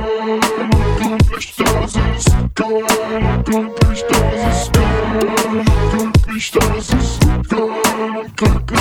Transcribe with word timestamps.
glücklich, 0.00 1.54
das 1.56 1.96
ist 2.16 2.30
geil, 2.54 2.84
glücklich, 3.44 4.04
das 4.08 4.56
ist 4.56 4.72
geil, 4.72 5.64
glücklich, 5.90 6.50
das 6.50 6.88
ist 6.88 7.20
geil, 7.48 8.26
glücklich. 8.36 8.80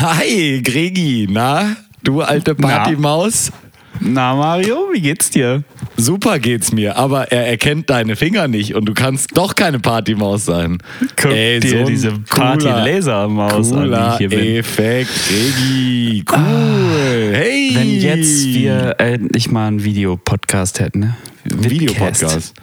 Hi, 0.00 0.60
Gregi, 0.62 1.28
na? 1.30 1.76
Du 2.02 2.20
alte 2.22 2.54
Partymaus? 2.54 3.52
Na, 4.00 4.34
Mario, 4.34 4.88
wie 4.92 5.00
geht's 5.00 5.30
dir? 5.30 5.62
Super 5.96 6.38
geht's 6.38 6.72
mir, 6.72 6.96
aber 6.96 7.30
er 7.30 7.46
erkennt 7.46 7.90
deine 7.90 8.16
Finger 8.16 8.48
nicht 8.48 8.74
und 8.74 8.86
du 8.86 8.94
kannst 8.94 9.36
doch 9.36 9.54
keine 9.54 9.78
Partymaus 9.78 10.44
sein. 10.44 10.78
Guck 11.16 11.30
dir 11.30 11.60
so 11.62 11.84
diese 11.84 12.12
Party-Laser-Maus 12.12 13.72
an, 13.72 13.90
die 13.90 13.94
ich 13.94 14.16
hier 14.18 14.28
bin. 14.30 14.56
Effekt, 14.56 15.10
Gregi, 15.28 16.24
cool. 16.32 17.30
hey! 17.32 17.70
Wenn 17.74 18.00
jetzt 18.00 18.44
wir 18.46 18.96
endlich 18.98 19.50
mal 19.50 19.68
einen 19.68 19.84
Videopodcast 19.84 20.80
hätten, 20.80 21.00
ne? 21.00 21.16
Ein 21.50 21.70
Videopodcast. 21.70 22.54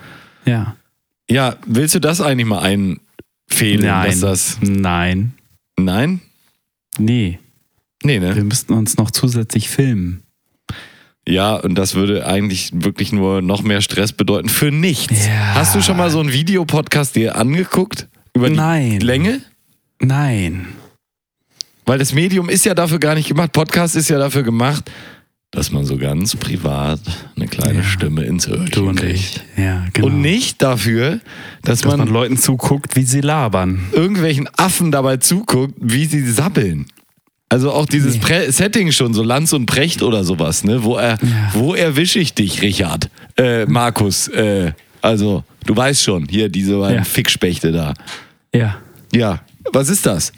Ja. 0.45 0.75
Ja, 1.29 1.55
willst 1.65 1.95
du 1.95 1.99
das 1.99 2.21
eigentlich 2.21 2.47
mal 2.47 2.59
einfehlen? 2.59 3.81
Nein. 3.85 4.09
Dass 4.09 4.19
das, 4.19 4.57
Nein. 4.61 5.33
nein? 5.77 6.21
Nee. 6.97 7.39
Nee, 8.03 8.19
ne? 8.19 8.35
Wir 8.35 8.43
müssten 8.43 8.73
uns 8.73 8.97
noch 8.97 9.11
zusätzlich 9.11 9.69
filmen. 9.69 10.23
Ja, 11.29 11.55
und 11.55 11.75
das 11.75 11.93
würde 11.95 12.25
eigentlich 12.25 12.71
wirklich 12.73 13.11
nur 13.11 13.41
noch 13.41 13.61
mehr 13.61 13.81
Stress 13.81 14.13
bedeuten 14.13 14.49
für 14.49 14.71
nichts. 14.71 15.27
Ja. 15.27 15.53
Hast 15.55 15.75
du 15.75 15.81
schon 15.81 15.95
mal 15.97 16.09
so 16.09 16.19
einen 16.19 16.33
Videopodcast 16.33 17.15
dir 17.15 17.35
angeguckt? 17.35 18.07
Über 18.33 18.49
die 18.49 18.55
Nein. 18.55 18.99
Länge? 18.99 19.41
Nein. 20.01 20.67
Weil 21.85 21.99
das 21.99 22.13
Medium 22.13 22.49
ist 22.49 22.65
ja 22.65 22.73
dafür 22.73 22.99
gar 22.99 23.15
nicht 23.15 23.27
gemacht. 23.27 23.51
Podcast 23.51 23.95
ist 23.95 24.09
ja 24.09 24.17
dafür 24.17 24.43
gemacht, 24.43 24.89
dass 25.51 25.71
man 25.71 25.85
so 25.85 25.97
ganz 25.97 26.35
privat 26.35 26.99
eine 27.35 27.47
kleine 27.47 27.79
Ja. 27.79 27.83
Stimme 27.83 28.23
ins 28.23 28.45
Du 28.45 28.53
Öhrchen 28.53 28.87
und 28.87 28.99
kriegt. 28.99 29.43
ich. 29.55 29.63
Ja, 29.63 29.85
genau. 29.93 30.07
Und 30.07 30.21
nicht 30.21 30.61
dafür, 30.61 31.19
dass, 31.63 31.81
dass 31.81 31.89
man, 31.91 31.99
man 31.99 32.07
Leuten 32.09 32.37
zuguckt, 32.37 32.95
wie 32.95 33.03
sie 33.03 33.21
labern. 33.21 33.81
irgendwelchen 33.91 34.47
Affen 34.57 34.91
dabei 34.91 35.17
zuguckt, 35.17 35.73
wie 35.79 36.05
sie 36.05 36.27
sabbeln. 36.29 36.85
Also 37.51 37.71
auch 37.71 37.87
dieses 37.87 38.15
Nee. 38.29 38.51
Setting 38.51 38.91
schon, 38.91 39.13
so 39.15 39.23
Lanz 39.23 39.53
und 39.53 39.65
Precht 39.65 40.03
oder 40.03 40.23
sowas, 40.23 40.63
ne? 40.63 40.83
Wo 40.83 40.95
er, 40.97 41.17
Ja. 41.21 41.49
wo 41.53 41.73
erwische 41.73 42.19
ich 42.19 42.33
dich, 42.35 42.61
Richard? 42.61 43.09
Äh, 43.37 43.65
Markus, 43.65 44.27
äh, 44.27 44.71
also, 45.01 45.43
du 45.65 45.75
weißt 45.75 46.03
schon, 46.03 46.27
hier 46.29 46.49
diese 46.49 46.77
beiden 46.77 46.97
Ja. 46.99 47.03
Fickspechte 47.03 47.71
da. 47.71 47.93
Ja. 48.53 48.77
Ja, 49.13 49.41
was 49.73 49.89
ist 49.89 50.05
das? 50.05 50.31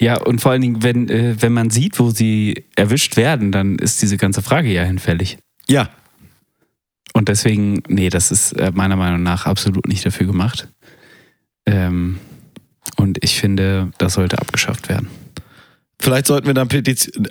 Ja, 0.00 0.20
und 0.20 0.40
vor 0.40 0.52
allen 0.52 0.60
Dingen, 0.60 0.82
wenn, 0.82 1.08
äh, 1.08 1.36
wenn 1.40 1.52
man 1.54 1.70
sieht, 1.70 1.98
wo 1.98 2.10
sie 2.10 2.64
erwischt 2.76 3.16
werden, 3.16 3.50
dann 3.50 3.76
ist 3.76 4.02
diese 4.02 4.16
ganze 4.18 4.42
Frage 4.42 4.70
ja 4.72 4.82
hinfällig. 4.84 5.38
Ja, 5.68 5.88
Und 7.14 7.28
deswegen, 7.28 7.82
nee, 7.88 8.10
das 8.10 8.30
ist 8.30 8.52
äh, 8.52 8.70
meiner 8.72 8.94
Meinung 8.94 9.22
nach 9.24 9.46
absolut 9.46 9.88
nicht 9.88 10.04
dafür 10.06 10.26
gemacht. 10.26 10.68
Ähm, 11.66 12.18
und 12.96 13.18
ich 13.24 13.40
finde, 13.40 13.90
das 13.98 14.14
sollte 14.14 14.38
abgeschafft 14.38 14.88
werden. 14.88 15.08
Vielleicht 16.00 16.26
sollten 16.26 16.46
wir 16.46 16.54
dann 16.54 16.68
Petition. 16.68 17.28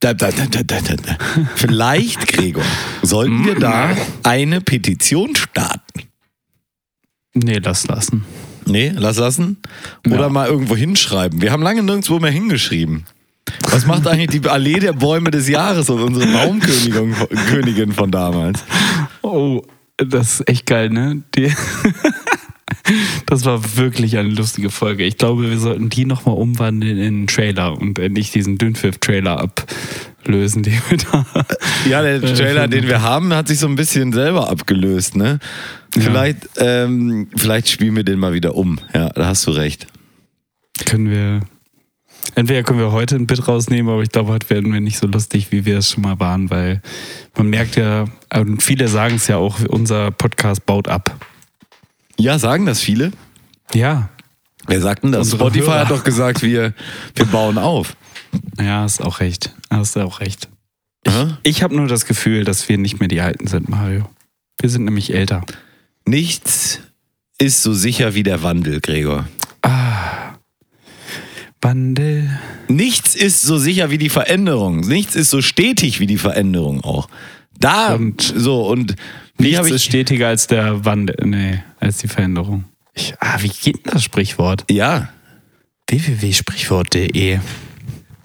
Da, 0.00 0.12
da, 0.12 0.30
da, 0.30 0.44
da, 0.46 0.62
da, 0.62 0.80
da. 0.80 0.94
da. 0.96 1.16
Vielleicht, 1.54 2.28
Gregor, 2.28 2.64
sollten 3.02 3.46
wir 3.46 3.54
da 3.54 3.96
eine 4.22 4.60
Petition 4.60 5.34
starten. 5.34 6.02
Nee, 7.32 7.58
lass 7.58 7.86
lassen. 7.86 8.24
Nee, 8.66 8.92
lass 8.94 9.16
lassen. 9.16 9.58
Oder 10.06 10.22
Ja. 10.22 10.28
mal 10.28 10.46
irgendwo 10.48 10.76
hinschreiben. 10.76 11.40
Wir 11.40 11.52
haben 11.52 11.62
lange 11.62 11.82
nirgendwo 11.82 12.18
mehr 12.18 12.30
hingeschrieben. 12.30 13.04
Was 13.70 13.86
macht 13.86 14.06
eigentlich 14.06 14.40
die 14.40 14.48
Allee 14.48 14.78
der 14.78 14.92
Bäume 14.92 15.30
des 15.30 15.48
Jahres 15.48 15.88
und 15.90 16.00
unsere 16.00 16.26
Baumkönigin 16.32 17.14
Königin 17.48 17.92
von 17.92 18.10
damals? 18.10 18.62
Oh, 19.22 19.62
das 19.96 20.40
ist 20.40 20.48
echt 20.48 20.66
geil, 20.66 20.90
ne? 20.90 21.22
Die 21.34 21.52
das 23.26 23.44
war 23.44 23.76
wirklich 23.76 24.18
eine 24.18 24.28
lustige 24.28 24.70
Folge. 24.70 25.04
Ich 25.04 25.16
glaube, 25.16 25.50
wir 25.50 25.58
sollten 25.58 25.88
die 25.88 26.04
nochmal 26.04 26.36
umwandeln 26.36 26.98
in 26.98 27.06
einen 27.06 27.26
Trailer 27.26 27.78
und 27.78 27.98
nicht 27.98 28.34
diesen 28.34 28.58
Dünnpfiff-Trailer 28.58 29.40
ablösen, 29.40 30.62
den 30.62 30.80
wir 30.88 30.98
da. 30.98 31.26
Ja, 31.88 32.02
der 32.02 32.20
Trailer, 32.20 32.68
den 32.68 32.86
wir 32.88 33.02
haben, 33.02 33.34
hat 33.34 33.48
sich 33.48 33.58
so 33.58 33.66
ein 33.66 33.76
bisschen 33.76 34.12
selber 34.12 34.48
abgelöst, 34.48 35.16
ne? 35.16 35.38
Vielleicht, 35.92 36.48
ähm, 36.56 37.28
vielleicht 37.36 37.68
spielen 37.68 37.94
wir 37.96 38.04
den 38.04 38.18
mal 38.18 38.32
wieder 38.32 38.54
um. 38.54 38.80
Ja, 38.92 39.10
da 39.10 39.26
hast 39.26 39.46
du 39.46 39.50
recht. 39.50 39.86
Können 40.86 41.10
wir. 41.10 41.40
Entweder 42.34 42.62
können 42.62 42.80
wir 42.80 42.90
heute 42.90 43.16
ein 43.16 43.26
Bit 43.26 43.46
rausnehmen, 43.46 43.92
aber 43.92 44.02
ich 44.02 44.08
glaube, 44.08 44.32
heute 44.32 44.50
werden 44.50 44.72
wir 44.72 44.80
nicht 44.80 44.98
so 44.98 45.06
lustig, 45.06 45.52
wie 45.52 45.66
wir 45.66 45.78
es 45.78 45.90
schon 45.90 46.02
mal 46.02 46.18
waren, 46.18 46.50
weil 46.50 46.80
man 47.36 47.48
merkt 47.48 47.76
ja, 47.76 48.06
und 48.34 48.62
viele 48.62 48.88
sagen 48.88 49.16
es 49.16 49.28
ja 49.28 49.36
auch, 49.36 49.60
unser 49.68 50.10
Podcast 50.10 50.64
baut 50.66 50.88
ab. 50.88 51.14
Ja, 52.18 52.38
sagen 52.38 52.66
das 52.66 52.80
viele? 52.80 53.12
Ja, 53.72 54.08
Wer 54.66 54.80
sagt 54.80 55.04
denn 55.04 55.12
das? 55.12 55.26
Unsere 55.32 55.40
Spotify 55.42 55.66
Hörer. 55.66 55.80
hat 55.80 55.90
doch 55.90 56.04
gesagt, 56.04 56.42
wir, 56.42 56.72
wir 57.14 57.26
bauen 57.26 57.58
auf. 57.58 57.96
ja, 58.58 58.80
hast 58.82 59.02
auch 59.02 59.20
recht. 59.20 59.54
Hast 59.70 59.96
auch 59.98 60.20
recht. 60.20 60.48
Hä? 61.06 61.34
Ich 61.42 61.62
habe 61.62 61.76
nur 61.76 61.86
das 61.86 62.06
Gefühl, 62.06 62.44
dass 62.44 62.66
wir 62.68 62.78
nicht 62.78 62.98
mehr 62.98 63.08
die 63.08 63.20
Alten 63.20 63.46
sind, 63.46 63.68
Mario. 63.68 64.08
Wir 64.60 64.70
sind 64.70 64.84
nämlich 64.84 65.12
älter. 65.12 65.44
Nichts 66.06 66.80
ist 67.38 67.62
so 67.62 67.74
sicher 67.74 68.14
wie 68.14 68.22
der 68.22 68.42
Wandel, 68.42 68.80
Gregor. 68.80 69.28
Wandel. 71.60 72.38
Nichts 72.68 73.14
ist 73.14 73.42
so 73.42 73.58
sicher 73.58 73.90
wie 73.90 73.98
die 73.98 74.10
Veränderung. 74.10 74.80
Nichts 74.80 75.14
ist 75.14 75.30
so 75.30 75.42
stetig 75.42 76.00
wie 76.00 76.06
die 76.06 76.18
Veränderung 76.18 76.82
auch. 76.82 77.08
Da 77.58 77.94
Und 77.94 78.20
so 78.20 78.66
und 78.66 78.96
Nichts 79.38 79.70
ist 79.70 79.84
stetiger 79.84 80.28
als 80.28 80.46
der 80.46 80.84
Wandel, 80.84 81.16
nee, 81.24 81.62
als 81.80 81.98
die 81.98 82.08
Veränderung. 82.08 82.64
Ich, 82.94 83.14
ah, 83.20 83.38
wie 83.40 83.48
geht 83.48 83.84
denn 83.84 83.92
das 83.92 84.04
Sprichwort? 84.04 84.64
ja 84.70 85.08
www.sprichwort.de 85.88 87.40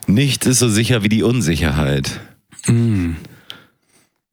nichts 0.07 0.45
ist 0.45 0.59
so 0.59 0.69
sicher 0.69 1.03
wie 1.03 1.09
die 1.09 1.23
Unsicherheit. 1.23 2.19
Nur 2.67 3.15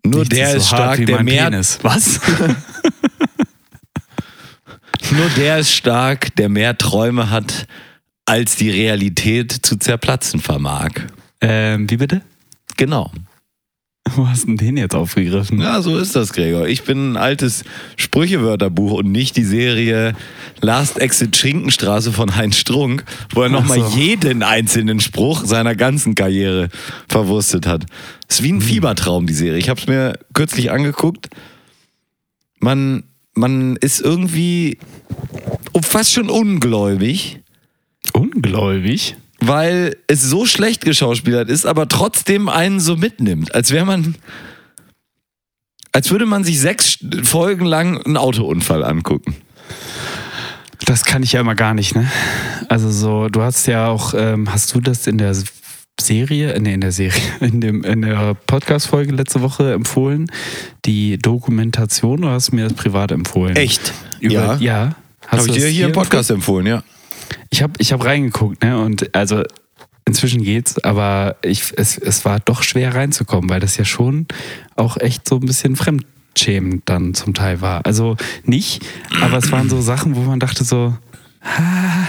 Nichts 0.05 0.29
der 0.29 0.55
ist, 0.55 0.69
so 0.69 0.77
stark, 0.77 1.05
der 1.05 1.23
mehr 1.23 1.45
Penis. 1.51 1.79
Was? 1.83 2.21
nur 5.11 5.29
der 5.37 5.59
ist 5.59 5.73
stark, 5.73 6.35
der 6.37 6.49
mehr 6.49 6.79
Träume 6.79 7.31
hat, 7.31 7.67
als 8.25 8.57
die 8.57 8.71
Realität 8.71 9.53
zu 9.53 9.77
zerplatzen 9.77 10.41
vermag. 10.41 10.91
ähm, 11.41 11.91
wie 11.91 11.97
bitte? 11.97 12.23
Genau. 12.77 13.13
Wo 14.15 14.29
hast 14.29 14.45
du 14.45 14.49
denn 14.49 14.57
den 14.57 14.77
jetzt 14.77 14.95
aufgegriffen? 14.95 15.61
Ja, 15.61 15.83
so 15.83 15.99
ist 15.99 16.15
das, 16.15 16.33
Gregor. 16.33 16.69
Ich 16.69 16.85
bin 16.85 17.13
ein 17.13 17.17
altes 17.17 17.65
Sprüchewörterbuch 17.97 18.93
und 18.93 19.11
nicht 19.11 19.37
die 19.37 19.45
Serie 19.45 20.15
Last 20.61 20.99
Exit 20.99 21.37
Schinkenstraße 21.37 22.13
von 22.13 22.37
Heinz 22.37 22.57
Strunk, 22.57 23.05
wo 23.35 23.43
er 23.43 23.49
nochmal 23.49 23.81
so. 23.81 23.99
jeden 23.99 24.43
einzelnen 24.43 25.01
Spruch 25.01 25.45
seiner 25.45 25.75
ganzen 25.75 26.15
Karriere 26.15 26.69
verwurstet 27.09 27.67
hat. 27.67 27.87
ist 28.29 28.43
wie 28.43 28.53
ein 28.53 28.61
Fiebertraum, 28.61 29.27
die 29.27 29.35
Serie. 29.35 29.59
Ich 29.59 29.69
habe 29.69 29.81
es 29.81 29.87
mir 29.87 30.19
kürzlich 30.35 30.71
angeguckt. 30.71 31.29
Man, 32.61 33.05
man 33.35 33.77
ist 33.77 34.01
irgendwie 34.01 34.79
fast 35.83 36.13
schon 36.13 36.31
ungläubig, 36.31 37.41
Ungläubig. 38.13 39.17
Weil 39.41 39.97
es 40.07 40.23
so 40.23 40.47
schlecht 40.47 40.85
geschauspielert 40.85 41.49
ist, 41.51 41.67
aber 41.67 41.89
trotzdem 41.89 42.49
einen 42.49 42.81
so 42.81 42.97
mitnimmt. 42.97 43.55
Als 43.55 43.71
wäre 43.71 43.85
man. 43.85 44.17
Als 45.93 46.11
würde 46.11 46.27
man 46.27 46.45
sich 46.45 46.61
sechs 46.61 46.99
Folgen 47.23 47.65
lang 47.65 48.03
einen 48.03 48.19
Autounfall 48.19 48.85
angucken. 48.85 49.35
Das 50.85 51.07
kann 51.07 51.23
ich 51.23 51.33
ja 51.33 51.41
immer 51.41 51.55
gar 51.55 51.73
nicht, 51.73 51.95
ne? 51.95 52.11
Also 52.69 52.91
so, 52.91 53.29
du 53.29 53.41
hast 53.41 53.67
ja 53.67 53.89
auch, 53.89 54.13
ähm, 54.15 54.53
hast 54.53 54.75
du 54.75 54.81
das 54.81 55.07
in 55.07 55.17
der 55.17 55.35
Serie, 55.99 56.55
nee, 56.61 56.75
in 56.75 56.83
der 56.83 56.93
Serie, 56.93 57.23
in, 57.41 57.63
dem, 57.63 57.83
in 57.83 58.03
der 58.03 58.35
Podcast-Folge 58.35 59.13
letzte 59.13 59.41
Woche 59.41 59.73
empfohlen, 59.73 60.31
die 60.85 61.17
Dokumentation, 61.17 62.25
oder 62.25 62.35
hast 62.35 62.53
du 62.53 62.57
mir 62.57 62.65
das 62.65 62.75
privat 62.75 63.11
empfohlen? 63.11 63.57
Echt? 63.57 63.95
Über, 64.21 64.35
ja. 64.35 64.57
ja. 64.57 64.97
Habe 65.29 65.47
ich 65.47 65.53
dir 65.55 65.67
hier 65.67 65.87
im 65.87 65.93
Podcast 65.93 66.31
empfohlen, 66.31 66.67
ja. 66.67 66.83
Ich 67.51 67.63
habe 67.63 67.75
ich 67.79 67.93
hab 67.93 68.05
reingeguckt, 68.05 68.63
ne? 68.63 68.79
Und 68.79 69.15
also 69.15 69.43
inzwischen 70.07 70.43
geht's, 70.43 70.83
aber 70.85 71.37
ich, 71.43 71.73
es, 71.77 71.99
es 71.99 72.25
war 72.25 72.41
doch 72.41 72.63
schwer 72.63 72.95
reinzukommen, 72.95 73.51
weil 73.51 73.61
das 73.61 73.77
ja 73.77 73.85
schon 73.85 74.27
auch 74.77 74.97
echt 74.97 75.29
so 75.29 75.37
ein 75.37 75.47
bisschen 75.47 75.77
fremdschämend 75.77 76.83
dann 76.87 77.15
zum 77.15 77.35
Teil 77.35 77.61
war. 77.61 77.85
Also 77.85 78.17
nicht, 78.45 78.85
aber 79.21 79.39
es 79.39 79.51
waren 79.51 79.69
so 79.69 79.81
Sachen, 79.81 80.17
wo 80.17 80.21
man 80.21 80.41
dachte 80.41 80.65
so, 80.65 80.97
ah, 81.43 82.07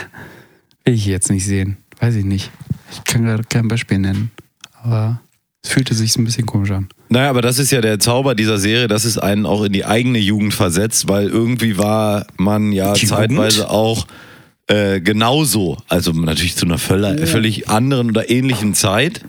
will 0.86 0.94
ich 0.94 1.06
jetzt 1.06 1.30
nicht 1.30 1.46
sehen. 1.46 1.78
Weiß 2.00 2.16
ich 2.16 2.26
nicht. 2.26 2.52
Ich 2.92 3.04
kann 3.04 3.24
gerade 3.24 3.44
kein 3.44 3.68
Beispiel 3.68 3.98
nennen. 3.98 4.32
Aber 4.84 5.20
es 5.64 5.72
fühlte 5.72 5.96
sich 5.96 6.14
so 6.14 6.22
ein 6.22 6.26
bisschen 6.26 6.46
komisch 6.46 6.72
an. 6.72 6.88
Naja, 7.10 7.30
aber 7.30 7.42
das 7.42 7.58
ist 7.58 7.72
ja 7.72 7.82
der 7.82 8.00
Zauber 8.00 8.36
dieser 8.36 8.58
Serie, 8.58 8.88
dass 8.88 9.06
es 9.06 9.18
einen 9.18 9.46
auch 9.46 9.64
in 9.64 9.74
die 9.74 9.86
eigene 9.86 10.20
Jugend 10.20 10.54
versetzt, 10.54 11.08
weil 11.08 11.28
irgendwie 11.28 11.78
war 11.78 12.28
man 12.38 12.72
ja 12.72 12.94
Jugend? 12.94 13.10
zeitweise 13.10 13.70
auch 13.70 14.08
äh, 14.68 15.00
genauso. 15.02 15.78
Also 15.88 16.12
natürlich 16.12 16.56
zu 16.56 16.66
einer 16.66 16.78
völler, 16.78 17.26
völlig 17.28 17.70
anderen 17.70 18.10
oder 18.10 18.30
ähnlichen 18.30 18.74
Zeit. 18.74 19.22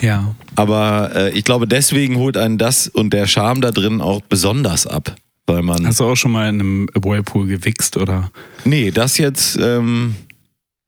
Ja. 0.00 0.34
Aber 0.54 1.10
äh, 1.14 1.30
ich 1.30 1.44
glaube, 1.44 1.66
deswegen 1.66 2.16
holt 2.16 2.36
einen 2.36 2.58
das 2.58 2.86
und 2.88 3.12
der 3.12 3.26
Charme 3.26 3.60
da 3.60 3.70
drin 3.70 4.00
auch 4.00 4.20
besonders 4.20 4.86
ab. 4.86 5.16
Weil 5.46 5.62
man. 5.62 5.86
Hast 5.86 6.00
du 6.00 6.04
auch 6.04 6.14
schon 6.16 6.32
mal 6.32 6.48
in 6.48 6.60
einem 6.60 6.88
Whirlpool 6.94 7.46
gewichst 7.46 7.96
oder? 7.96 8.30
nee, 8.64 8.90
das 8.90 9.18
jetzt. 9.18 9.56
Ähm, 9.60 10.14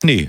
nee. 0.05 0.29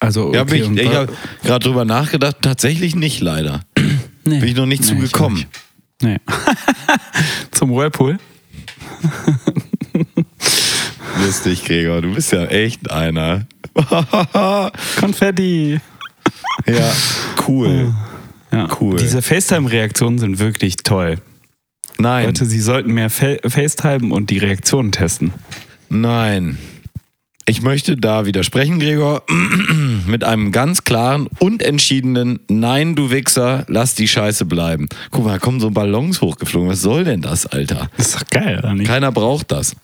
Also 0.00 0.28
okay, 0.28 0.36
Ja, 0.36 0.44
ich 0.54 0.70
ich 0.70 0.94
habe 0.94 1.12
gerade 1.44 1.64
drüber 1.68 1.84
nachgedacht. 1.84 2.36
Tatsächlich 2.40 2.96
nicht, 2.96 3.20
leider. 3.20 3.60
nee. 4.24 4.38
Bin 4.40 4.48
ich 4.48 4.56
noch 4.56 4.66
nicht 4.66 4.82
Nee, 4.82 4.88
zugekommen. 4.88 5.44
Nee. 6.00 6.16
Zum 7.52 7.70
Whirlpool? 7.70 8.18
Lustig, 11.24 11.64
Gregor. 11.64 12.02
Du 12.02 12.14
bist 12.14 12.32
ja 12.32 12.44
echt 12.46 12.90
einer. 12.90 13.46
Konfetti. 15.00 15.80
ja, 16.66 16.92
cool. 17.46 17.94
Ja. 18.50 18.68
Cool. 18.80 18.96
Diese 18.96 19.22
FaceTime-Reaktionen 19.22 20.18
sind 20.18 20.38
wirklich 20.38 20.76
toll. 20.76 21.18
Nein, 21.98 22.26
Leute, 22.26 22.44
sie 22.44 22.60
sollten 22.60 22.92
mehr 22.92 23.10
Fa 23.10 23.36
FaceTime 23.46 24.12
und 24.12 24.30
die 24.30 24.38
Reaktionen 24.38 24.92
testen. 24.92 25.32
nein. 25.88 26.58
Ich 27.44 27.60
möchte 27.60 27.96
da 27.96 28.24
widersprechen, 28.24 28.78
Gregor, 28.78 29.24
mit 30.06 30.22
einem 30.22 30.52
ganz 30.52 30.84
klaren 30.84 31.26
und 31.40 31.60
entschiedenen 31.60 32.38
Nein, 32.48 32.94
du 32.94 33.10
Wichser, 33.10 33.64
lass 33.66 33.96
die 33.96 34.06
Scheiße 34.06 34.44
bleiben. 34.44 34.88
Guck 35.10 35.24
mal, 35.24 35.32
da 35.32 35.38
kommen 35.40 35.58
so 35.58 35.70
Ballons 35.70 36.20
hochgeflogen. 36.20 36.68
Was 36.70 36.82
soll 36.82 37.02
denn 37.02 37.20
das, 37.20 37.46
Alter? 37.46 37.90
Das 37.96 38.06
ist 38.06 38.14
doch 38.14 38.30
geil, 38.30 38.60
oder 38.60 38.74
nicht? 38.74 38.86
Keiner 38.86 39.10
braucht 39.10 39.50
das. 39.50 39.74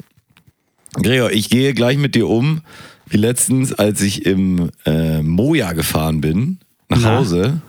Gregor, 0.94 1.30
ich 1.30 1.50
gehe 1.50 1.74
gleich 1.74 1.98
mit 1.98 2.14
dir 2.14 2.28
um, 2.28 2.62
wie 3.08 3.16
letztens, 3.16 3.72
als 3.72 4.00
ich 4.00 4.26
im 4.26 4.70
äh, 4.84 5.22
Moja 5.22 5.72
gefahren 5.72 6.20
bin, 6.20 6.58
nach 6.88 7.00
Na? 7.02 7.16
Hause. 7.18 7.60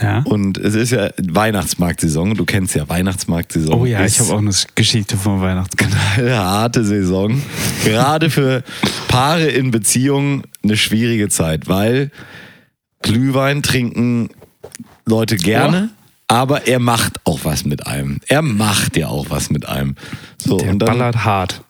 Ja. 0.00 0.22
Und 0.24 0.58
es 0.58 0.74
ist 0.74 0.90
ja 0.90 1.10
Weihnachtsmarktsaison. 1.22 2.34
Du 2.34 2.44
kennst 2.44 2.74
ja 2.74 2.88
Weihnachtsmarktsaison. 2.88 3.74
Oh 3.74 3.86
ja, 3.86 4.04
ich 4.04 4.18
habe 4.18 4.32
auch 4.32 4.38
eine 4.38 4.50
Geschichte 4.74 5.16
vom 5.16 5.40
Weihnachtsmann. 5.40 5.92
eine 6.16 6.36
harte 6.36 6.84
Saison. 6.84 7.40
Gerade 7.84 8.30
für 8.30 8.64
Paare 9.08 9.46
in 9.46 9.70
Beziehungen 9.70 10.42
eine 10.62 10.76
schwierige 10.76 11.28
Zeit, 11.28 11.68
weil 11.68 12.10
Glühwein 13.02 13.62
trinken 13.62 14.30
Leute 15.06 15.36
gerne, 15.36 15.90
aber 16.26 16.66
er 16.66 16.78
macht 16.80 17.20
auch 17.24 17.40
was 17.44 17.64
mit 17.64 17.86
einem. 17.86 18.20
Er 18.26 18.42
macht 18.42 18.96
ja 18.96 19.08
auch 19.08 19.26
was 19.28 19.50
mit 19.50 19.68
einem. 19.68 19.94
So, 20.38 20.56
Der 20.56 20.70
und 20.70 20.78
dann 20.80 20.88
ballert 20.98 21.24
hart. 21.24 21.63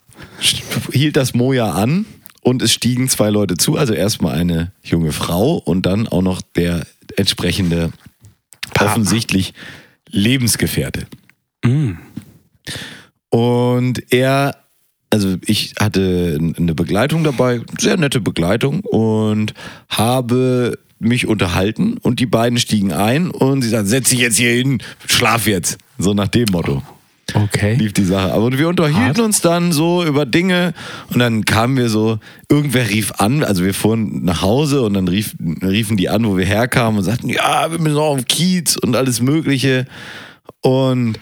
hielt 0.93 1.17
das 1.17 1.35
Moja 1.35 1.71
an 1.73 2.07
und 2.43 2.63
es 2.63 2.73
stiegen 2.73 3.09
zwei 3.09 3.31
Leute 3.31 3.57
zu. 3.57 3.77
Also 3.77 3.95
erstmal 3.95 4.35
eine 4.37 4.73
junge 4.83 5.13
Frau 5.13 5.57
und 5.57 5.87
dann 5.87 6.07
auch 6.07 6.23
noch 6.23 6.43
der 6.43 6.87
entsprechende, 7.17 7.91
offensichtlich 8.79 9.55
Lebensgefährte. 10.11 11.07
Mm. 11.65 11.93
Und 13.31 14.13
er, 14.13 14.57
also 15.11 15.37
ich 15.45 15.75
hatte 15.81 16.39
eine 16.57 16.75
Begleitung 16.75 17.25
dabei, 17.25 17.63
sehr 17.79 17.97
nette 17.97 18.21
Begleitung 18.21 18.81
und 18.81 19.55
habe 19.89 20.79
mich 20.99 21.27
unterhalten 21.27 21.99
und 21.99 22.21
die 22.21 22.27
beiden 22.27 22.59
stiegen 22.59 22.93
ein 22.93 23.31
und 23.31 23.63
sie 23.63 23.71
sagten, 23.71 23.89
setz 23.89 24.11
dich 24.11 24.21
jetzt 24.21 24.37
hier 24.37 24.53
hin, 24.53 24.83
schlaf 25.07 25.47
jetzt. 25.47 25.79
So 25.99 26.15
nach 26.15 26.29
dem 26.29 26.47
Motto 26.51 26.83
Okay. 27.35 27.75
lief 27.75 27.93
die 27.93 28.05
Sache. 28.05 28.33
Aber 28.33 28.57
wir 28.57 28.69
unterhielten 28.69 29.07
Hart. 29.07 29.21
uns 29.21 29.41
dann 29.41 29.73
so 29.73 30.05
über 30.05 30.25
Dinge 30.25 30.73
und 31.11 31.19
dann 31.19 31.45
kamen 31.45 31.77
wir 31.77 31.89
so, 31.89 32.19
irgendwer 32.49 32.89
rief 32.89 33.13
an, 33.19 33.43
also 33.43 33.65
wir 33.65 33.75
fuhren 33.75 34.25
nach 34.25 34.41
Hause 34.41 34.83
und 34.83 34.95
dann 34.95 35.09
rief, 35.09 35.35
riefen 35.63 35.97
die 35.97 36.09
an, 36.09 36.25
wo 36.27 36.37
wir 36.37 36.47
herkamen 36.47 36.99
und 36.99 37.05
sagten, 37.05 37.29
ja, 37.29 37.71
wir 37.71 37.81
müssen 37.81 37.99
auch 37.99 38.17
auf 38.17 38.25
Kiez 38.27 38.77
und 38.77 38.95
alles 38.95 39.21
Mögliche. 39.21 39.87
Und 40.61 41.19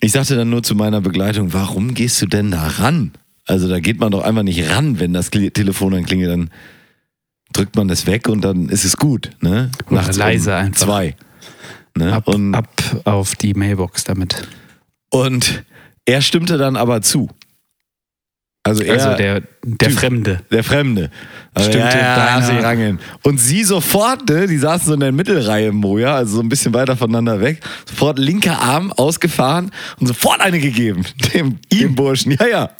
ich 0.00 0.12
sagte 0.12 0.34
dann 0.34 0.48
nur 0.48 0.62
zu 0.62 0.74
meiner 0.74 1.02
Begleitung, 1.02 1.52
warum 1.52 1.92
gehst 1.92 2.22
du 2.22 2.26
denn 2.26 2.50
da 2.50 2.66
ran? 2.66 3.12
Also 3.46 3.68
da 3.68 3.80
geht 3.80 4.00
man 4.00 4.12
doch 4.12 4.22
einfach 4.22 4.42
nicht 4.42 4.70
ran, 4.70 4.98
wenn 4.98 5.12
das 5.12 5.30
Telefon 5.30 5.92
dann 5.92 6.06
klingelt, 6.06 6.30
dann 6.30 6.50
drückt 7.52 7.76
man 7.76 7.88
das 7.88 8.06
weg 8.06 8.28
und 8.28 8.42
dann 8.42 8.68
ist 8.68 8.84
es 8.84 8.96
gut. 8.96 9.30
Ne? 9.40 9.70
Nachts 9.90 10.16
leise 10.16 10.52
um 10.52 10.56
einfach. 10.56 10.86
Zwei. 10.86 11.16
Ne? 11.96 12.12
Ab, 12.12 12.28
und 12.28 12.54
ab 12.54 12.70
auf 13.04 13.34
die 13.34 13.52
Mailbox 13.52 14.04
damit. 14.04 14.48
Und 15.10 15.64
er 16.04 16.22
stimmte 16.22 16.56
dann 16.58 16.76
aber 16.76 17.02
zu. 17.02 17.28
Also 18.62 18.82
er, 18.82 18.92
Also 18.94 19.16
der, 19.16 19.40
der, 19.40 19.48
der 19.62 19.88
Typ. 19.88 19.98
Fremde. 19.98 20.40
Fremde. 20.62 21.10
Also 21.54 21.70
Stimmte 21.70 21.96
ja, 21.96 22.02
ja, 22.02 22.16
deiner- 22.16 22.26
darf 22.40 22.46
sich 22.46 22.62
rangeln. 22.62 23.00
Und 23.22 23.38
sie 23.40 23.64
sofort, 23.64 24.28
ne, 24.28 24.46
die 24.46 24.58
saßen 24.58 24.86
so 24.86 24.94
in 24.94 25.00
der 25.00 25.12
Mittelreihe 25.12 25.72
Moja, 25.72 26.14
also 26.14 26.36
so 26.36 26.42
ein 26.42 26.48
bisschen 26.50 26.74
weiter 26.74 26.96
voneinander 26.96 27.40
weg, 27.40 27.60
sofort 27.88 28.18
linker 28.18 28.60
Arm 28.60 28.92
ausgefahren 28.92 29.70
und 29.98 30.06
sofort 30.06 30.40
eine 30.42 30.60
gegeben, 30.60 31.04
dem, 31.34 31.58
dem 31.72 31.94
Burschen. 31.94 32.32
Ja, 32.32 32.46
ja. 32.46 32.70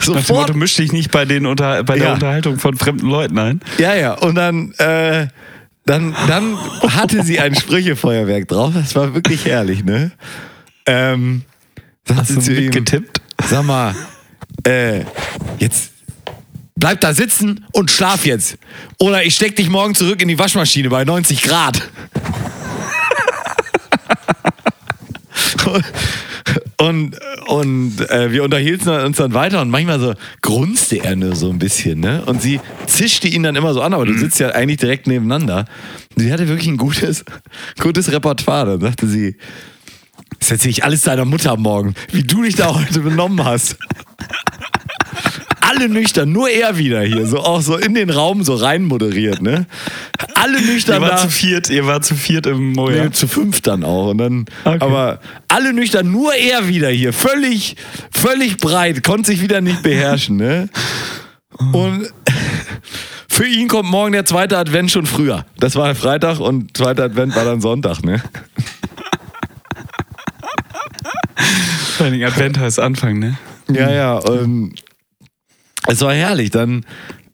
Sofort. 0.00 0.48
Motto, 0.48 0.54
misch 0.58 0.74
dich 0.76 0.92
nicht 0.92 1.10
bei, 1.12 1.24
den 1.24 1.46
unter, 1.46 1.82
bei 1.84 1.96
der 1.96 2.08
Ja. 2.08 2.14
Unterhaltung 2.14 2.58
von 2.58 2.76
fremden 2.76 3.08
Leuten 3.08 3.38
ein. 3.38 3.60
Ja, 3.78 3.94
ja. 3.94 4.14
Und 4.14 4.34
dann, 4.34 4.72
äh, 4.78 5.28
dann, 5.86 6.14
dann 6.28 6.56
hatte 6.82 7.22
sie 7.22 7.38
ein 7.40 7.54
Sprüchefeuerwerk 7.54 8.48
drauf. 8.48 8.72
Das 8.74 8.94
war 8.96 9.14
wirklich 9.14 9.44
herrlich, 9.46 9.84
ne? 9.84 10.12
Ähm, 10.86 11.42
Hast 12.12 12.30
du 12.30 12.40
zu 12.40 12.52
ihm, 12.52 12.64
mitgetippt? 12.64 13.20
Sag 13.48 13.64
mal, 13.64 13.94
äh, 14.64 15.04
jetzt 15.58 15.92
bleib 16.76 17.00
da 17.00 17.14
sitzen 17.14 17.64
und 17.72 17.90
schlaf 17.90 18.26
jetzt. 18.26 18.58
Oder 18.98 19.24
ich 19.24 19.34
steck 19.34 19.56
dich 19.56 19.68
morgen 19.68 19.94
zurück 19.94 20.20
in 20.20 20.28
die 20.28 20.38
Waschmaschine 20.38 20.90
bei 20.90 21.04
90 21.04 21.42
Grad. 21.42 21.82
Und, 26.76 27.16
und 27.46 28.10
äh, 28.10 28.32
wir 28.32 28.42
unterhielten 28.42 28.88
uns 28.88 29.16
dann 29.16 29.32
weiter 29.32 29.62
und 29.62 29.70
manchmal 29.70 30.00
so 30.00 30.14
grunzte 30.42 31.02
er 31.02 31.16
nur 31.16 31.34
so 31.36 31.48
ein 31.48 31.58
bisschen, 31.58 32.00
ne? 32.00 32.22
Und 32.26 32.42
sie 32.42 32.60
zischte 32.86 33.28
ihn 33.28 33.42
dann 33.42 33.56
immer 33.56 33.72
so 33.72 33.80
an, 33.80 33.94
aber 33.94 34.04
du 34.04 34.12
sitzt 34.18 34.40
ja 34.40 34.50
eigentlich 34.50 34.78
direkt 34.78 35.06
nebeneinander. 35.06 35.66
Sie 36.16 36.32
hatte 36.32 36.48
wirklich 36.48 36.66
ein 36.68 36.76
gutes, 36.76 37.24
gutes 37.80 38.10
Repertoire. 38.12 38.66
Dann 38.66 38.80
sagte 38.80 39.06
sie, 39.06 39.36
das 40.40 40.50
erzähle 40.50 40.70
ich 40.70 40.84
alles 40.84 41.02
deiner 41.02 41.24
Mutter 41.24 41.56
morgen, 41.56 41.94
wie 42.12 42.22
du 42.22 42.42
dich 42.42 42.56
da 42.56 42.74
heute 42.74 43.00
benommen 43.00 43.44
hast. 43.44 43.76
Alle 45.60 45.88
nüchtern, 45.88 46.30
nur 46.30 46.50
er 46.50 46.76
wieder 46.76 47.00
hier, 47.02 47.26
so 47.26 47.38
auch 47.38 47.62
so 47.62 47.76
in 47.76 47.94
den 47.94 48.10
Raum 48.10 48.44
so 48.44 48.54
rein 48.54 48.84
moderiert, 48.84 49.40
ne? 49.40 49.66
Alle 50.34 50.58
Ihr 50.60 50.66
nüchtern 50.66 51.00
war 51.00 51.10
da. 51.10 51.16
zu 51.16 51.30
viert, 51.30 51.70
ihr 51.70 51.86
war 51.86 52.02
zu 52.02 52.14
viert 52.14 52.46
im 52.46 52.72
Moja. 52.74 53.04
Nee, 53.04 53.10
zu 53.12 53.26
fünf 53.26 53.62
dann 53.62 53.82
auch. 53.82 54.10
Und 54.10 54.18
dann, 54.18 54.44
Okay. 54.64 54.76
aber 54.80 55.20
alle 55.48 55.72
nüchtern, 55.72 56.10
nur 56.12 56.34
er 56.34 56.68
wieder 56.68 56.90
hier. 56.90 57.12
Völlig, 57.14 57.76
völlig 58.12 58.58
breit, 58.58 59.02
konnte 59.02 59.30
sich 59.32 59.40
wieder 59.40 59.62
nicht 59.62 59.82
beherrschen. 59.82 60.36
Ne? 60.36 60.68
Und 61.72 62.08
für 63.28 63.46
ihn 63.46 63.66
kommt 63.66 63.88
morgen 63.90 64.12
der 64.12 64.26
zweite 64.26 64.58
Advent 64.58 64.90
schon 64.90 65.06
früher. 65.06 65.46
Das 65.58 65.76
war 65.76 65.94
Freitag 65.94 66.40
und 66.40 66.76
zweiter 66.76 67.04
Advent 67.04 67.34
war 67.34 67.44
dann 67.46 67.60
Sonntag. 67.62 68.02
Ne? 68.04 68.22
Vor 71.96 72.06
allem 72.06 72.22
Advent 72.24 72.58
heißt 72.58 72.80
Anfang, 72.80 73.18
ne? 73.18 73.36
Ja, 73.70 73.90
ja. 73.90 74.14
Und 74.18 74.74
es 75.86 76.00
war 76.00 76.12
herrlich. 76.14 76.50
Dann, 76.50 76.84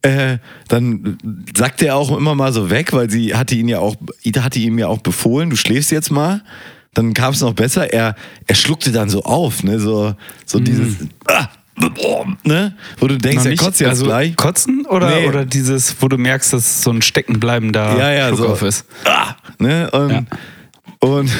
äh, 0.02 0.38
dann 0.68 1.18
sagte 1.56 1.86
er 1.86 1.96
auch 1.96 2.16
immer 2.16 2.34
mal 2.34 2.52
so 2.52 2.70
weg, 2.70 2.92
weil 2.92 3.10
sie 3.10 3.34
hatte 3.34 3.54
ihn 3.54 3.68
ja 3.68 3.78
auch, 3.78 3.96
Ida 4.22 4.42
hatte 4.44 4.58
ihm 4.58 4.78
ja 4.78 4.88
auch 4.88 4.98
befohlen, 5.00 5.50
du 5.50 5.56
schläfst 5.56 5.90
jetzt 5.90 6.10
mal. 6.10 6.42
Dann 6.94 7.14
kam 7.14 7.32
es 7.32 7.40
noch 7.40 7.54
besser. 7.54 7.92
Er, 7.92 8.16
er 8.46 8.54
schluckte 8.54 8.90
dann 8.90 9.08
so 9.08 9.22
auf, 9.22 9.62
ne, 9.62 9.78
so, 9.78 10.14
so 10.44 10.58
dieses, 10.58 10.96
ah, 11.28 11.46
oh, 12.02 12.24
ne, 12.42 12.74
wo 12.98 13.06
du 13.06 13.16
denkst, 13.16 13.44
er 13.46 13.54
kotzt 13.56 13.78
jetzt 13.80 13.90
also 13.90 14.06
gleich. 14.06 14.34
Kotzen 14.34 14.86
oder, 14.86 15.08
Nee. 15.20 15.28
oder 15.28 15.44
dieses, 15.46 15.94
wo 16.02 16.08
du 16.08 16.18
merkst, 16.18 16.52
dass 16.52 16.82
so 16.82 16.90
ein 16.90 17.00
steckenbleibender 17.00 17.96
Ja, 17.96 18.10
ja, 18.12 18.26
Schluck 18.28 18.38
so. 18.40 18.48
auf 18.48 18.62
ist? 18.62 18.86
Ah, 19.04 19.36
ne, 19.60 19.88
und, 19.92 20.10
Ja. 20.10 20.22
und 20.98 21.30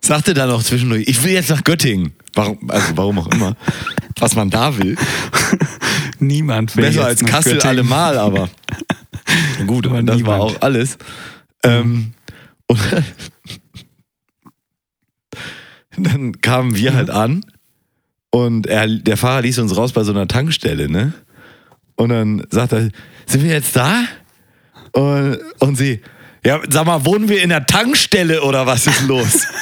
sagte 0.00 0.34
dann 0.34 0.50
auch 0.50 0.62
zwischendurch, 0.62 1.04
ich 1.06 1.22
will 1.22 1.32
jetzt 1.32 1.50
nach 1.50 1.64
Göttingen. 1.64 2.12
Warum, 2.34 2.70
also 2.70 2.96
warum 2.96 3.18
auch 3.18 3.26
immer. 3.28 3.56
Was 4.18 4.34
man 4.34 4.50
da 4.50 4.76
will. 4.78 4.96
Niemand 6.18 6.76
will 6.76 6.84
Besser 6.84 7.06
als 7.06 7.24
Kassel 7.24 7.54
Göttingen. 7.54 7.78
allemal, 7.78 8.18
aber 8.18 8.50
gut, 9.66 9.86
Aber 9.86 10.02
das 10.02 10.24
war 10.24 10.40
auch 10.40 10.60
alles. 10.60 10.98
Ähm, 11.62 12.12
und 12.66 12.78
dann 15.96 16.40
kamen 16.40 16.76
wir 16.76 16.94
halt 16.94 17.10
an 17.10 17.44
und 18.30 18.66
er, 18.66 18.86
der 18.86 19.16
Fahrer 19.16 19.42
ließ 19.42 19.58
uns 19.58 19.76
raus 19.76 19.92
bei 19.92 20.04
so 20.04 20.12
einer 20.12 20.28
Tankstelle, 20.28 20.88
ne? 20.88 21.12
Und 21.96 22.10
dann 22.10 22.46
sagt 22.50 22.72
er, 22.72 22.88
sind 23.26 23.42
wir 23.42 23.50
jetzt 23.50 23.76
da? 23.76 24.04
Und, 24.92 25.38
und 25.58 25.76
sie, 25.76 26.00
ja, 26.44 26.60
sag 26.68 26.86
mal, 26.86 27.04
wohnen 27.04 27.28
wir 27.28 27.42
in 27.42 27.50
der 27.50 27.66
Tankstelle 27.66 28.42
oder 28.42 28.66
was 28.66 28.86
ist 28.86 29.02
los? 29.02 29.46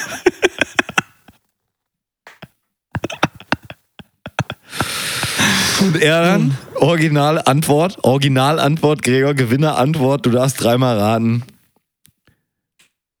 Und 5.81 6.01
er 6.01 6.21
dann, 6.21 6.57
Originalantwort, 6.75 8.03
Originalantwort, 8.03 9.01
Gregor, 9.01 9.33
Gewinnerantwort, 9.33 10.25
du 10.25 10.31
darfst 10.31 10.61
dreimal 10.61 10.99
raten. 10.99 11.43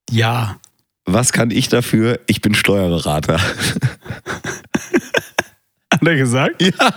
Ja. 0.09 0.59
Was 1.05 1.31
kann 1.31 1.51
ich 1.51 1.69
dafür? 1.69 2.19
Ich 2.27 2.41
bin 2.41 2.53
Steuerberater. 2.53 3.39
Hat 5.91 6.05
er 6.05 6.15
gesagt? 6.15 6.61
Ja. 6.61 6.91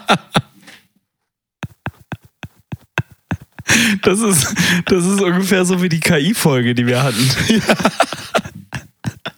Das 4.02 4.20
ist, 4.20 4.54
das 4.86 5.04
ist 5.04 5.20
ungefähr 5.20 5.64
so 5.64 5.82
wie 5.82 5.88
die 5.88 6.00
KI-Folge, 6.00 6.74
die 6.74 6.86
wir 6.86 7.02
hatten. 7.02 7.30
Ja. 7.48 7.76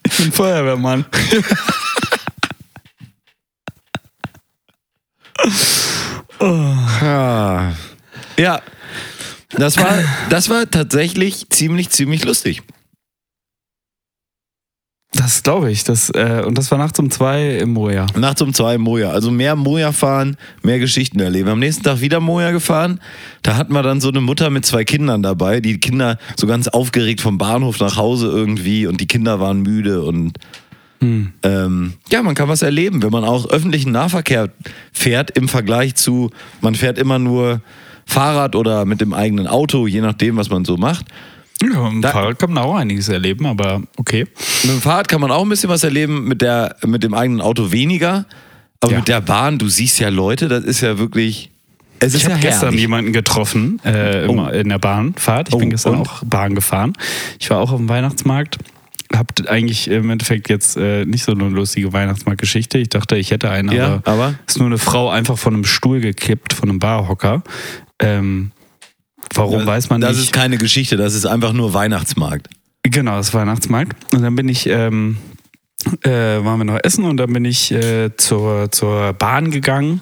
Ich 0.07 0.17
bin 0.19 0.33
Feuerwehrmann. 0.33 1.05
Ah. 6.39 7.73
Ja. 8.37 8.63
Das 9.51 9.77
war, 9.77 9.99
das 10.31 10.49
war 10.49 10.69
tatsächlich 10.71 11.49
ziemlich, 11.51 11.91
ziemlich 11.91 12.25
lustig. 12.25 12.63
Das 15.15 15.43
glaube 15.43 15.71
ich. 15.71 15.85
Das, 15.85 16.11
äh, 16.11 16.43
und 16.45 16.59
das 16.59 16.71
war 16.71 16.79
nachts 16.79 16.99
um 16.99 17.11
zwei 17.11 17.57
im 17.59 17.73
Moja. 17.73 18.07
Nachts 18.17 18.43
um 18.43 18.53
zwei 18.53 18.75
im 18.75 18.81
Moja. 18.81 19.11
Also 19.11 19.31
mehr 19.31 19.55
Moja 19.55 19.93
fahren, 19.93 20.37
mehr 20.63 20.79
Geschichten 20.79 21.21
erleben. 21.21 21.49
Am 21.49 21.61
nächsten 21.61 21.85
Tag 21.85 22.01
wieder 22.01 22.21
Moja 22.21 22.51
gefahren. 22.51 23.01
Da 23.43 23.57
hatten 23.57 23.73
wir 23.73 23.83
dann 23.83 24.01
so 24.01 24.09
eine 24.09 24.21
Mutter 24.21 24.51
mit 24.51 24.67
zwei 24.67 24.85
Kindern 24.85 25.23
dabei. 25.23 25.61
Die 25.61 25.79
Kinder 25.79 26.19
so 26.37 26.47
ganz 26.47 26.69
aufgeregt 26.69 27.21
vom 27.21 27.39
Bahnhof 27.39 27.79
nach 27.79 27.97
Hause 27.97 28.27
irgendwie 28.27 28.87
und 28.87 29.01
die 29.01 29.07
Kinder 29.07 29.41
waren 29.41 29.63
müde 29.63 30.03
und 30.03 30.39
Hm. 31.01 31.33
ähm, 31.43 31.95
ja, 32.11 32.23
man 32.23 32.35
kann 32.35 32.49
was 32.49 32.63
erleben, 32.63 33.03
wenn 33.03 33.11
man 33.11 33.25
auch 33.25 33.51
öffentlichen 33.51 33.93
Nahverkehr 33.93 34.51
fährt 34.93 35.37
im 35.37 35.49
Vergleich 35.49 35.97
zu, 35.97 36.31
man 36.63 36.75
fährt 36.75 36.99
immer 36.99 37.19
nur 37.19 37.61
Fahrrad 38.07 38.57
oder 38.57 38.85
mit 38.87 39.01
dem 39.01 39.13
eigenen 39.13 39.47
Auto, 39.47 39.87
je 39.87 40.01
nachdem, 40.01 40.37
was 40.37 40.51
man 40.51 40.65
so 40.65 40.77
macht. 40.79 41.07
Ja, 41.63 41.89
im 41.89 42.03
Da- 42.03 42.11
Fahrrad 42.11 42.39
kann 42.39 42.53
man 42.53 42.63
auch 42.65 42.75
einiges 42.75 43.09
erleben, 43.09 43.47
aber 43.47 43.83
okay. 43.97 44.27
Mit 44.65 44.73
dem 44.73 44.81
Fahrrad 44.83 45.09
kann 45.09 45.21
man 45.21 45.31
auch 45.31 45.43
ein 45.43 45.49
bisschen 45.49 45.71
was 45.71 45.85
erleben, 45.85 46.25
mit, 46.25 46.43
der, 46.43 46.77
mit 46.85 47.03
dem 47.03 47.15
eigenen 47.15 47.41
Auto 47.41 47.71
weniger. 47.73 48.27
Aber 48.81 48.93
Ja. 48.93 48.99
mit 48.99 49.09
der 49.09 49.21
Bahn, 49.21 49.59
du 49.59 49.69
siehst 49.69 49.99
ja 50.01 50.09
Leute, 50.11 50.49
das 50.49 50.65
ist 50.65 50.81
ja 50.83 50.99
wirklich. 50.99 51.51
Es 52.01 52.13
ist 52.13 52.23
Ich 52.23 52.25
habe 52.25 52.35
ja 52.35 52.41
gestern 52.41 52.61
herrlich. 52.69 52.81
jemanden 52.81 53.13
getroffen 53.13 53.81
äh, 53.85 54.27
Oh. 54.29 54.47
in 54.49 54.69
der 54.69 54.79
Bahnfahrt. 54.79 55.49
Ich 55.49 55.55
Oh, 55.55 55.59
bin 55.59 55.71
gestern 55.71 55.95
und? 55.95 56.01
auch 56.09 56.23
Bahn 56.25 56.55
gefahren. 56.55 56.93
Ich 57.39 57.49
war 57.49 57.59
auch 57.61 57.71
auf 57.73 57.79
dem 57.79 57.89
Weihnachtsmarkt. 57.89 58.59
Hab 59.15 59.29
eigentlich 59.49 59.89
im 59.89 60.11
Endeffekt 60.11 60.51
jetzt 60.51 60.77
äh, 60.77 61.05
nicht 61.07 61.25
so 61.25 61.33
eine 61.33 61.49
lustige 61.49 61.93
Weihnachtsmarktgeschichte. 61.93 62.79
Ich 62.79 62.89
dachte, 62.89 63.17
ich 63.17 63.31
hätte 63.31 63.49
eine, 63.49 63.75
Ja, 63.75 63.87
aber 64.05 64.13
aber 64.13 64.35
ist 64.47 64.59
nur 64.59 64.67
eine 64.67 64.77
Frau 64.79 65.09
einfach 65.09 65.39
von 65.39 65.55
einem 65.55 65.65
Stuhl 65.65 66.01
gekippt, 66.01 66.53
von 66.53 66.69
einem 66.69 66.79
Barhocker. 66.81 67.43
Ähm, 68.01 68.51
warum 69.35 69.67
weiß 69.67 69.91
man 69.91 70.01
das 70.01 70.17
nicht. 70.17 70.27
ist 70.27 70.33
keine 70.33 70.59
Geschichte, 70.59 70.97
das 70.97 71.15
ist 71.15 71.27
einfach 71.27 71.53
nur 71.53 71.75
Weihnachtsmarkt. 71.75 72.49
Genau, 72.83 73.17
das 73.17 73.33
Weihnachtsmarkt. 73.33 73.97
Und 74.13 74.23
dann 74.23 74.37
bin 74.37 74.49
ich, 74.49 74.67
ähm, 74.67 75.17
äh, 76.03 76.11
waren 76.11 76.59
wir 76.59 76.65
noch 76.65 76.79
essen 76.83 77.05
und 77.05 77.17
dann 77.17 77.33
bin 77.33 77.45
ich 77.45 77.73
äh, 77.73 78.15
zur, 78.17 78.71
zur 78.71 79.13
Bahn 79.15 79.51
gegangen 79.51 80.01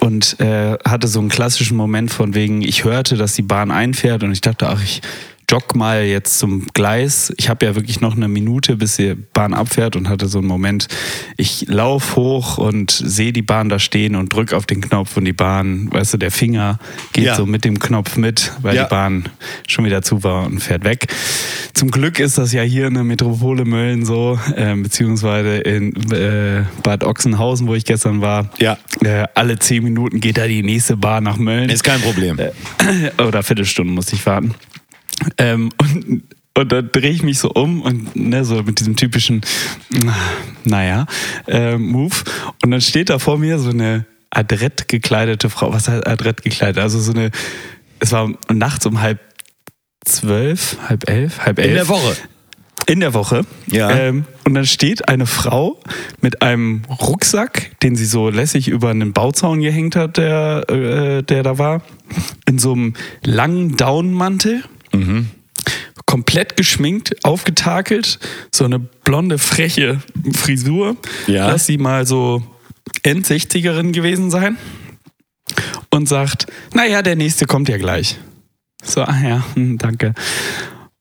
und 0.00 0.38
äh, 0.40 0.76
hatte 0.84 1.08
so 1.08 1.20
einen 1.20 1.28
klassischen 1.28 1.76
Moment 1.76 2.12
von 2.12 2.34
wegen, 2.34 2.62
ich 2.62 2.84
hörte, 2.84 3.16
dass 3.16 3.34
die 3.34 3.42
Bahn 3.42 3.70
einfährt 3.70 4.22
und 4.22 4.32
ich 4.32 4.40
dachte, 4.40 4.68
ach, 4.68 4.82
ich 4.82 5.00
jogg 5.50 5.74
mal 5.76 6.04
jetzt 6.04 6.38
zum 6.38 6.66
Gleis. 6.74 7.32
Ich 7.36 7.48
habe 7.48 7.64
ja 7.66 7.74
wirklich 7.74 8.00
noch 8.00 8.16
eine 8.16 8.28
Minute, 8.28 8.76
bis 8.76 8.96
die 8.96 9.14
Bahn 9.14 9.54
abfährt 9.54 9.96
und 9.96 10.08
hatte 10.08 10.26
so 10.28 10.38
einen 10.38 10.46
Moment, 10.48 10.88
ich 11.36 11.66
lauf 11.68 12.16
hoch 12.16 12.58
und 12.58 12.90
sehe 12.90 13.32
die 13.32 13.42
Bahn 13.42 13.68
da 13.68 13.78
stehen 13.78 14.16
und 14.16 14.32
drück 14.32 14.52
auf 14.52 14.66
den 14.66 14.80
Knopf 14.80 15.16
und 15.16 15.24
die 15.24 15.32
Bahn, 15.32 15.88
weißt 15.92 16.14
du, 16.14 16.18
der 16.18 16.30
Finger 16.30 16.78
geht 17.12 17.24
Ja. 17.24 17.34
so 17.36 17.46
mit 17.46 17.64
dem 17.64 17.78
Knopf 17.78 18.16
mit, 18.16 18.52
weil 18.62 18.76
Ja. 18.76 18.84
die 18.84 18.90
Bahn 18.90 19.28
schon 19.66 19.84
wieder 19.84 20.02
zu 20.02 20.22
war 20.24 20.46
und 20.46 20.60
fährt 20.60 20.84
weg. 20.84 21.06
Zum 21.74 21.90
Glück 21.90 22.20
ist 22.20 22.38
das 22.38 22.52
ja 22.52 22.62
hier 22.62 22.86
in 22.86 22.94
der 22.94 23.04
Metropole 23.04 23.64
Mölln 23.64 24.04
so, 24.04 24.38
äh, 24.56 24.74
beziehungsweise 24.76 25.56
in 25.58 25.94
äh, 26.12 26.64
Bad 26.82 27.04
Ochsenhausen, 27.04 27.66
wo 27.66 27.74
ich 27.74 27.84
gestern 27.84 28.20
war. 28.20 28.48
Ja. 28.58 28.78
Äh, 29.02 29.24
alle 29.34 29.58
zehn 29.58 29.82
Minuten 29.82 30.20
geht 30.20 30.38
da 30.38 30.46
die 30.46 30.62
nächste 30.62 30.96
Bahn 30.96 31.24
nach 31.24 31.36
Mölln. 31.36 31.68
Ist 31.68 31.84
kein 31.84 32.00
Problem. 32.00 32.38
Oder 33.18 33.42
Viertelstunden 33.42 33.94
musste 33.94 34.14
ich 34.14 34.24
warten. 34.26 34.54
Ähm, 35.38 35.70
und, 35.78 36.22
und 36.56 36.72
dann 36.72 36.90
drehe 36.92 37.10
ich 37.10 37.22
mich 37.22 37.38
so 37.38 37.50
um 37.50 37.82
und 37.82 38.14
ne, 38.14 38.44
so 38.44 38.62
mit 38.62 38.80
diesem 38.80 38.96
typischen, 38.96 39.42
naja, 40.64 41.06
äh, 41.46 41.76
Move. 41.76 42.14
Und 42.62 42.70
dann 42.70 42.80
steht 42.80 43.10
da 43.10 43.18
vor 43.18 43.38
mir 43.38 43.58
so 43.58 43.70
eine 43.70 44.06
adrett 44.30 44.88
gekleidete 44.88 45.50
Frau. 45.50 45.72
Was 45.72 45.88
heißt 45.88 46.06
adrett 46.06 46.42
gekleidet? 46.42 46.78
Also 46.78 47.00
so 47.00 47.12
eine, 47.12 47.30
es 48.00 48.12
war 48.12 48.30
nachts 48.52 48.86
um 48.86 49.00
halb 49.00 49.20
zwölf, 50.04 50.76
halb 50.88 51.08
elf, 51.08 51.40
halb 51.40 51.58
elf. 51.58 51.68
In 51.68 51.74
der 51.74 51.88
Woche. 51.88 52.16
In 52.86 53.00
der 53.00 53.14
Woche. 53.14 53.46
Ja. 53.66 53.90
Ähm, 53.90 54.26
und 54.44 54.54
dann 54.54 54.66
steht 54.66 55.08
eine 55.08 55.24
Frau 55.26 55.80
mit 56.20 56.42
einem 56.42 56.82
Rucksack, 56.88 57.80
den 57.80 57.96
sie 57.96 58.04
so 58.04 58.28
lässig 58.28 58.68
über 58.68 58.90
einen 58.90 59.12
Bauzaun 59.14 59.60
gehängt 59.60 59.96
hat, 59.96 60.18
der, 60.18 60.68
äh, 60.68 61.22
der 61.22 61.42
da 61.42 61.56
war, 61.56 61.82
in 62.46 62.58
so 62.58 62.72
einem 62.72 62.94
langen 63.22 63.76
Daunenmantel. 65.00 65.26
Komplett 66.06 66.56
geschminkt, 66.56 67.24
aufgetakelt, 67.24 68.18
so 68.52 68.64
eine 68.64 68.78
blonde, 68.78 69.38
freche 69.38 70.02
Frisur. 70.32 70.96
Ja. 71.26 71.48
Lass 71.48 71.66
sie 71.66 71.78
mal 71.78 72.06
so 72.06 72.42
End-60erin 73.02 73.92
gewesen 73.92 74.30
sein. 74.30 74.58
Und 75.90 76.08
sagt, 76.08 76.46
naja, 76.72 77.02
der 77.02 77.16
nächste 77.16 77.46
kommt 77.46 77.68
ja 77.68 77.76
gleich. 77.76 78.18
So, 78.82 79.02
ah 79.02 79.20
ja, 79.22 79.44
hm, 79.54 79.78
danke. 79.78 80.14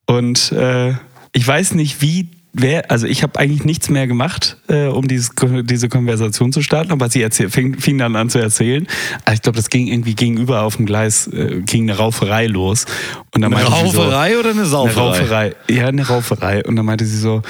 Und 0.05 0.51
äh, 0.51 0.93
ich 1.31 1.47
weiß 1.47 1.73
nicht, 1.73 2.01
wie, 2.01 2.29
wer, 2.53 2.89
also 2.91 3.07
ich 3.07 3.23
habe 3.23 3.39
eigentlich 3.39 3.65
nichts 3.65 3.89
mehr 3.89 4.07
gemacht, 4.07 4.57
äh, 4.67 4.85
um 4.85 5.07
dieses, 5.07 5.31
diese 5.63 5.89
Konversation 5.89 6.53
zu 6.53 6.61
starten, 6.61 6.91
aber 6.91 7.09
sie 7.09 7.21
erzähl, 7.21 7.49
fing, 7.49 7.79
fing 7.79 7.97
dann 7.97 8.15
an 8.15 8.29
zu 8.29 8.39
erzählen. 8.39 8.87
Also 9.25 9.35
ich 9.35 9.41
glaube, 9.41 9.57
das 9.57 9.69
ging 9.69 9.87
irgendwie 9.87 10.15
gegenüber 10.15 10.61
auf 10.61 10.77
dem 10.77 10.85
Gleis, 10.85 11.27
äh, 11.27 11.61
ging 11.65 11.89
eine 11.89 11.97
Rauferei 11.97 12.47
los. 12.47 12.85
Und 13.33 13.41
dann 13.41 13.53
Eine 13.53 13.65
sie 13.65 13.71
so, 13.71 14.01
Rauferei 14.01 14.37
oder 14.37 14.51
eine 14.51 14.61
eine 14.61 14.69
Sauferei? 14.69 15.01
Rauferei. 15.01 15.55
Ja, 15.69 15.87
eine 15.87 16.07
Rauferei. 16.07 16.63
Und 16.63 16.75
dann 16.75 16.85
meinte 16.85 17.05
sie 17.05 17.17
so 17.17 17.41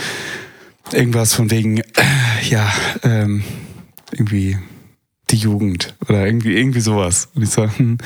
irgendwas 0.92 1.34
von 1.34 1.52
wegen, 1.52 1.80
äh, 1.80 1.84
ja, 2.50 2.72
ähm, 3.04 3.44
irgendwie 4.12 4.58
die 5.30 5.38
Jugend 5.38 5.96
oder 6.08 6.26
irgendwie, 6.26 6.56
irgendwie 6.56 6.82
sowas. 6.82 7.30
Und 7.36 7.44
ich 7.44 7.50
so, 7.50 7.64
hm. 7.64 7.98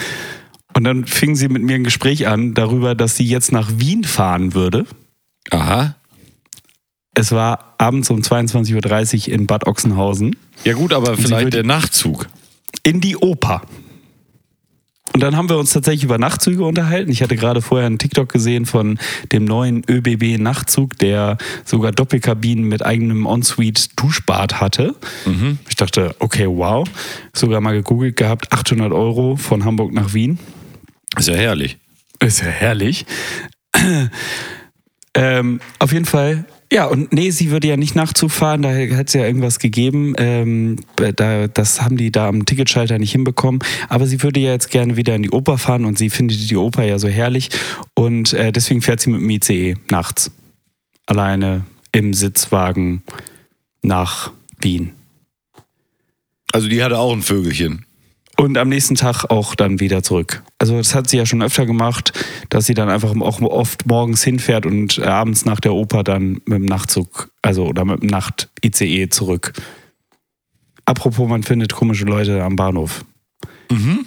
Und 0.73 0.83
dann 0.83 1.05
fing 1.05 1.35
sie 1.35 1.47
mit 1.47 1.63
mir 1.63 1.75
ein 1.75 1.83
Gespräch 1.83 2.27
an 2.27 2.53
darüber, 2.53 2.93
dass 2.93 3.15
sie 3.15 3.25
jetzt 3.25 3.51
nach 3.51 3.71
Wien 3.77 4.03
fahren 4.03 4.53
würde. 4.53 4.85
Aha. 5.49 5.95
Es 7.19 7.31
war 7.31 7.73
abends 7.79 8.11
um 8.11 8.19
22.30 8.19 9.29
Uhr 9.29 9.33
in 9.33 9.47
Bad 9.47 9.65
Ochsenhausen 9.65 10.35
Ja 10.63 10.73
gut, 10.73 10.93
aber 10.93 11.17
vielleicht 11.17 11.51
der 11.51 11.63
Nachtzug. 11.63 12.27
in 12.83 13.01
die 13.01 13.17
Oper. 13.17 13.63
Und 15.15 15.21
dann 15.21 15.35
haben 15.35 15.49
wir 15.49 15.57
uns 15.57 15.73
tatsächlich 15.73 16.03
über 16.03 16.19
Nachtzüge 16.19 16.63
unterhalten. 16.63 17.09
Ich 17.09 17.23
hatte 17.23 17.35
gerade 17.35 17.63
vorher 17.63 17.87
einen 17.87 17.97
TikTok 17.97 18.29
gesehen 18.31 18.67
von 18.67 18.99
dem 19.31 19.45
neuen 19.45 19.81
ÖBB-Nachtzug, 19.89 20.95
der 20.99 21.39
sogar 21.65 21.91
Doppelkabinen 21.91 22.65
mit 22.65 22.85
eigenem 22.85 23.25
Ensuite-Duschbad 23.25 24.61
hatte. 24.61 24.93
Ich 25.69 25.75
dachte, 25.75 26.15
okay, 26.19 26.45
wow. 26.47 26.87
Sogar 27.33 27.61
mal 27.61 27.71
gegoogelt 27.71 28.15
gehabt, 28.15 28.53
800 28.53 28.91
Euro 28.93 29.37
von 29.37 29.65
Hamburg 29.65 29.91
nach 29.91 30.13
Wien. 30.13 30.37
Ist 31.17 31.29
ja 31.29 31.33
herrlich. 31.33 31.79
Ist 32.19 32.41
ja 32.41 32.47
herrlich. 32.49 33.07
ähm, 35.15 35.61
auf 35.79 35.93
jeden 35.93 36.05
Fall. 36.05 36.45
Ja, 36.71 36.85
und 36.85 37.13
nee, 37.13 37.29
sie 37.29 37.49
würde 37.49 37.69
ja 37.69 37.77
nicht 37.77 37.95
Nachtzug 37.95 38.29
fahren, 38.29 38.61
da 38.61 38.69
hat 38.69 39.07
es 39.07 39.13
ja 39.13 39.25
irgendwas 39.25 39.59
gegeben. 39.59 40.13
Ähm, 40.17 40.77
da, 40.95 41.47
das 41.47 41.81
haben 41.81 41.95
die 41.95 42.11
da 42.11 42.27
am 42.27 42.45
Ticketschalter 42.45 42.99
nicht 42.99 43.13
hinbekommen. 43.13 43.61
Aber 43.87 44.05
sie 44.05 44.21
würde 44.21 44.41
ja 44.41 44.51
jetzt 44.51 44.69
gerne 44.69 44.97
wieder 44.97 45.15
in 45.15 45.23
die 45.23 45.31
Oper 45.31 45.57
fahren 45.57 45.85
und 45.85 45.97
sie 45.97 46.09
findet 46.09 46.49
die 46.49 46.57
Oper 46.57 46.83
ja 46.83 46.99
so 46.99 47.07
herrlich. 47.07 47.49
Und 47.93 48.33
äh, 48.33 48.51
deswegen 48.51 48.81
fährt 48.81 48.99
sie 48.99 49.09
mit 49.09 49.21
dem 49.21 49.29
ICE 49.29 49.75
nachts. 49.89 50.31
Alleine 51.05 51.63
im 51.93 52.13
Sitzwagen 52.13 53.01
nach 53.81 54.31
Wien. 54.59 54.91
Also 56.51 56.67
die 56.67 56.83
hatte 56.83 56.97
auch 56.97 57.13
ein 57.13 57.21
Vögelchen. 57.21 57.86
Und 58.39 58.57
am 58.57 58.69
nächsten 58.69 58.93
Tag 58.93 59.25
auch 59.31 59.55
dann 59.55 59.79
wieder 59.79 60.03
zurück. 60.03 60.43
Also 60.59 60.77
das 60.77 60.93
hat 60.93 61.09
sie 61.09 61.17
ja 61.17 61.25
schon 61.25 61.41
öfter 61.41 61.65
gemacht, 61.65 62.13
dass 62.49 62.67
sie 62.67 62.75
dann 62.75 62.87
einfach 62.87 63.15
auch 63.19 63.41
oft 63.41 63.87
morgens 63.87 64.23
hinfährt 64.23 64.67
und 64.67 64.99
äh, 64.99 65.05
abends 65.05 65.45
nach 65.45 65.59
der 65.59 65.73
Oper 65.73 66.03
dann 66.03 66.33
mit 66.45 66.59
dem 66.59 66.65
Nachtzug, 66.65 67.31
also 67.41 67.65
oder 67.65 67.83
mit 67.83 68.03
dem 68.03 68.09
Nacht-ICE 68.09 69.09
zurück. 69.09 69.53
Apropos, 70.85 71.27
man 71.27 71.41
findet 71.41 71.73
komische 71.73 72.05
Leute 72.05 72.43
am 72.43 72.55
Bahnhof. 72.55 73.03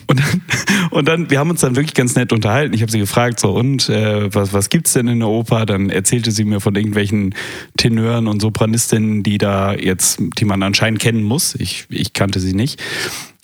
Und, 0.07 0.21
dann, 0.21 0.43
und 0.91 1.09
dann, 1.09 1.31
wir 1.31 1.39
haben 1.39 1.51
uns 1.51 1.61
dann 1.61 1.77
wirklich 1.77 1.95
ganz 1.95 2.15
nett 2.15 2.33
unterhalten. 2.33 2.75
Ich 2.75 2.83
habe 2.83 2.91
sie 2.91 2.99
gefragt, 2.99 3.41
so, 3.41 3.51
und 3.51 3.89
äh, 3.89 4.33
was, 4.35 4.53
was 4.53 4.71
gibt's 4.71 4.93
denn 4.93 5.09
in 5.09 5.19
der 5.19 5.29
Oper? 5.29 5.67
Dann 5.67 5.91
erzählte 5.91 6.31
sie 6.31 6.45
mir 6.45 6.61
von 6.61 6.75
irgendwelchen 6.75 7.35
Tenören 7.77 8.27
und 8.27 8.41
Sopranistinnen, 8.41 9.23
die 9.23 9.39
da 9.39 9.75
jetzt, 9.75 10.23
die 10.39 10.45
man 10.45 10.63
anscheinend 10.63 11.01
kennen 11.01 11.23
muss. 11.23 11.55
Ich, 11.57 11.87
ich 11.91 12.13
kannte 12.13 12.41
sie 12.41 12.55
nicht. 12.55 12.81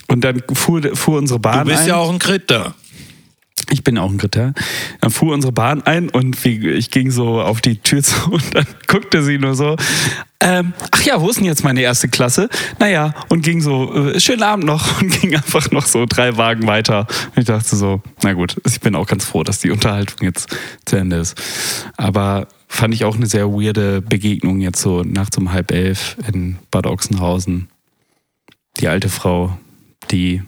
Und 0.09 0.23
dann 0.23 0.43
fuhr, 0.55 0.83
fuhr 0.95 1.19
unsere 1.19 1.39
Du 1.39 1.43
Bahn 1.43 1.67
bist 1.67 1.83
ein. 1.83 1.89
ja 1.89 1.97
auch 1.97 2.13
ein 2.13 2.19
Kritter. 2.19 2.75
Ich 3.71 3.83
bin 3.83 3.99
auch 3.99 4.11
ein 4.11 4.21
Ritter. 4.21 4.55
Dann 5.01 5.11
fuhr 5.11 5.35
unsere 5.35 5.53
Bahn 5.53 5.83
ein 5.83 6.09
und 6.09 6.45
ich 6.47 6.91
ging 6.93 7.11
so 7.11 7.41
auf 7.41 7.61
die 7.61 7.79
Tür 7.79 8.03
zu 8.03 8.15
und 8.31 8.55
dann 8.55 8.67
guckte 8.87 9.25
sie 9.25 9.39
nur 9.39 9.55
so, 9.55 9.77
ähm, 10.39 10.73
ach 10.93 11.03
ja, 11.03 11.21
wo 11.21 11.29
ist 11.29 11.39
denn 11.39 11.47
jetzt 11.47 11.65
meine 11.65 11.81
erste 11.81 12.09
Klasse? 12.09 12.49
Naja, 12.79 13.15
und 13.29 13.43
ging 13.43 13.61
so, 13.61 13.93
äh, 13.95 14.21
schönen 14.21 14.45
Abend 14.45 14.67
noch 14.67 15.01
und 15.01 15.21
ging 15.21 15.35
einfach 15.35 15.71
noch 15.73 15.87
so 15.87 16.07
drei 16.07 16.37
Wagen 16.37 16.67
weiter. 16.67 17.07
Und 17.35 17.39
ich 17.39 17.47
dachte 17.47 17.75
so, 17.75 18.03
na 18.23 18.35
gut, 18.35 18.57
ich 18.65 18.81
bin 18.81 18.95
auch 18.95 19.07
ganz 19.07 19.25
froh, 19.25 19.43
dass 19.43 19.59
die 19.59 19.71
Unterhaltung 19.71 20.19
jetzt 20.21 20.55
zu 20.85 20.97
Ende 20.97 21.17
ist. 21.17 21.35
Aber 21.97 22.47
fand 22.69 22.95
ich 22.95 23.05
auch 23.05 23.17
eine 23.17 23.27
sehr 23.27 23.49
weirde 23.49 24.01
Begegnung 24.01 24.61
jetzt 24.61 24.81
so 24.81 25.03
nachts 25.03 25.37
um 25.39 25.53
halb 25.53 25.73
elf 25.73 26.17
in 26.33 26.59
Bad 26.71 26.87
Ochsenhausen. 26.87 27.69
Die 28.79 28.89
alte 28.89 29.09
Frau, 29.09 29.59
die 30.11 30.43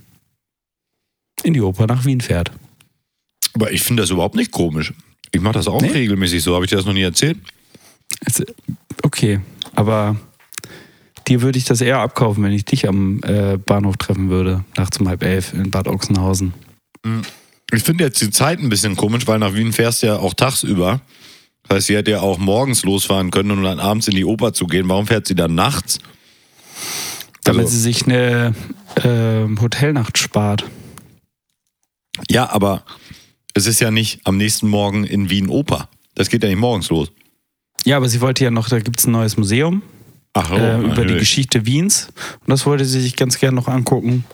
in 1.43 1.55
die 1.55 1.61
Oper 1.61 1.87
nach 1.87 2.05
Wien 2.05 2.21
fährt. 2.21 2.51
Aber 3.55 3.71
ich 3.73 3.83
finde 3.83 4.03
das 4.03 4.11
überhaupt 4.11 4.35
nicht 4.35 4.51
komisch. 4.51 4.93
Ich 5.33 5.41
mache 5.41 5.55
das 5.55 5.69
auch 5.69 5.81
Nee? 5.81 5.89
regelmäßig 5.91 6.43
so. 6.43 6.55
Habe 6.55 6.65
ich 6.65 6.71
dir 6.71 6.77
das 6.77 6.87
noch 6.87 6.93
nie 6.95 7.03
erzählt? 7.03 7.39
Also, 8.25 8.45
okay, 9.03 9.41
aber 9.75 10.17
dir 11.29 11.43
würde 11.43 11.59
ich 11.59 11.65
das 11.65 11.81
eher 11.81 11.99
abkaufen, 12.01 12.43
wenn 12.43 12.53
ich 12.53 12.65
dich 12.65 12.89
am 12.89 13.21
äh, 13.23 13.57
Bahnhof 13.59 13.97
treffen 13.99 14.31
würde, 14.31 14.65
nachts 14.77 14.99
um 14.99 15.09
halb 15.09 15.23
elf 15.23 15.53
in 15.53 15.71
Bad 15.71 15.87
Ochsenhausen. 15.89 16.55
Ich 17.73 17.83
finde 17.83 18.05
jetzt 18.05 18.21
die 18.21 18.31
Zeit 18.31 18.59
ein 18.59 18.69
bisschen 18.69 18.97
komisch, 18.97 19.27
weil 19.27 19.39
nach 19.39 19.55
Wien 19.55 19.73
fährst 19.73 20.03
du 20.03 20.09
ja 20.09 20.17
auch 20.17 20.35
tagsüber. 20.35 21.01
Das 21.65 21.77
heißt, 21.77 21.87
sie 21.89 21.97
hätte 21.97 22.11
ja 22.13 22.21
auch 22.21 22.39
morgens 22.39 22.83
losfahren 22.85 23.31
können 23.31 23.51
und 23.51 23.63
dann 23.63 23.79
abends 23.79 24.09
in 24.09 24.15
die 24.17 24.25
Oper 24.25 24.53
zu 24.55 24.67
gehen. 24.67 24.89
Warum 24.89 25.07
fährt 25.07 25.27
sie 25.27 25.35
dann 25.35 25.55
nachts? 25.55 25.99
Damit 27.45 27.63
Also- 27.67 27.73
sie 27.73 27.81
sich 27.83 28.07
eine 28.07 28.55
äh, 29.05 29.47
Hotelnacht 29.61 30.19
spart. 30.19 30.65
Ja, 32.31 32.51
aber 32.51 32.85
es 33.55 33.67
ist 33.67 33.81
ja 33.81 33.91
nicht 33.91 34.21
am 34.25 34.37
nächsten 34.37 34.69
Morgen 34.69 35.05
in 35.05 35.31
Wien 35.31 35.49
Oper. 35.49 35.89
Das 36.15 36.29
geht 36.29 36.43
ja 36.43 36.49
nicht 36.49 36.59
morgens 36.59 36.91
los. 36.91 37.11
Ja, 37.85 37.97
aber 37.97 38.09
sie 38.09 38.21
wollte 38.21 38.45
ja 38.45 38.51
noch, 38.51 38.69
da 38.69 38.81
gibt 38.81 38.99
es 38.99 39.07
ein 39.07 39.13
neues 39.13 39.37
Museum 39.37 39.83
Ach, 40.33 40.51
oh, 40.51 40.57
äh, 40.57 40.81
über 40.81 41.05
die. 41.05 41.15
Geschichte 41.15 41.65
Wiens. 41.65 42.09
Und 42.41 42.51
das 42.51 42.67
wollte 42.67 42.85
sie 42.85 43.01
sich 43.01 43.17
ganz 43.17 43.39
gern 43.39 43.55
noch 43.55 43.69
angucken. 43.69 44.25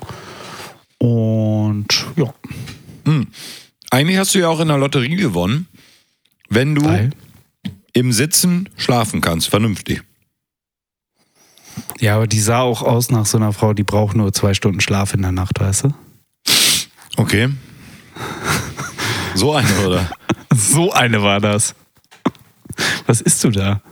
Und 0.98 2.06
ja, 2.16 2.32
Eigentlich 3.90 4.18
hast 4.18 4.34
du 4.34 4.40
ja 4.40 4.48
auch 4.48 4.60
in 4.60 4.68
der 4.68 4.78
Lotterie 4.78 5.16
gewonnen, 5.16 5.68
wenn 6.48 6.74
du 6.74 6.84
weil. 6.84 7.10
im 7.92 8.12
Sitzen 8.12 8.68
schlafen 8.76 9.20
kannst, 9.20 9.48
vernünftig. 9.48 10.02
Ja, 12.00 12.16
aber 12.16 12.26
die 12.26 12.40
sah 12.40 12.60
auch 12.60 12.82
aus 12.82 13.10
nach 13.10 13.26
so 13.26 13.38
einer 13.38 13.52
Frau, 13.52 13.72
die 13.72 13.82
braucht 13.82 14.16
nur 14.16 14.32
zwei 14.32 14.54
Stunden 14.54 14.80
Schlaf 14.80 15.14
in 15.14 15.22
der 15.22 15.32
Nacht, 15.32 15.60
weißt 15.60 15.84
du? 15.84 15.94
Okay. 17.16 17.48
So 19.34 19.54
eine, 19.54 19.86
oder? 19.86 20.10
So 20.56 20.92
eine 20.92 21.20
war 21.20 21.40
das. 21.40 21.74
Was 23.06 23.20
isst 23.20 23.42
du 23.42 23.50
da? 23.50 23.82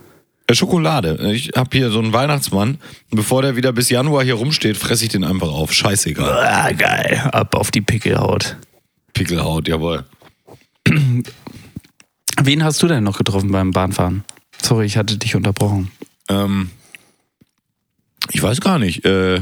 Äh, 0.47 0.55
Schokolade. 0.55 1.31
Ich 1.33 1.51
habe 1.55 1.69
hier 1.73 1.89
so 1.91 1.99
einen 1.99 2.13
Weihnachtsmann. 2.13 2.77
Bevor 3.11 3.41
der 3.41 3.55
wieder 3.55 3.73
bis 3.73 3.89
Januar 3.89 4.23
hier 4.23 4.35
rumsteht, 4.35 4.77
fresse 4.77 5.03
ich 5.03 5.09
den 5.09 5.23
einfach 5.23 5.49
auf. 5.49 5.73
Scheißegal. 5.73 6.31
Ah, 6.31 6.71
geil. 6.71 7.29
Ab 7.33 7.55
auf 7.55 7.69
die 7.69 7.81
Pickelhaut. 7.81 8.55
Pickelhaut, 9.13 9.67
jawohl. 9.67 10.05
Wen 12.41 12.63
hast 12.63 12.81
du 12.81 12.87
denn 12.87 13.03
noch 13.03 13.17
getroffen 13.17 13.51
beim 13.51 13.71
Bahnfahren? 13.71 14.23
Sorry, 14.61 14.85
ich 14.85 14.97
hatte 14.97 15.17
dich 15.17 15.35
unterbrochen. 15.35 15.91
Ähm, 16.29 16.71
ich 18.31 18.41
weiß 18.41 18.61
gar 18.61 18.79
nicht. 18.79 19.05
Äh, 19.05 19.41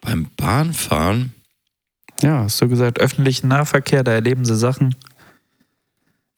beim 0.00 0.28
Bahnfahren? 0.36 1.34
Ja, 2.22 2.44
hast 2.44 2.60
du 2.60 2.68
gesagt, 2.68 2.98
öffentlichen 3.00 3.48
Nahverkehr, 3.48 4.02
da 4.02 4.12
erleben 4.12 4.44
sie 4.44 4.56
Sachen. 4.56 4.94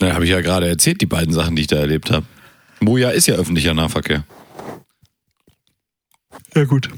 Na, 0.00 0.14
habe 0.14 0.25
ich 0.25 0.30
ja 0.30 0.40
gerade 0.40 0.68
erzählt, 0.68 1.00
die 1.00 1.06
beiden 1.06 1.32
Sachen, 1.32 1.56
die 1.56 1.62
ich 1.62 1.68
da 1.68 1.76
erlebt 1.76 2.11
habe. 2.11 2.26
Moja 2.80 3.11
ist 3.11 3.26
ja 3.26 3.35
öffentlicher 3.35 3.75
Nahverkehr. 3.75 4.25
Ja, 6.54 6.64
gut. 6.64 6.88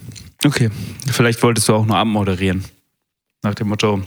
Okay. 0.44 0.70
Vielleicht 1.10 1.42
wolltest 1.42 1.68
du 1.68 1.74
auch 1.74 1.86
nur 1.86 1.96
abmoderieren. 1.96 2.64
Nach 3.42 3.54
dem 3.54 3.68
Motto, 3.68 4.02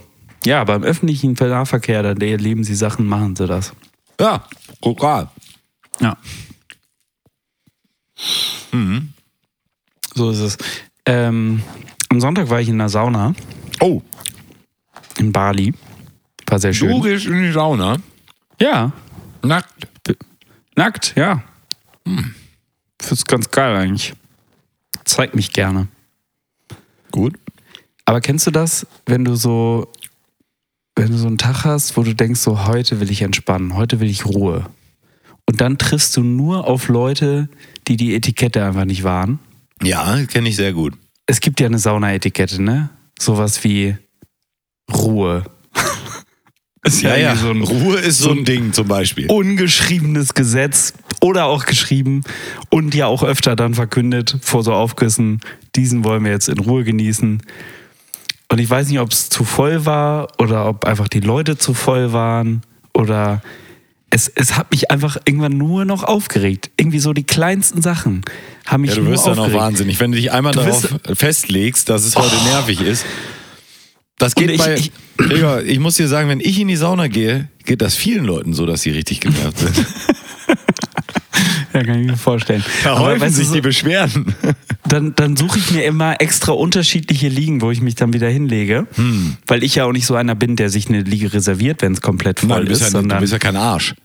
ja, 0.46 0.64
beim 0.64 0.84
öffentlichen 0.84 1.34
Nahverkehr, 1.34 2.02
da 2.02 2.26
erleben 2.26 2.64
sie 2.64 2.76
Sachen, 2.76 3.06
machen 3.06 3.36
sie 3.36 3.48
das. 3.48 3.74
Ja, 4.20 4.48
total. 4.82 5.30
Ja. 6.00 6.18
Mhm. 8.72 9.14
So 10.18 10.32
ist 10.32 10.40
es. 10.40 10.58
Ähm, 11.06 11.62
am 12.10 12.20
Sonntag 12.20 12.50
war 12.50 12.60
ich 12.60 12.70
in 12.70 12.80
der 12.80 12.90
Sauna 12.90 13.36
Oh, 13.80 14.02
in 15.20 15.32
Bali. 15.32 15.74
War 16.48 16.58
sehr 16.60 16.74
schön. 16.74 16.90
du 16.90 17.02
gehst 17.02 17.28
in 17.28 17.40
die 17.40 17.52
Sauna. 17.52 17.98
Ja, 18.60 18.92
Nackt. 19.44 19.88
nackt, 20.76 21.14
ja. 21.16 21.44
Hm. 22.08 22.34
Das 22.98 23.12
ist 23.12 23.28
ganz 23.28 23.52
geil 23.52 23.76
eigentlich. 23.76 24.14
Zeig 25.06 25.36
mich 25.36 25.54
gerne. 25.54 25.88
Gut. 27.12 27.36
Aber 28.06 28.20
kennst 28.20 28.48
du 28.48 28.52
das, 28.52 28.88
wenn 29.06 29.24
du 29.24 29.36
so, 29.36 29.92
wenn 30.96 31.12
du 31.12 31.18
so 31.18 31.28
einen 31.28 31.38
Tag 31.38 31.64
hast, 31.64 31.96
wo 31.96 32.02
du 32.02 32.16
denkst, 32.16 32.40
so 32.40 32.66
heute 32.66 33.00
will 33.00 33.12
ich 33.12 33.22
entspannen, 33.22 33.76
heute 33.76 34.00
will 34.00 34.10
ich 34.10 34.26
Ruhe. 34.26 34.66
Und 35.46 35.62
dann 35.62 35.78
triffst 35.78 36.18
du 36.18 36.24
nur 36.24 36.66
auf 36.66 36.88
Leute, 36.88 37.50
die 37.88 37.98
die 37.98 38.16
Etikette 38.16 38.66
einfach 38.66 38.86
nicht 38.86 39.04
wahren. 39.04 39.38
Ja, 39.84 40.24
kenne 40.26 40.50
ich 40.50 40.56
sehr 40.56 40.74
gut. 40.74 40.94
Es 41.26 41.40
gibt 41.40 41.60
ja 41.60 41.68
eine 41.68 41.80
Sauna-Etikette, 41.80 42.62
ne? 42.62 42.90
Sowas 43.20 43.64
wie 43.64 43.98
Ruhe. 44.92 45.44
ist 46.84 47.04
irgendwie 47.04 47.38
so 47.38 47.50
ein 47.52 47.62
Ruhe 47.62 47.98
ist 47.98 48.20
so 48.20 48.30
so 48.30 48.32
ein 48.32 48.46
Ding 48.46 48.74
zum 48.74 48.88
Beispiel. 48.88 49.28
ungeschriebenes 49.30 50.34
Gesetz 50.34 50.94
oder 51.22 51.46
auch 51.46 51.66
geschrieben 51.66 52.24
und 52.70 52.96
ja 52.96 53.08
auch 53.08 53.24
öfter 53.24 53.56
dann 53.56 53.74
verkündet 53.74 54.38
vor 54.42 54.64
so 54.64 54.74
Aufgüssen, 54.74 55.42
diesen 55.76 56.04
wollen 56.04 56.24
wir 56.24 56.32
jetzt 56.32 56.50
in 56.50 56.60
Ruhe 56.60 56.84
genießen. 56.84 57.42
Und 58.50 58.60
ich 58.60 58.70
weiß 58.70 58.88
nicht, 58.88 59.00
ob 59.00 59.12
es 59.12 59.30
zu 59.30 59.44
voll 59.44 59.86
war 59.86 60.28
oder 60.40 60.68
ob 60.68 60.86
einfach 60.86 61.10
die 61.10 61.20
Leute 61.20 61.58
zu 61.58 61.74
voll 61.74 62.14
waren 62.14 62.62
oder 62.94 63.42
es, 64.10 64.30
es 64.36 64.56
hat 64.58 64.72
mich 64.72 64.90
einfach 64.92 65.18
irgendwann 65.26 65.58
nur 65.58 65.86
noch 65.86 66.04
aufgeregt. 66.04 66.72
Irgendwie 66.78 67.00
so 67.00 67.14
die 67.14 67.24
kleinsten 67.26 67.82
Sachen 67.82 68.22
haben 68.66 68.82
mich 68.82 68.92
Ja, 68.92 68.98
du 68.98 69.06
wirst 69.08 69.28
dann 69.28 69.38
auch 69.40 69.52
wahnsinnig. 69.54 70.00
Wenn 70.00 70.12
du 70.12 70.18
dich 70.18 70.32
einmal 70.32 70.54
Du 70.54 70.60
darauf 70.62 70.88
Oh. 71.08 71.16
festlegst, 71.16 71.90
dass 71.90 72.06
es 72.06 72.16
heute 72.16 72.36
nervig 72.46 72.82
ist. 72.82 73.06
Das 74.18 74.34
geht 74.36 74.50
ich- 74.50 74.58
bei. 74.60 74.76
ich- 74.76 74.92
Digga, 75.20 75.62
ich 75.62 75.80
muss 75.80 75.96
dir 75.96 76.08
sagen, 76.08 76.30
wenn 76.30 76.40
ich 76.40 76.60
in 76.60 76.68
die 76.68 76.76
Sauna 76.76 77.08
gehe, 77.08 77.50
geht 77.66 77.82
das 77.82 77.96
vielen 77.96 78.24
Leuten 78.24 78.54
so, 78.54 78.66
dass 78.66 78.82
sie 78.84 78.92
richtig 78.92 79.20
genervt 79.20 79.58
sind. 79.60 79.76
Ja, 81.78 81.84
kann 81.84 82.02
ich 82.02 82.08
mir 82.08 82.18
vorstellen. 82.18 82.64
Da 82.84 82.94
Aber 82.96 83.06
häufen 83.06 83.22
du, 83.24 83.30
sich 83.32 83.48
so- 83.48 83.54
die 83.54 83.62
Beschwerden. 83.62 84.34
dann, 84.88 85.14
dann 85.16 85.36
suche 85.38 85.60
ich 85.60 85.72
mir 85.72 85.84
immer 85.86 86.20
extra 86.22 86.52
unterschiedliche 86.54 87.28
Liegen, 87.30 87.62
wo 87.62 87.72
ich 87.72 87.82
mich 87.82 87.96
dann 87.96 88.14
wieder 88.14 88.30
hinlege. 88.30 88.88
Hm. 88.96 89.38
Weil 89.48 89.64
ich 89.64 89.76
ja 89.76 89.86
auch 89.86 89.92
nicht 89.92 90.06
so 90.06 90.16
einer 90.16 90.36
bin, 90.36 90.56
der 90.56 90.70
sich 90.70 90.88
eine 90.90 91.02
Liege 91.02 91.34
reserviert, 91.34 91.82
wenn 91.82 91.94
es 91.94 92.02
komplett 92.02 92.40
voll 92.40 92.50
Nein, 92.50 92.62
du 92.64 92.68
bist, 92.70 92.82
ist, 92.82 92.88
ja, 92.88 92.92
du 92.94 93.02
sondern 93.04 93.20
bist 93.20 93.34
ja 93.34 93.40
kein 93.40 93.56
Arsch. 93.56 93.96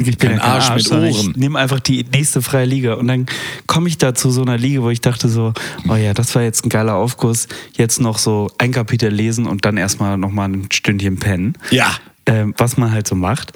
ich 0.00 0.06
bin 0.06 0.16
kein 0.18 0.30
ja 0.32 0.38
kein 0.38 0.50
Arsch 0.50 0.74
mit 0.74 0.84
sondern 0.84 1.10
Ohren. 1.12 1.30
Ich 1.32 1.36
nehme 1.36 1.58
einfach 1.58 1.80
die 1.80 2.04
nächste 2.12 2.40
freie 2.40 2.64
Liga 2.66 2.94
und 2.94 3.08
dann 3.08 3.26
komme 3.66 3.88
ich 3.88 3.98
da 3.98 4.14
zu 4.14 4.30
so 4.30 4.42
einer 4.42 4.56
Liege, 4.56 4.82
wo 4.82 4.90
ich 4.90 5.00
dachte 5.00 5.28
so, 5.28 5.52
oh 5.88 5.96
ja, 5.96 6.14
das 6.14 6.34
war 6.34 6.42
jetzt 6.42 6.64
ein 6.64 6.68
geiler 6.68 6.94
Aufguss. 6.94 7.48
Jetzt 7.76 8.00
noch 8.00 8.18
so 8.18 8.48
ein 8.58 8.72
Kapitel 8.72 9.10
lesen 9.12 9.46
und 9.46 9.64
dann 9.64 9.76
erstmal 9.76 10.16
nochmal 10.16 10.48
ein 10.50 10.68
Stündchen 10.72 11.16
pennen 11.18 11.54
Ja. 11.70 11.90
ähm, 12.26 12.54
was 12.58 12.76
man 12.76 12.92
halt 12.92 13.06
so 13.08 13.14
macht. 13.16 13.52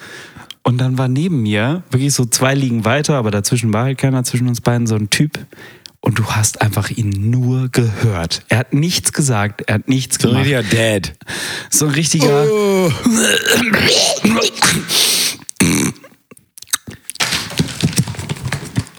Und 0.64 0.79
dann 0.79 0.96
war 0.96 1.09
neben 1.09 1.42
mir, 1.42 1.83
wirklich 1.90 2.14
so 2.14 2.25
zwei 2.25 2.55
Liegen 2.55 2.85
weiter, 2.85 3.14
aber 3.16 3.31
dazwischen 3.31 3.72
war 3.72 3.85
halt 3.85 3.98
keiner, 3.98 4.22
zwischen 4.25 4.46
uns 4.46 4.61
beiden 4.61 4.87
so 4.87 4.94
ein 4.94 5.11
Typ. 5.11 5.38
Und 6.01 6.18
du 6.18 6.27
hast 6.27 6.62
einfach 6.62 6.90
ihn 6.90 7.31
nur 7.31 7.68
gehört. 7.68 8.42
Er 8.48 8.59
hat 8.59 8.72
nichts 8.75 9.12
gesagt, 9.12 9.62
er 9.66 9.77
hat 9.77 9.88
nichts 9.88 10.16
So 10.20 10.29
ein 10.29 10.42
gemacht. 10.44 10.46
richtiger 10.46 10.77
Dad. 11.01 11.14
So 11.70 11.87
ein 11.87 11.92
richtiger. 11.92 12.44
Oh. 12.51 12.90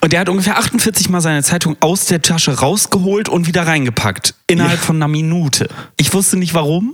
Und 0.02 0.12
der 0.12 0.20
hat 0.20 0.30
ungefähr 0.30 0.58
48 0.58 1.10
Mal 1.10 1.22
seine 1.22 1.44
Zeitung 1.44 1.78
aus 1.80 2.06
der 2.06 2.22
Tasche 2.22 2.60
rausgeholt 2.60 3.30
und 3.30 3.48
wieder 3.48 3.66
reingepackt. 3.66 4.36
Innerhalb 4.48 4.80
von 4.80 4.98
einer 4.98 5.08
Minute. 5.08 5.70
Ich 5.98 6.14
wusste 6.14 6.38
nicht 6.38 6.54
warum, 6.54 6.94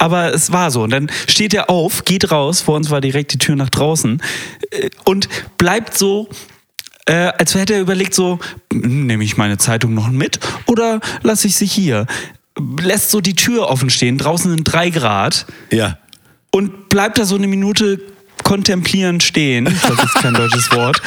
aber 0.00 0.32
es 0.32 0.50
war 0.50 0.70
so. 0.70 0.82
Und 0.82 0.90
dann 0.90 1.10
steht 1.28 1.52
er 1.54 1.68
auf, 1.68 2.04
geht 2.04 2.32
raus, 2.32 2.62
vor 2.62 2.74
uns 2.74 2.90
war 2.90 3.00
direkt 3.02 3.34
die 3.34 3.38
Tür 3.38 3.54
nach 3.54 3.68
draußen 3.68 4.20
äh, 4.70 4.88
und 5.04 5.28
bleibt 5.58 5.96
so. 5.96 6.28
Äh, 7.06 7.32
als 7.38 7.54
hätte 7.54 7.74
er 7.74 7.80
überlegt, 7.80 8.14
so, 8.14 8.38
hm, 8.72 9.06
nehme 9.06 9.24
ich 9.24 9.36
meine 9.36 9.58
Zeitung 9.58 9.94
noch 9.94 10.08
mit 10.10 10.38
oder 10.66 11.00
lasse 11.22 11.46
ich 11.48 11.56
sie 11.56 11.66
hier? 11.66 12.06
Lässt 12.80 13.10
so 13.10 13.20
die 13.20 13.34
Tür 13.34 13.68
offen 13.68 13.90
stehen, 13.90 14.16
draußen 14.18 14.52
in 14.52 14.64
drei 14.64 14.90
Grad 14.90 15.46
Ja. 15.70 15.98
und 16.50 16.88
bleibt 16.88 17.18
da 17.18 17.24
so 17.24 17.36
eine 17.36 17.46
Minute 17.46 18.00
kontemplierend 18.42 19.22
stehen. 19.22 19.64
Das 19.64 20.04
ist 20.04 20.14
kein 20.14 20.34
deutsches 20.34 20.70
Wort. 20.72 21.00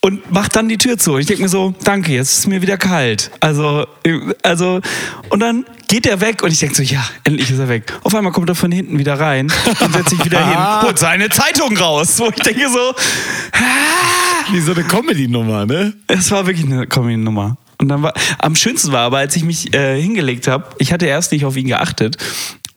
Und 0.00 0.30
macht 0.32 0.56
dann 0.56 0.68
die 0.68 0.78
Tür 0.78 0.96
zu. 0.96 1.18
Ich 1.18 1.26
denke 1.26 1.42
mir 1.42 1.48
so, 1.48 1.74
danke, 1.84 2.12
jetzt 2.12 2.38
ist 2.38 2.46
mir 2.46 2.62
wieder 2.62 2.78
kalt. 2.78 3.30
Also, 3.40 3.86
äh, 4.04 4.18
also, 4.42 4.80
und 5.28 5.40
dann 5.40 5.66
geht 5.90 6.04
der 6.04 6.20
weg 6.20 6.42
und 6.42 6.52
ich 6.52 6.60
denke 6.60 6.76
so, 6.76 6.82
ja, 6.82 7.04
endlich 7.24 7.50
ist 7.50 7.58
er 7.58 7.68
weg. 7.68 7.92
Auf 8.04 8.14
einmal 8.14 8.32
kommt 8.32 8.48
er 8.48 8.54
von 8.54 8.70
hinten 8.70 8.98
wieder 8.98 9.18
rein 9.18 9.52
und 9.80 9.92
setzt 9.92 10.10
sich 10.10 10.24
wieder 10.24 10.46
hin, 10.46 10.82
holt 10.82 10.98
seine 10.98 11.28
Zeitung 11.28 11.76
raus. 11.76 12.18
Wo 12.18 12.28
ich 12.28 12.42
denke 12.42 12.68
so, 12.68 12.94
Wie 14.52 14.60
so 14.60 14.72
eine 14.72 14.84
Comedy-Nummer, 14.84 15.66
ne? 15.66 15.94
es 16.06 16.30
war 16.30 16.46
wirklich 16.46 16.64
eine 16.64 16.86
Comedy-Nummer. 16.86 17.56
Und 17.78 17.88
dann 17.88 18.02
war, 18.02 18.12
am 18.38 18.54
schönsten 18.54 18.92
war 18.92 19.00
aber, 19.00 19.18
als 19.18 19.34
ich 19.34 19.42
mich 19.42 19.74
äh, 19.74 20.00
hingelegt 20.00 20.46
habe, 20.46 20.66
ich 20.78 20.92
hatte 20.92 21.06
erst 21.06 21.32
nicht 21.32 21.44
auf 21.44 21.56
ihn 21.56 21.66
geachtet. 21.66 22.18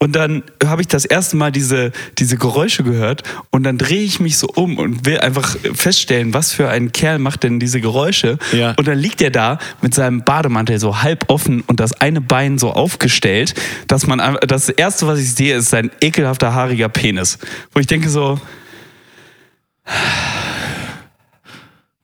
Und 0.04 0.12
dann 0.12 0.42
habe 0.62 0.82
ich 0.82 0.88
das 0.88 1.06
erste 1.06 1.38
Mal 1.38 1.50
diese, 1.50 1.90
diese 2.18 2.36
Geräusche 2.36 2.82
gehört 2.82 3.22
und 3.48 3.62
dann 3.62 3.78
drehe 3.78 4.02
ich 4.02 4.20
mich 4.20 4.36
so 4.36 4.48
um 4.48 4.76
und 4.76 5.06
will 5.06 5.18
einfach 5.18 5.56
feststellen, 5.72 6.34
was 6.34 6.52
für 6.52 6.68
ein 6.68 6.92
Kerl 6.92 7.18
macht 7.18 7.42
denn 7.42 7.58
diese 7.58 7.80
Geräusche. 7.80 8.36
Ja. 8.52 8.74
Und 8.76 8.86
dann 8.86 8.98
liegt 8.98 9.22
er 9.22 9.30
da 9.30 9.58
mit 9.80 9.94
seinem 9.94 10.22
Bademantel 10.22 10.78
so 10.78 11.00
halb 11.00 11.30
offen 11.30 11.62
und 11.62 11.80
das 11.80 11.94
eine 12.02 12.20
Bein 12.20 12.58
so 12.58 12.70
aufgestellt, 12.70 13.54
dass 13.88 14.06
man 14.06 14.36
das 14.46 14.68
erste, 14.68 15.06
was 15.06 15.20
ich 15.20 15.34
sehe, 15.34 15.56
ist 15.56 15.70
sein 15.70 15.90
ekelhafter 16.02 16.52
haariger 16.52 16.90
Penis. 16.90 17.38
Wo 17.72 17.80
ich 17.80 17.86
denke 17.86 18.10
so, 18.10 18.38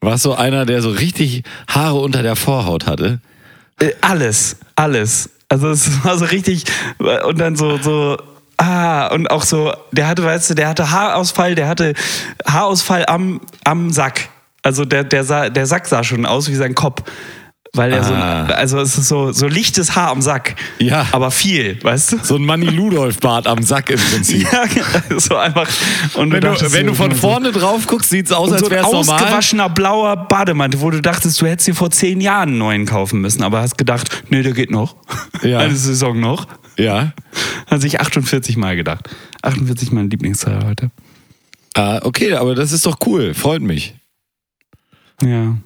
War 0.01 0.17
so 0.17 0.35
einer, 0.35 0.65
der 0.65 0.81
so 0.81 0.89
richtig 0.89 1.43
Haare 1.69 2.01
unter 2.01 2.23
der 2.23 2.35
Vorhaut 2.35 2.87
hatte? 2.87 3.21
Äh, 3.79 3.91
alles, 4.01 4.57
alles. 4.75 5.29
Also 5.51 5.69
es 5.69 6.03
war 6.05 6.17
so 6.17 6.25
richtig 6.25 6.65
und 7.27 7.39
dann 7.39 7.57
so 7.57 7.77
so 7.77 8.17
ah 8.57 9.09
und 9.09 9.31
auch 9.31 9.43
so 9.43 9.75
der 9.93 10.09
hatte 10.09 10.25
weißt 10.25 10.51
du, 10.51 10.55
der 10.55 10.69
hatte 10.69 10.91
Haarausfall, 10.91 11.55
der 11.55 11.69
hatte 11.69 11.93
Haarausfall 12.47 13.05
am 13.07 13.43
am 13.65 13.91
Sack. 13.91 14.31
Also 14.63 14.87
der 14.87 15.05
der 15.05 15.25
sah, 15.25 15.51
der 15.51 15.67
Sack 15.67 15.87
sah 15.87 16.03
schon 16.03 16.25
aus 16.25 16.49
wie 16.49 16.55
sein 16.55 16.75
Kopf. 16.75 17.03
Weil 17.75 17.93
er 17.93 18.03
so, 18.03 18.13
Ah. 18.13 18.47
also 18.47 18.81
es 18.81 18.99
ist 18.99 19.07
so, 19.07 19.31
so 19.31 19.47
lichtes 19.47 19.95
Haar 19.95 20.11
am 20.11 20.21
Sack. 20.23 20.57
Ja. 20.81 21.07
Aber 21.13 21.31
viel, 21.31 21.79
weißt 21.83 22.13
du? 22.13 22.19
So 22.25 22.35
ein 22.35 22.45
Manni 22.45 22.67
Ludolf-Bart 22.67 23.47
am 23.47 23.63
Sack 23.63 23.91
im 23.91 24.01
Prinzip. 24.01 24.47
Ja, 24.53 24.65
so 25.21 25.37
einfach. 25.37 25.69
Und 26.15 26.33
Wenn, 26.33 26.41
dachtest 26.41 26.73
du, 26.75 26.77
wenn 26.77 26.87
du 26.89 26.95
von 26.95 27.13
so- 27.13 27.17
vorne 27.19 27.53
drauf 27.53 27.87
guckst, 27.87 28.11
sieht 28.11 28.27
es 28.27 28.33
aus, 28.33 28.51
als 28.51 28.61
so 28.63 28.67
ein 28.67 28.73
wäre 28.73 28.87
es 28.87 28.93
normal. 28.93 29.21
ausgewaschener 29.23 29.69
blauer 29.69 30.17
Bademantel, 30.17 30.81
wo 30.81 30.91
du 30.91 31.01
dachtest, 31.01 31.41
du 31.41 31.47
hättest 31.47 31.69
dir 31.69 31.75
vor 31.77 31.93
zehn 31.93 32.21
Jahren 32.21 32.49
einen 32.51 32.59
neuen 32.59 32.87
kaufen 32.87 33.21
müssen, 33.21 33.43
aber 33.45 33.61
hast 33.61 33.79
gedacht, 33.79 34.25
nee, 34.31 34.43
der 34.43 34.53
geht 34.53 34.73
noch. 34.73 34.97
Ja. 35.43 35.59
Eine 35.61 35.77
Saison 35.77 36.19
noch. 36.19 36.49
Ja. 36.77 37.13
Hat 37.69 37.81
sich 37.83 38.01
48 38.01 38.57
Mal 38.57 38.75
gedacht. 38.75 39.09
48 39.43 39.93
mein 39.93 40.11
Lieblingszahl 40.11 40.65
heute. 40.67 40.91
Ah, 41.75 42.01
okay, 42.03 42.35
aber 42.35 42.57
das 42.57 42.73
ist 42.73 42.85
doch 42.85 42.99
cool. 43.07 43.33
Freut 43.35 43.63
mich. 43.63 43.95
Ja. 45.23 45.57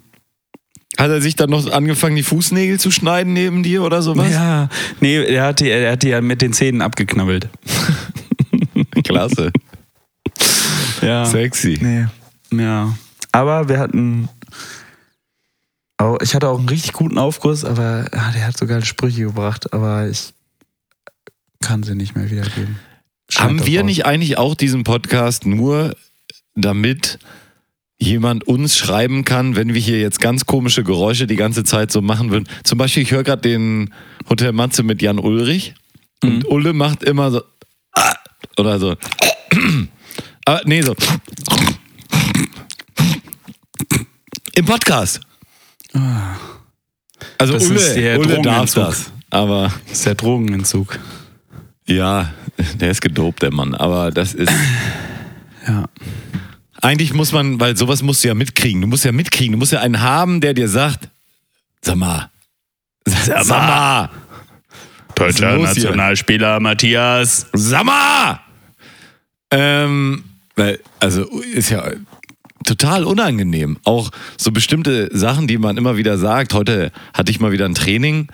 Hat 0.97 1.09
er 1.09 1.21
sich 1.21 1.35
dann 1.35 1.49
noch 1.49 1.69
angefangen, 1.71 2.15
die 2.15 2.23
Fußnägel 2.23 2.79
zu 2.79 2.89
schneiden 2.89 3.33
neben 3.33 3.63
dir 3.63 3.83
oder 3.83 4.01
sowas? 4.01 4.31
Ja. 4.31 4.69
Nee, 5.01 5.23
er 5.23 5.45
hat, 5.45 5.59
die, 5.59 5.69
er 5.69 5.91
hat 5.91 6.03
die 6.03 6.09
ja 6.09 6.21
mit 6.21 6.41
den 6.41 6.53
Zähnen 6.53 6.81
abgeknabbelt. 6.81 7.49
Klasse. 9.03 9.51
Ja. 11.01 11.25
Sexy. 11.25 11.77
Nee. 11.81 12.07
Ja. 12.61 12.95
Aber 13.31 13.67
wir 13.67 13.79
hatten. 13.79 14.29
Auch, 15.97 16.17
ich 16.21 16.33
hatte 16.35 16.49
auch 16.49 16.59
einen 16.59 16.69
richtig 16.69 16.93
guten 16.93 17.17
Aufguss, 17.17 17.63
aber 17.63 18.07
ah, 18.11 18.31
der 18.31 18.47
hat 18.47 18.57
so 18.57 18.65
geile 18.65 18.85
Sprüche 18.85 19.23
gebracht, 19.23 19.73
aber 19.73 20.07
ich 20.09 20.33
kann 21.61 21.83
sie 21.83 21.95
nicht 21.95 22.15
mehr 22.15 22.29
wiedergeben. 22.29 22.79
Schneid 23.29 23.43
Haben 23.43 23.65
wir 23.65 23.79
raus. 23.79 23.85
nicht 23.85 24.05
eigentlich 24.05 24.37
auch 24.37 24.55
diesen 24.55 24.83
Podcast 24.83 25.45
nur 25.45 25.95
damit 26.55 27.19
jemand 27.97 28.45
uns 28.45 28.77
schreiben 28.77 29.23
kann, 29.25 29.55
wenn 29.55 29.73
wir 29.73 29.81
hier 29.81 29.99
jetzt 29.99 30.19
ganz 30.19 30.45
komische 30.45 30.83
Geräusche 30.83 31.27
die 31.27 31.35
ganze 31.35 31.63
Zeit 31.63 31.91
so 31.91 32.01
machen 32.01 32.31
würden? 32.31 32.47
Zum 32.63 32.77
Beispiel, 32.77 33.03
ich 33.03 33.11
höre 33.11 33.23
gerade 33.23 33.41
den 33.41 33.93
Hotel 34.29 34.51
Matze 34.51 34.83
mit 34.83 35.01
Jan 35.01 35.19
Ulrich 35.19 35.73
und 36.23 36.45
Ulle 36.47 36.73
macht 36.73 37.03
immer 37.03 37.31
so 37.31 37.41
ah, 37.93 38.13
oder 38.57 38.79
so. 38.79 38.95
Ah, 40.45 40.61
nee, 40.65 40.81
so. 40.81 40.95
Im 44.55 44.65
Podcast. 44.65 45.19
Also 47.37 47.53
Das 47.53 47.65
Ulle, 47.67 47.75
ist 47.79 47.95
der 47.95 48.19
Ulle 48.19 48.41
darf 48.41 48.73
das. 48.73 49.11
Aber 49.29 49.73
Das 49.87 49.97
ist 49.97 50.05
der 50.05 50.15
Drogenentzug. 50.15 50.99
ja, 51.87 52.31
der 52.79 52.91
ist 52.91 53.01
gedopt, 53.01 53.41
der 53.41 53.51
Mann. 53.53 53.73
Aber 53.75 54.11
das 54.11 54.33
ist. 54.33 54.51
Ja. 55.67 55.85
Eigentlich 56.85 57.15
muss 57.15 57.31
man, 57.31 57.59
weil 57.59 57.75
sowas 57.75 58.03
musst 58.03 58.23
du 58.23 58.27
ja 58.27 58.35
mitkriegen. 58.35 58.79
Du 58.79 58.85
musst 58.85 59.03
ja 59.03 59.11
mitkriegen. 59.11 59.53
Du 59.53 59.57
musst 59.57 59.71
ja 59.71 59.79
einen 59.81 60.01
haben, 60.01 60.39
der 60.39 60.53
dir 60.53 60.69
sagt, 60.69 61.09
sag 61.81 61.95
mal, 61.95 62.29
sag 63.05 63.47
mal, 63.47 64.11
Deutscher? 65.15 65.57
Nationalspieler 65.57 66.59
Matthias. 66.59 67.47
sag 67.53 67.85
mal. 67.85 68.39
Ähm, 69.49 70.25
weil, 70.55 70.79
also 70.99 71.23
ist 71.41 71.71
ja 71.71 71.91
total 72.65 73.03
unangenehm. 73.05 73.77
Auch 73.83 74.11
so 74.37 74.51
bestimmte 74.51 75.09
Sachen, 75.11 75.47
die 75.47 75.57
man 75.57 75.77
immer 75.77 75.97
wieder 75.97 76.19
sagt. 76.19 76.53
Heute 76.53 76.91
hatte 77.15 77.31
ich 77.31 77.39
mal 77.39 77.51
wieder 77.51 77.65
ein 77.65 77.73
Training 77.73 78.27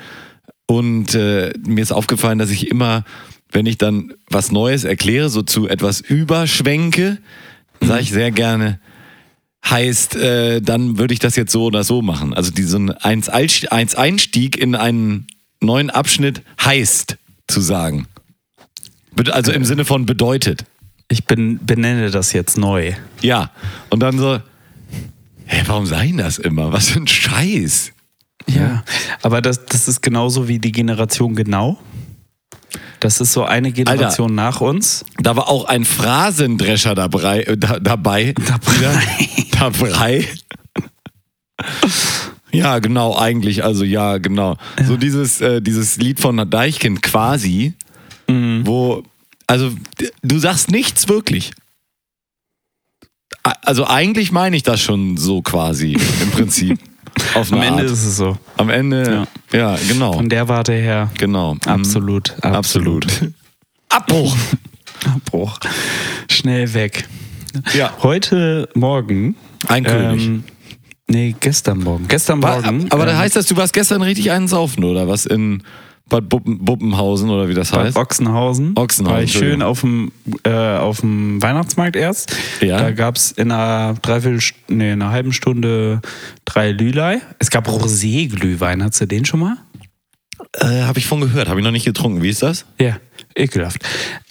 und 0.65 1.15
äh, 1.15 1.53
mir 1.65 1.81
ist 1.81 1.93
aufgefallen, 1.93 2.37
dass 2.37 2.49
ich 2.49 2.67
immer, 2.67 3.05
wenn 3.53 3.65
ich 3.65 3.77
dann 3.77 4.13
was 4.29 4.51
Neues 4.51 4.83
erkläre, 4.83 5.29
so 5.29 5.41
zu 5.41 5.69
etwas 5.69 6.01
überschwenke, 6.01 7.17
sage 7.81 8.01
ich 8.01 8.11
sehr 8.11 8.31
gerne, 8.31 8.79
heißt, 9.69 10.15
äh, 10.15 10.61
dann 10.61 10.97
würde 10.97 11.13
ich 11.13 11.19
das 11.19 11.35
jetzt 11.35 11.51
so 11.51 11.65
oder 11.65 11.83
so 11.83 12.01
machen. 12.01 12.33
Also 12.33 12.51
diesen 12.51 12.91
eins 12.91 13.29
Einst- 13.29 13.71
eins 13.71 13.95
Einstieg 13.95 14.57
in 14.57 14.75
einen 14.75 15.27
neuen 15.59 15.89
Abschnitt 15.89 16.41
heißt 16.63 17.17
zu 17.47 17.61
sagen. 17.61 18.07
Also 19.31 19.51
im 19.51 19.65
Sinne 19.65 19.85
von 19.85 20.05
bedeutet. 20.05 20.65
Ich 21.09 21.25
bin, 21.25 21.59
benenne 21.65 22.09
das 22.09 22.33
jetzt 22.33 22.57
neu. 22.57 22.93
Ja. 23.21 23.51
Und 23.89 23.99
dann 23.99 24.17
so, 24.17 24.39
hä, 25.45 25.63
warum 25.65 25.85
sein 25.85 26.17
das 26.17 26.37
immer? 26.39 26.71
Was 26.71 26.89
für 26.89 26.99
ein 27.01 27.07
Scheiß. 27.07 27.91
Ja. 28.47 28.83
Aber 29.21 29.41
das, 29.41 29.65
das 29.65 29.87
ist 29.87 30.01
genauso 30.01 30.47
wie 30.47 30.59
die 30.59 30.71
Generation 30.71 31.35
genau. 31.35 31.77
Das 32.99 33.19
ist 33.19 33.33
so 33.33 33.43
eine 33.43 33.71
Generation 33.71 34.33
nach 34.35 34.61
uns. 34.61 35.05
Da 35.17 35.35
war 35.35 35.49
auch 35.49 35.65
ein 35.65 35.85
Phrasendrescher 35.85 36.95
dabei. 36.95 37.43
Äh, 37.43 37.57
da, 37.57 37.79
dabei. 37.79 38.33
Dabei. 38.45 39.07
dabei. 39.59 40.27
Ja, 42.51 42.79
genau, 42.79 43.17
eigentlich. 43.17 43.63
Also 43.63 43.83
ja, 43.83 44.17
genau. 44.17 44.57
So 44.85 44.97
dieses, 44.97 45.41
äh, 45.41 45.61
dieses 45.61 45.97
Lied 45.97 46.19
von 46.19 46.49
Deichkind 46.49 47.01
quasi, 47.01 47.73
wo, 48.27 49.03
also 49.47 49.71
du 50.21 50.39
sagst 50.39 50.71
nichts 50.71 51.07
wirklich. 51.09 51.51
Also 53.43 53.87
eigentlich 53.87 54.31
meine 54.31 54.55
ich 54.55 54.63
das 54.63 54.81
schon 54.81 55.17
so 55.17 55.41
quasi, 55.41 55.93
im 55.93 56.31
Prinzip. 56.31 56.79
Auf 57.33 57.51
Am 57.53 57.61
Ende 57.61 57.83
Art. 57.83 57.91
ist 57.91 58.05
es 58.05 58.17
so. 58.17 58.37
Am 58.57 58.69
Ende, 58.69 59.27
ja, 59.53 59.75
genau. 59.87 60.13
Von 60.13 60.29
der 60.29 60.47
Warte 60.47 60.73
her. 60.73 61.09
genau. 61.17 61.53
Mhm. 61.55 61.59
Absolut. 61.65 62.35
Absolut. 62.43 63.05
Abbruch. 63.89 64.35
Abbruch. 65.05 65.59
Schnell 66.29 66.73
weg. 66.73 67.07
Ja. 67.73 67.93
Heute 68.03 68.69
Morgen. 68.75 69.35
Ein 69.67 69.83
König. 69.83 70.25
Ähm, 70.25 70.43
nee, 71.07 71.35
gestern 71.39 71.79
Morgen. 71.79 72.07
Gestern 72.07 72.41
War, 72.41 72.61
Morgen. 72.61 72.91
aber 72.91 73.05
das 73.05 73.15
ähm, 73.15 73.19
heißt, 73.19 73.35
dass 73.35 73.45
du 73.47 73.55
warst 73.57 73.73
gestern 73.73 74.01
richtig 74.01 74.31
einen 74.31 74.47
saufen, 74.47 74.83
oder 74.83 75.07
was? 75.07 75.25
In 75.25 75.63
Bad 76.11 76.27
Buppen, 76.29 76.59
Buppenhausen 76.59 77.29
oder 77.29 77.47
wie 77.47 77.53
das 77.53 77.71
bei 77.71 77.85
heißt? 77.85 77.97
Ochsenhausen. 77.97 78.73
Ochsenhausen, 78.77 79.15
War 79.15 79.23
ich 79.23 79.31
schön 79.31 79.61
auf 79.61 79.79
dem, 79.81 80.11
äh, 80.43 80.49
auf 80.51 80.99
dem 80.99 81.41
Weihnachtsmarkt 81.41 81.95
erst. 81.95 82.35
Ja. 82.59 82.77
Da 82.77 82.91
gab 82.91 83.15
es 83.15 83.31
in 83.31 83.49
einer 83.51 83.95
Dreiviertel, 84.01 84.41
nee, 84.67 84.91
in 84.91 85.01
einer 85.01 85.11
halben 85.11 85.31
Stunde 85.31 86.01
drei 86.45 86.71
Lülei. 86.73 87.21
Es 87.39 87.49
gab 87.49 87.67
Rosé-Glühwein. 87.67 88.83
Hast 88.83 88.99
du 88.99 89.05
den 89.07 89.23
schon 89.25 89.39
mal? 89.39 89.55
Äh, 90.53 90.81
habe 90.83 90.99
ich 90.99 91.05
von 91.07 91.21
gehört, 91.21 91.47
habe 91.47 91.59
ich 91.61 91.63
noch 91.63 91.71
nicht 91.71 91.85
getrunken. 91.85 92.21
Wie 92.21 92.29
ist 92.29 92.43
das? 92.43 92.65
Ja, 92.77 92.97
ekelhaft. 93.35 93.81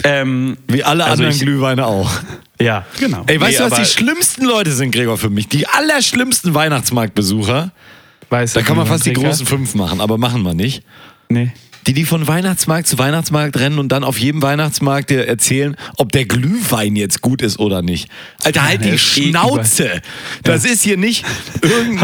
Ähm, 0.04 0.58
Wie 0.68 0.84
alle 0.84 1.04
Also 1.04 1.22
anderen 1.22 1.32
ich- 1.34 1.40
Glühweine 1.40 1.86
auch. 1.86 2.10
ja, 2.60 2.84
genau. 2.98 3.22
Ey, 3.26 3.40
weißt 3.40 3.58
Nee, 3.58 3.64
du, 3.64 3.70
was 3.70 3.78
die 3.80 3.86
schlimmsten 3.86 4.44
Leute 4.44 4.72
sind, 4.72 4.90
Gregor, 4.90 5.16
für 5.16 5.30
mich? 5.30 5.48
Die 5.48 5.66
allerschlimmsten 5.66 6.52
Weihnachtsmarktbesucher. 6.52 7.72
weißt 8.28 8.54
Da 8.54 8.60
kann 8.62 8.76
man 8.76 8.86
fast 8.86 9.06
die 9.06 9.14
großen 9.14 9.46
fünf 9.46 9.74
machen, 9.74 10.00
aber 10.02 10.18
machen 10.18 10.42
wir 10.42 10.52
nicht. 10.52 10.82
Nee. 11.30 11.52
Die, 11.86 11.94
die 11.94 12.04
von 12.04 12.26
Weihnachtsmarkt 12.28 12.86
zu 12.86 12.98
Weihnachtsmarkt 12.98 13.58
rennen 13.58 13.78
und 13.78 13.88
dann 13.90 14.04
auf 14.04 14.18
jedem 14.18 14.42
Weihnachtsmarkt 14.42 15.10
dir 15.10 15.26
erzählen, 15.26 15.76
ob 15.96 16.12
der 16.12 16.26
Glühwein 16.26 16.94
jetzt 16.94 17.22
gut 17.22 17.40
ist 17.42 17.58
oder 17.58 17.80
nicht. 17.82 18.08
Alter, 18.44 18.62
halt 18.64 18.80
der 18.84 18.90
die 18.90 18.94
eh 18.96 18.98
Schnauze. 18.98 20.02
Das 20.42 20.64
ist 20.64 20.82
hier 20.82 20.96
nicht 20.98 21.24
im 21.62 21.96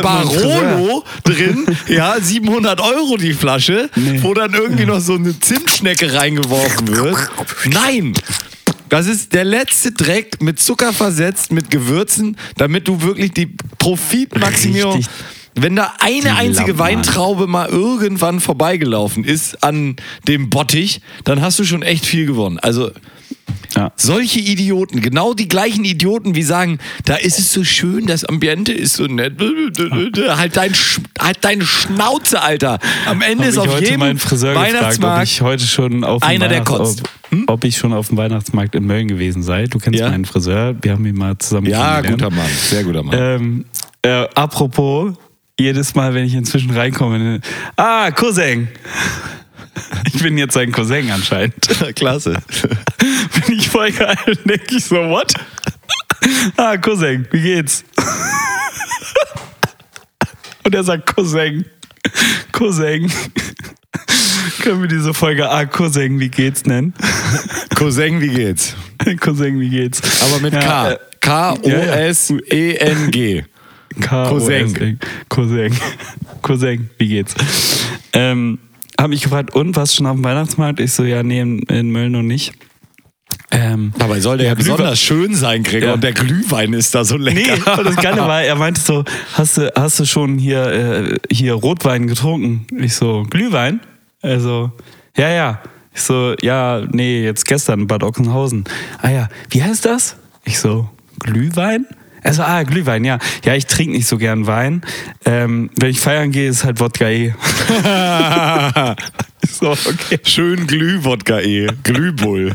Barolo 0.00 1.04
drin, 1.24 1.66
ja, 1.88 2.16
700 2.20 2.80
Euro 2.80 3.16
die 3.16 3.32
Flasche, 3.34 3.90
Nee. 3.96 4.22
wo 4.22 4.34
dann 4.34 4.54
irgendwie 4.54 4.86
noch 4.86 5.00
so 5.00 5.14
eine 5.14 5.38
Zimtschnecke 5.38 6.14
reingeworfen 6.14 6.88
wird. 6.96 7.16
Nein! 7.66 8.12
Das 8.88 9.06
ist 9.06 9.32
der 9.32 9.44
letzte 9.44 9.90
Dreck 9.92 10.40
mit 10.40 10.60
Zucker 10.60 10.92
versetzt, 10.92 11.50
mit 11.50 11.70
Gewürzen, 11.70 12.36
damit 12.56 12.86
du 12.86 13.02
wirklich 13.02 13.32
die 13.32 13.46
Profitmaximierung. 13.78 14.98
Richtig. 14.98 15.12
Wenn 15.56 15.76
da 15.76 15.92
eine 16.00 16.20
Die 16.22 16.28
einzige 16.30 16.72
Lappen, 16.72 16.78
Weintraube 16.78 17.46
mal 17.46 17.68
irgendwann 17.68 18.40
vorbeigelaufen 18.40 19.24
ist 19.24 19.62
an 19.62 19.96
dem 20.26 20.50
Bottich, 20.50 21.00
dann 21.24 21.40
hast 21.40 21.58
du 21.58 21.64
schon 21.64 21.82
echt 21.82 22.04
viel 22.06 22.26
gewonnen. 22.26 22.58
Also 22.58 22.90
Ja. 23.76 23.92
solche 23.96 24.38
Idioten, 24.40 25.00
genau 25.00 25.34
die 25.34 25.48
gleichen 25.48 25.84
Idioten, 25.84 26.34
wie 26.34 26.42
sagen, 26.42 26.78
da 27.04 27.16
ist 27.16 27.38
es 27.38 27.52
so 27.52 27.62
schön, 27.64 28.06
das 28.06 28.24
Ambiente 28.24 28.72
ist 28.72 28.94
so 28.94 29.04
nett. 29.06 29.34
Halt, 30.28 30.56
dein, 30.56 30.72
halt 31.20 31.38
deine 31.42 31.64
Schnauze, 31.66 32.40
Alter. 32.40 32.78
Am 33.06 33.20
Ende 33.22 33.44
Hab 33.44 33.50
ist 33.50 33.58
auf 33.58 33.80
jedem 33.80 34.18
Friseur 34.18 34.54
gefragt, 34.54 34.70
ob 34.72 34.80
Weihnachtsmarkt 34.80 35.24
ich 35.28 35.40
heute 35.42 35.66
schon 35.66 36.04
auf 36.04 36.22
dem 36.22 36.28
Einer, 36.28 36.48
der 36.48 36.62
kotzt. 36.64 37.02
Hm? 37.30 37.44
Ob, 37.48 37.64
ich 37.64 37.76
schon 37.76 37.92
auf 37.92 38.08
dem 38.08 38.16
Weihnachtsmarkt 38.16 38.74
in 38.74 38.86
Mölln 38.86 39.08
gewesen 39.08 39.42
sei. 39.42 39.66
Du 39.66 39.78
kennst 39.78 39.98
Ja. 40.00 40.08
meinen 40.10 40.24
Friseur, 40.24 40.74
wir 40.80 40.92
haben 40.92 41.04
ihn 41.06 41.16
mal 41.16 41.36
zusammen 41.38 41.66
Ja, 41.68 42.00
guter 42.00 42.30
Mann, 42.30 42.48
sehr 42.68 42.84
guter 42.84 43.02
Mann. 43.02 43.16
Ähm, 43.18 43.64
äh, 44.02 44.26
apropos, 44.34 45.14
jedes 45.58 45.94
Mal, 45.94 46.14
wenn 46.14 46.24
ich 46.24 46.34
inzwischen 46.34 46.70
reinkomme, 46.70 47.40
ah, 47.76 48.10
Cousin. 48.10 48.68
Ich 50.06 50.22
bin 50.22 50.38
jetzt 50.38 50.54
sein 50.54 50.70
Cousin 50.70 51.10
anscheinend. 51.10 51.54
Klasse. 51.96 52.34
Bin 53.46 53.58
ich 53.58 53.68
voll 53.68 53.90
geil, 53.90 54.16
denke 54.44 54.76
ich 54.76 54.84
so, 54.84 54.94
what? 55.10 55.34
Ah, 56.56 56.76
Cousin, 56.76 57.26
wie 57.32 57.40
geht's? 57.40 57.84
Und 60.62 60.74
er 60.74 60.84
sagt 60.84 61.12
Cousin. 61.14 61.64
Cousin. 62.52 63.12
Können 64.62 64.82
wir 64.82 64.88
diese 64.88 65.12
Folge 65.12 65.50
Ah, 65.50 65.64
Cousin, 65.66 66.20
wie 66.20 66.28
geht's 66.28 66.64
nennen? 66.64 66.94
Cousin, 67.74 68.20
wie 68.20 68.28
geht's? 68.28 68.74
Cousin, 69.20 69.58
wie 69.58 69.68
geht's? 69.70 70.00
Aber 70.22 70.38
mit 70.40 70.54
Ja, 70.54 70.96
K. 71.20 71.54
äh, 71.64 72.14
Cousin. 74.00 74.98
Cousin. 75.28 75.72
Cousin, 76.42 76.90
wie 76.98 77.08
geht's? 77.08 77.34
Ähm, 78.12 78.58
hab 79.00 79.08
mich 79.10 79.22
gefragt, 79.22 79.54
und 79.54 79.76
was 79.76 79.94
schon 79.94 80.06
auf 80.06 80.16
dem 80.16 80.24
Weihnachtsmarkt? 80.24 80.80
Ich 80.80 80.92
so, 80.92 81.04
ja, 81.04 81.22
nee, 81.22 81.40
in, 81.40 81.60
in 81.62 81.90
Mölln 81.90 82.12
noch 82.12 82.22
nicht. 82.22 82.52
Ähm, 83.50 83.92
Dabei 83.98 84.20
soll 84.20 84.38
der 84.38 84.48
ja, 84.48 84.54
besonders 84.54 85.00
schön 85.00 85.34
sein, 85.34 85.62
Gregor. 85.62 85.88
Ja. 85.88 85.94
Und 85.94 86.02
der 86.04 86.12
Glühwein 86.12 86.72
ist 86.72 86.94
da 86.94 87.04
so 87.04 87.16
Nee, 87.16 87.30
lecker. 87.30 87.78
und 87.78 87.86
das 87.86 87.96
Geile 87.96 88.20
war, 88.22 88.42
er 88.42 88.56
meinte 88.56 88.80
so, 88.80 89.04
hast 89.34 89.58
du, 89.58 89.72
hast 89.76 90.00
du 90.00 90.04
schon 90.06 90.38
hier, 90.38 90.66
äh, 90.66 91.16
hier 91.30 91.54
Rotwein 91.54 92.06
getrunken? 92.06 92.66
Ich 92.76 92.94
so, 92.94 93.24
Glühwein? 93.30 93.80
Also, 94.22 94.72
ja, 95.16 95.28
ja. 95.30 95.60
Ich 95.94 96.02
so, 96.02 96.34
ja, 96.40 96.82
nee, 96.90 97.22
jetzt 97.22 97.44
gestern 97.46 97.80
in 97.80 97.86
Bad 97.86 98.02
Ochsenhausen. 98.02 98.64
Ah 99.00 99.10
ja, 99.10 99.28
wie 99.50 99.62
heißt 99.62 99.84
das? 99.84 100.16
Ich 100.44 100.58
so, 100.58 100.90
Glühwein? 101.20 101.86
Also, 102.24 102.42
ah, 102.42 102.62
Glühwein, 102.64 103.04
ja. 103.04 103.18
Ja, 103.44 103.54
ich 103.54 103.66
trinke 103.66 103.92
nicht 103.92 104.06
so 104.08 104.16
gern 104.18 104.46
Wein. 104.46 104.82
Ähm, 105.26 105.70
wenn 105.76 105.90
ich 105.90 106.00
feiern 106.00 106.32
gehe, 106.32 106.48
ist 106.48 106.64
halt 106.64 106.80
Wodka 106.80 107.06
eh. 107.08 107.34
Ich 109.42 109.50
so, 109.60 109.70
okay. 109.72 110.18
Schön 110.24 110.66
Glühwodka 110.66 111.40
eh. 111.40 111.68
Glühbull. 111.82 112.54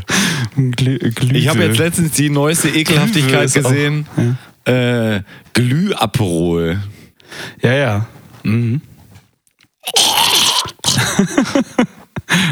Glüh, 0.56 0.98
Glühwürl. 0.98 1.36
Ich 1.36 1.48
habe 1.48 1.64
jetzt 1.64 1.78
letztens 1.78 2.12
die 2.12 2.30
neueste 2.30 2.68
Ekelhaftigkeit 2.68 3.44
ist 3.44 3.58
auch- 3.64 3.70
gesehen. 3.70 4.06
Äh, 4.64 5.20
Glühaperol. 5.54 6.80
Ja, 7.62 7.72
ja. 7.72 8.06
Mhm. 8.42 8.80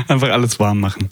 Einfach 0.08 0.30
alles 0.30 0.58
warm 0.58 0.80
machen. 0.80 1.08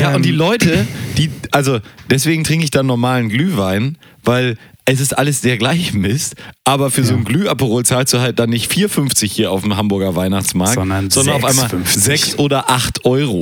Ja, 0.00 0.10
Ähm, 0.10 0.16
und 0.16 0.24
die 0.24 0.30
Leute, 0.32 0.86
die, 1.18 1.30
also 1.50 1.80
deswegen 2.10 2.44
trinke 2.44 2.64
ich 2.64 2.70
dann 2.70 2.86
normalen 2.86 3.28
Glühwein, 3.28 3.98
weil 4.24 4.56
es 4.84 5.00
ist 5.00 5.16
alles 5.16 5.40
der 5.42 5.58
gleiche 5.58 5.96
Mist, 5.96 6.34
aber 6.64 6.90
für 6.90 7.04
so 7.04 7.14
ein 7.14 7.24
Glühaperol 7.24 7.84
zahlst 7.84 8.14
du 8.14 8.18
halt 8.20 8.38
dann 8.40 8.50
nicht 8.50 8.70
4,50 8.72 9.26
hier 9.30 9.52
auf 9.52 9.62
dem 9.62 9.76
Hamburger 9.76 10.16
Weihnachtsmarkt, 10.16 10.74
Sondern 10.74 11.06
auf 11.06 11.44
einmal 11.44 11.66
6,50. 11.68 11.84
6 11.98 12.38
oder 12.38 12.68
8 12.68 13.04
Euro. 13.04 13.40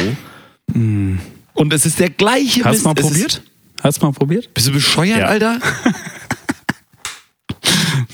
Und 0.75 1.73
es 1.73 1.87
ist 1.87 1.99
der 1.99 2.11
gleiche 2.11 2.65
Hast 2.65 2.73
Mist. 2.73 2.85
du 2.85 2.89
mal 2.89 2.95
probiert? 2.95 3.43
Hast 3.83 4.03
du 4.03 4.07
mal 4.07 4.13
probiert? 4.13 4.53
bist 4.53 4.69
du 4.69 4.73
bescheuert, 4.73 5.19
Ja. 5.21 5.27
Alter? 5.29 5.59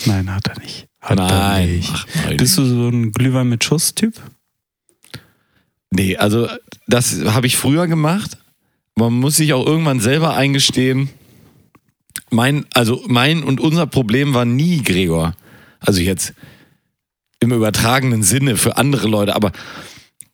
Nein, 0.06 0.32
hat 0.32 0.46
er 0.48 0.58
nicht. 0.60 0.86
Hat 1.00 1.18
er 1.18 1.26
Nein. 1.28 1.76
nicht. 1.76 1.90
Ach, 1.92 2.06
nein. 2.26 2.36
Bist 2.36 2.58
du 2.58 2.64
so 2.64 2.88
ein 2.88 3.12
Glühwein 3.12 3.48
mit 3.48 3.62
Schuss-Typ? 3.64 4.14
Nee, 5.90 6.16
also 6.16 6.48
das 6.86 7.24
habe 7.24 7.46
ich 7.46 7.56
früher 7.56 7.86
gemacht. 7.86 8.38
Man 8.94 9.12
muss 9.12 9.36
sich 9.36 9.52
auch 9.52 9.66
irgendwann 9.66 10.00
selber 10.00 10.34
eingestehen. 10.34 11.10
Mein, 12.30 12.66
also 12.72 13.04
mein 13.06 13.42
und 13.42 13.60
unser 13.60 13.86
Problem 13.86 14.34
war 14.34 14.44
nie, 14.44 14.82
Gregor. 14.82 15.34
Also 15.80 16.00
jetzt 16.00 16.34
im 17.40 17.52
übertragenen 17.52 18.22
Sinne 18.22 18.56
für 18.56 18.76
andere 18.76 19.08
Leute, 19.08 19.36
aber 19.36 19.52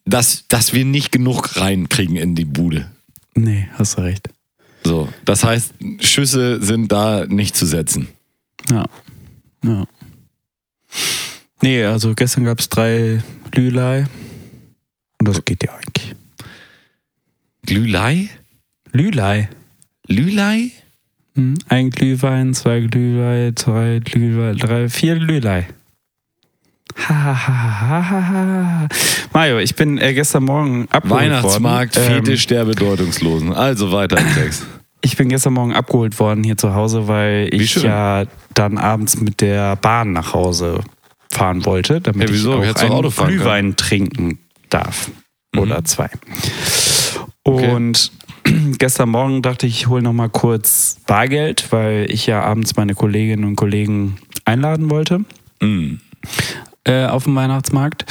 dass, 0.05 0.47
dass 0.47 0.73
wir 0.73 0.85
nicht 0.85 1.11
genug 1.11 1.57
reinkriegen 1.57 2.15
in 2.15 2.35
die 2.35 2.45
Bude. 2.45 2.89
Nee, 3.35 3.67
hast 3.73 3.97
du 3.97 4.01
recht. 4.01 4.29
So, 4.83 5.09
das 5.25 5.43
heißt, 5.43 5.73
Schüsse 6.01 6.61
sind 6.61 6.91
da 6.91 7.25
nicht 7.25 7.55
zu 7.55 7.65
setzen. 7.65 8.09
Ja. 8.69 8.85
ja. 9.63 9.85
Nee, 11.61 11.83
also 11.85 12.13
gestern 12.13 12.43
gab 12.43 12.59
es 12.59 12.69
drei 12.69 13.23
Lülei. 13.53 14.05
Und 15.19 15.27
das 15.27 15.43
geht 15.45 15.63
ja 15.63 15.73
eigentlich. 15.73 16.15
Glühlei? 17.65 18.29
Lülei. 18.91 19.49
Lülei? 20.07 20.71
Hm, 21.35 21.55
Ein 21.69 21.89
Glühwein, 21.89 22.53
zwei 22.53 22.81
Glühwein, 22.81 23.55
zwei 23.55 23.99
Glühwein, 24.03 24.57
drei, 24.57 24.89
vier 24.89 25.15
Glühlei. 25.17 25.67
Mario, 29.33 29.57
ich 29.59 29.75
bin 29.75 29.97
äh, 29.97 30.13
gestern 30.13 30.43
Morgen 30.43 30.87
abgeholt 30.91 31.21
Weihnachtsmarkt, 31.23 31.95
worden. 31.95 32.07
Ähm, 32.11 32.25
Fetisch 32.25 32.45
der 32.47 32.65
Bedeutungslosen. 32.65 33.51
Also 33.53 33.91
weiter 33.91 34.17
im 34.19 34.33
Text. 34.33 34.65
Ich 35.01 35.17
bin 35.17 35.29
gestern 35.29 35.53
Morgen 35.53 35.73
abgeholt 35.73 36.19
worden 36.19 36.43
hier 36.43 36.57
zu 36.57 36.75
Hause, 36.75 37.07
weil 37.07 37.49
Wie 37.51 37.63
ich 37.63 37.71
schön. 37.71 37.83
ja 37.85 38.25
dann 38.53 38.77
abends 38.77 39.19
mit 39.19 39.41
der 39.41 39.75
Bahn 39.75 40.13
nach 40.13 40.33
Hause 40.33 40.81
fahren 41.31 41.65
wollte, 41.65 41.99
damit 41.99 42.29
Ja, 42.29 42.35
ich 42.35 42.45
auch 42.45 42.61
einen. 42.61 43.27
Glühwein 43.27 43.75
trinken 43.75 44.37
darf. 44.69 45.09
Mhm. 45.53 45.59
Oder 45.61 45.83
zwei. 45.83 46.09
Okay. 47.43 47.71
Und 47.71 48.11
gestern 48.79 49.09
Morgen 49.09 49.41
dachte 49.41 49.67
ich, 49.67 49.81
ich 49.81 49.87
hole 49.87 50.01
noch 50.01 50.13
mal 50.13 50.29
kurz 50.29 50.97
Bargeld, 51.05 51.71
weil 51.71 52.09
ich 52.09 52.25
ja 52.25 52.41
abends 52.41 52.75
meine 52.75 52.95
Kolleginnen 52.95 53.43
und 53.43 53.55
Kollegen 53.55 54.17
einladen 54.45 54.89
wollte 54.89 55.23
Mm. 55.61 55.99
äh, 56.83 57.05
auf 57.05 57.23
dem 57.23 57.35
Weihnachtsmarkt 57.35 58.05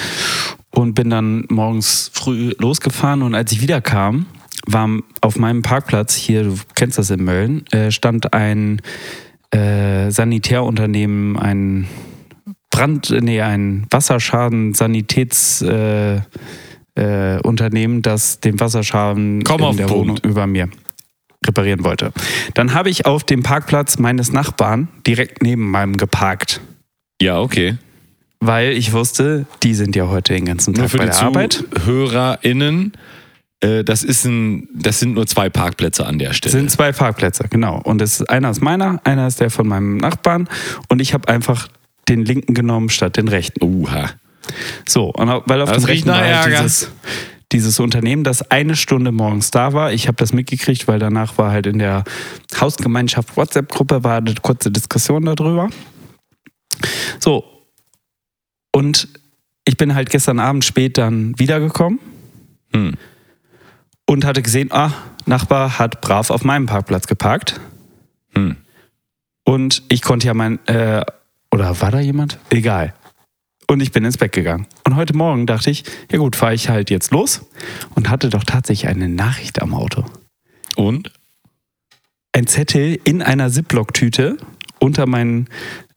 und 0.71 0.95
bin 0.95 1.11
dann 1.11 1.45
morgens 1.51 2.11
früh 2.14 2.55
losgefahren 2.59 3.21
und 3.23 3.35
als 3.35 3.53
ich 3.53 3.61
wiederkam, 3.61 4.25
war 4.66 4.88
auf 5.21 5.38
meinem 5.38 5.61
Parkplatz, 5.61 6.14
hier, 6.14 6.45
du 6.45 6.55
kennst 6.75 6.97
das 6.97 7.11
in 7.11 7.25
Mölln, 7.25 7.66
äh, 7.73 7.90
stand 7.90 8.33
ein 8.33 8.81
äh, 9.51 10.11
Sanitärunternehmen, 10.11 11.38
ein 11.38 11.88
Brand, 12.71 13.14
nee, 13.21 13.42
ein 13.42 13.87
Wasserschaden-Sanitätsunternehmen, 13.90 16.23
äh, 16.94 17.38
Unternehmen, 17.40 18.02
das 18.02 18.40
den 18.40 18.61
Wasserschaden 18.61 19.42
Komm 19.44 19.62
in 19.62 19.76
der 19.76 19.87
den 19.87 19.90
Wohnung 19.94 20.07
Punkt. 20.16 20.26
über 20.26 20.46
mir 20.46 20.68
reparieren 21.46 21.85
wollte. 21.85 22.12
Dann 22.55 22.74
habe 22.74 22.90
ich 22.90 23.07
auf 23.07 23.24
dem 23.24 23.42
Parkplatz 23.42 23.98
meines 23.98 24.33
Nachbarn 24.33 24.88
direkt 25.07 25.42
neben 25.42 25.70
meinem 25.70 25.96
geparkt 25.96 26.61
Ja, 27.20 27.40
okay. 27.40 27.76
weil 28.40 28.72
ich 28.72 28.92
wusste, 28.92 29.46
die 29.62 29.74
sind 29.74 29.96
ja 29.96 30.09
heute 30.09 30.35
den 30.35 30.44
ganzen 30.44 30.72
Nur 30.72 30.83
Tag 30.83 30.90
für 30.90 30.98
bei 30.98 31.05
die 31.07 31.11
der 31.11 31.22
Arbeit. 31.22 31.64
ZuhörerInnen, 31.74 32.92
äh, 33.61 33.83
das, 33.83 34.05
ist 34.05 34.24
ein, 34.24 34.68
das 34.74 35.00
sind 35.00 35.14
nur 35.14 35.26
zwei 35.26 35.48
Parkplätze 35.48 36.07
an 36.07 36.18
der 36.18 36.33
Stelle. 36.33 36.52
Sind 36.52 36.70
zwei 36.70 36.92
Parkplätze, 36.92 37.46
genau. 37.50 37.81
Und 37.83 38.00
es 38.02 38.20
ist, 38.20 38.31
einer 38.31 38.50
ist 38.50 38.61
meiner, 38.62 39.00
einer 39.05 39.26
ist 39.26 39.40
der 39.40 39.50
von 39.50 39.66
meinem 39.66 39.96
Nachbarn. 39.96 40.48
Und 40.88 41.00
ich 41.00 41.14
habe 41.14 41.28
einfach 41.28 41.68
den 42.09 42.24
linken 42.24 42.55
genommen 42.55 42.88
statt 42.88 43.16
den 43.16 43.28
rechten. 43.28 43.64
Uha. 43.64 44.11
So, 44.87 45.11
und 45.11 45.28
weil 45.46 45.62
auf 45.62 45.70
Das 45.72 45.85
dem 45.85 46.07
war 46.07 46.16
halt 46.16 46.46
dieses, 46.46 46.90
dieses 47.52 47.81
Unternehmen, 47.81 48.24
das 48.24 48.50
eine 48.50 48.76
Stunde 48.76 49.12
morgens 49.12 49.50
da 49.50 49.72
war. 49.72 49.92
Ich 49.92 50.09
habe 50.09 50.16
das 50.16 50.33
mitgekriegt, 50.33 50.88
weil 50.88 50.98
danach 50.98 51.38
war 51.38 51.50
halt 51.50 51.66
in 51.66 51.78
der 51.78 52.05
Hausgemeinschaft 52.59 53.37
WhatsApp-Gruppe 53.37 54.05
war 54.05 54.18
eine 54.18 54.35
kurze 54.35 54.70
Diskussion 54.70 55.24
darüber. 55.24 55.68
So. 57.20 57.44
Und 58.72 59.09
ich 59.64 59.76
bin 59.76 59.94
halt 59.94 60.11
gestern 60.11 60.38
Abend 60.38 60.64
spät 60.64 60.98
dann 60.98 61.38
wiedergekommen. 61.38 61.98
Hm. 62.74 62.94
und 64.07 64.24
hatte 64.24 64.40
gesehen, 64.40 64.72
ah, 64.72 64.92
Nachbar 65.26 65.78
hat 65.78 66.00
brav 66.00 66.31
auf 66.31 66.44
meinem 66.44 66.66
Parkplatz 66.66 67.07
geparkt. 67.07 67.61
Hm. 68.35 68.57
Und 69.44 69.83
ich 69.88 70.02
konnte 70.02 70.26
ja 70.26 70.35
mein, 70.35 70.64
äh, 70.66 71.05
oder 71.50 71.81
war 71.81 71.90
da 71.90 72.00
jemand? 72.00 72.38
Egal. 72.50 72.94
Und 73.68 73.81
ich 73.81 73.92
bin 73.92 74.05
ins 74.05 74.18
Bett 74.18 74.33
gegangen. 74.33 74.66
Und 74.85 74.96
heute 74.96 75.16
Morgen 75.16 75.46
dachte 75.46 75.70
ich, 75.70 75.85
ja 76.11 76.18
gut, 76.18 76.37
fahre 76.37 76.55
ich 76.55 76.68
halt 76.68 76.90
jetzt 76.90 77.11
los 77.12 77.42
und 77.94 78.11
hatte 78.11 78.29
doch 78.29 78.44
tatsächlich 78.44 78.88
eine 78.88 79.09
Nachricht 79.09 79.62
am 79.62 79.75
Auto. 79.75 80.05
Und? 80.77 81.12
Ein 82.33 82.46
Zettel 82.46 82.98
in 83.05 83.22
einer 83.22 83.51
Ziploc-Tüte 83.51 84.37
unter 84.79 85.07
meinen 85.07 85.48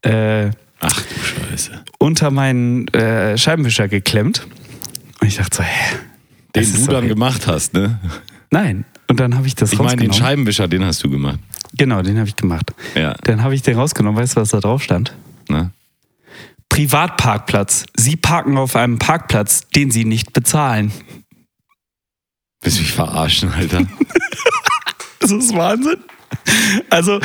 äh, 0.04 0.52
Ach 0.80 1.02
du 1.02 1.50
Scheiße. 1.50 1.84
unter 1.98 2.30
meinen 2.32 2.88
äh, 2.90 3.38
Scheibenwischer 3.38 3.88
geklemmt. 3.88 4.46
Und 5.22 5.28
ich 5.28 5.38
dachte 5.38 5.58
so, 5.58 5.64
hä? 5.64 5.96
Den 6.56 6.72
du 6.74 6.86
dann 6.92 7.04
jetzt- 7.06 7.14
gemacht 7.14 7.48
hast, 7.48 7.74
ne? 7.74 8.00
Nein. 8.52 8.86
Und 9.08 9.20
dann 9.20 9.36
habe 9.36 9.48
ich 9.48 9.56
das 9.56 9.72
Ich 9.74 9.80
meine, 9.80 9.96
den 9.98 10.08
rausgenommen. 10.10 10.14
Scheibenwischer, 10.38 10.68
den 10.68 10.84
hast 10.86 11.04
du 11.04 11.10
gemacht. 11.10 11.40
genau, 11.78 12.02
den 12.02 12.18
habe 12.18 12.28
ich 12.28 12.36
gemacht. 12.36 12.74
Ja. 12.96 13.14
Dann 13.24 13.44
habe 13.44 13.54
ich 13.56 13.62
den 13.62 13.76
rausgenommen. 13.78 14.20
Weißt 14.22 14.36
du, 14.36 14.42
was 14.42 14.50
da 14.50 14.60
drauf 14.60 14.82
stand? 14.84 15.14
Ne? 15.50 15.72
Privatparkplatz. 16.76 17.86
Sie 17.96 18.18
parken 18.18 18.58
auf 18.58 18.76
einem 18.76 19.00
Parkplatz, 19.00 19.62
den 19.74 19.92
Sie 19.92 20.04
nicht 20.04 20.34
bezahlen. 20.34 20.92
Willst 22.62 22.80
du 22.80 22.82
mich 22.82 22.92
verarschen, 22.92 23.52
Alter? 23.54 23.84
Das 25.22 25.32
ist 25.32 25.56
Wahnsinn. 25.56 26.04
Also, 26.92 27.20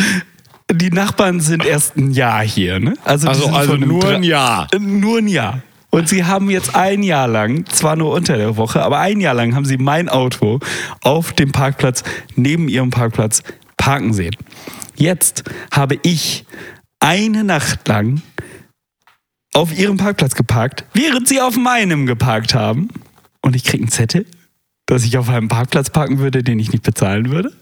die 0.73 0.91
Nachbarn 0.91 1.41
sind 1.41 1.67
erst 1.67 1.97
ein 1.97 2.13
Jahr 2.13 2.43
hier, 2.43 2.81
ne? 2.81 2.95
Also, 3.05 3.29
Also, 3.29 3.49
also 3.49 3.77
nur 3.77 4.09
ein 4.09 4.23
Jahr. 4.23 4.69
Nur 4.79 5.19
ein 5.19 5.29
Jahr. 5.29 5.63
Und 5.91 6.09
sie 6.09 6.25
haben 6.25 6.49
jetzt 6.49 6.75
ein 6.75 7.03
Jahr 7.03 7.29
lang, 7.29 7.67
zwar 7.67 7.97
nur 7.97 8.13
unter 8.13 8.39
der 8.39 8.57
Woche, 8.57 8.81
aber 8.83 9.01
ein 9.01 9.21
Jahr 9.21 9.35
lang 9.35 9.55
haben 9.55 9.67
sie 9.67 9.77
mein 9.77 10.09
Auto 10.09 10.61
auf 11.03 11.33
dem 11.33 11.53
Parkplatz, 11.53 12.05
neben 12.37 12.69
ihrem 12.69 12.89
Parkplatz, 12.89 13.43
parken 13.77 14.15
sehen. 14.15 14.37
Jetzt 14.95 15.43
habe 15.73 15.99
ich 16.03 16.47
eine 17.01 17.45
Nacht 17.45 17.87
lang 17.87 18.23
auf 19.55 19.77
ihrem 19.77 19.97
Parkplatz 19.97 20.35
geparkt, 20.35 20.85
während 20.95 21.29
sie 21.29 21.41
auf 21.41 21.57
meinem 21.57 22.07
geparkt 22.07 22.55
haben. 22.55 22.89
Und 23.43 23.57
ich 23.57 23.65
kriege 23.65 23.83
einen 23.83 23.91
Zettel, 23.91 24.27
dass 24.87 25.05
ich 25.05 25.17
auf 25.19 25.29
einem 25.29 25.49
Parkplatz 25.49 25.91
parken 25.91 26.19
würde, 26.19 26.43
den 26.43 26.59
ich 26.59 26.73
nicht 26.73 26.85
bezahlen 26.85 27.31
würde. 27.31 27.53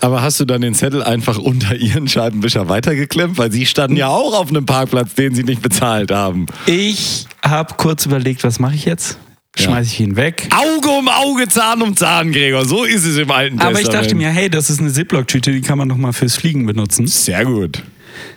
Aber 0.00 0.22
hast 0.22 0.40
du 0.40 0.44
dann 0.44 0.62
den 0.62 0.74
Zettel 0.74 1.02
einfach 1.02 1.38
unter 1.38 1.74
ihren 1.76 2.08
Scheibenwischer 2.08 2.68
weitergeklemmt? 2.68 3.36
Weil 3.38 3.52
sie 3.52 3.66
standen 3.66 3.96
ja 3.96 4.08
auch 4.08 4.38
auf 4.38 4.48
einem 4.48 4.64
Parkplatz, 4.64 5.14
den 5.14 5.34
sie 5.34 5.44
nicht 5.44 5.60
bezahlt 5.62 6.10
haben. 6.10 6.46
Ich 6.66 7.26
habe 7.44 7.74
kurz 7.76 8.06
überlegt, 8.06 8.44
was 8.44 8.58
mache 8.58 8.74
ich 8.74 8.84
jetzt? 8.84 9.18
Schmeiße 9.56 9.90
ich 9.92 10.00
ihn 10.00 10.16
weg? 10.16 10.48
Auge 10.54 10.88
um 10.90 11.08
Auge, 11.08 11.48
Zahn 11.48 11.82
um 11.82 11.96
Zahn, 11.96 12.32
Gregor. 12.32 12.64
So 12.64 12.84
ist 12.84 13.04
es 13.04 13.16
im 13.18 13.30
Alten 13.30 13.58
Aber 13.58 13.72
ich 13.72 13.78
Testament. 13.78 14.04
dachte 14.04 14.14
mir, 14.14 14.28
hey, 14.28 14.48
das 14.48 14.70
ist 14.70 14.80
eine 14.80 14.92
Ziploc-Tüte, 14.92 15.50
die 15.52 15.60
kann 15.60 15.76
man 15.76 15.88
noch 15.88 15.96
mal 15.96 16.12
fürs 16.12 16.36
Fliegen 16.36 16.64
benutzen. 16.66 17.06
Sehr 17.08 17.44
gut. 17.44 17.82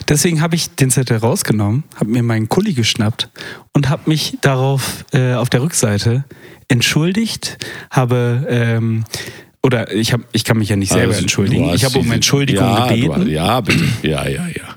Deswegen 0.08 0.42
habe 0.42 0.56
ich 0.56 0.76
den 0.76 0.90
Zettel 0.90 1.18
rausgenommen, 1.18 1.84
habe 1.96 2.12
mir 2.12 2.24
meinen 2.24 2.50
Kuli 2.50 2.74
geschnappt 2.74 3.30
und 3.74 3.90
habe 3.90 4.04
mich 4.10 4.38
darauf 4.42 5.06
äh, 5.14 5.34
auf 5.34 5.50
der 5.50 5.62
Rückseite 5.62 6.26
entschuldigt, 6.68 7.58
habe 7.90 8.46
ähm, 8.50 9.06
oder 9.62 9.94
ich 9.94 10.12
habe 10.12 10.26
ich 10.34 10.44
kann 10.44 10.58
mich 10.58 10.70
ja 10.70 10.76
nicht 10.76 10.92
selber 10.92 11.10
Also, 11.10 11.22
entschuldigen. 11.22 11.68
hast 11.70 11.76
Ich 11.76 11.86
habe 11.86 12.00
um 12.00 12.12
Entschuldigung 12.12 12.68
ja, 12.68 12.88
gebeten. 12.88 13.26
Du, 13.26 13.32
ja, 13.32 13.62
bitte. 13.62 13.86
Ja, 14.02 14.28
ja, 14.28 14.48
ja. 14.48 14.74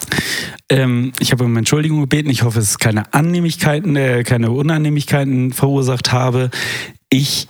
Ähm, 0.69 1.13
ich 1.19 1.33
habe 1.33 1.45
um 1.45 1.57
Entschuldigung 1.57 2.01
gebeten. 2.01 2.31
Ich 2.31 2.43
hoffe, 2.43 2.59
dass 2.59 2.71
es 2.71 2.79
keine 2.79 3.13
Annehmlichkeiten, 3.13 3.97
äh, 3.97 4.23
keine 4.23 4.53
Unannehmlichkeiten 4.53 5.53
verursacht 5.53 6.13
habe. 6.13 6.51
Ich 7.11 7.49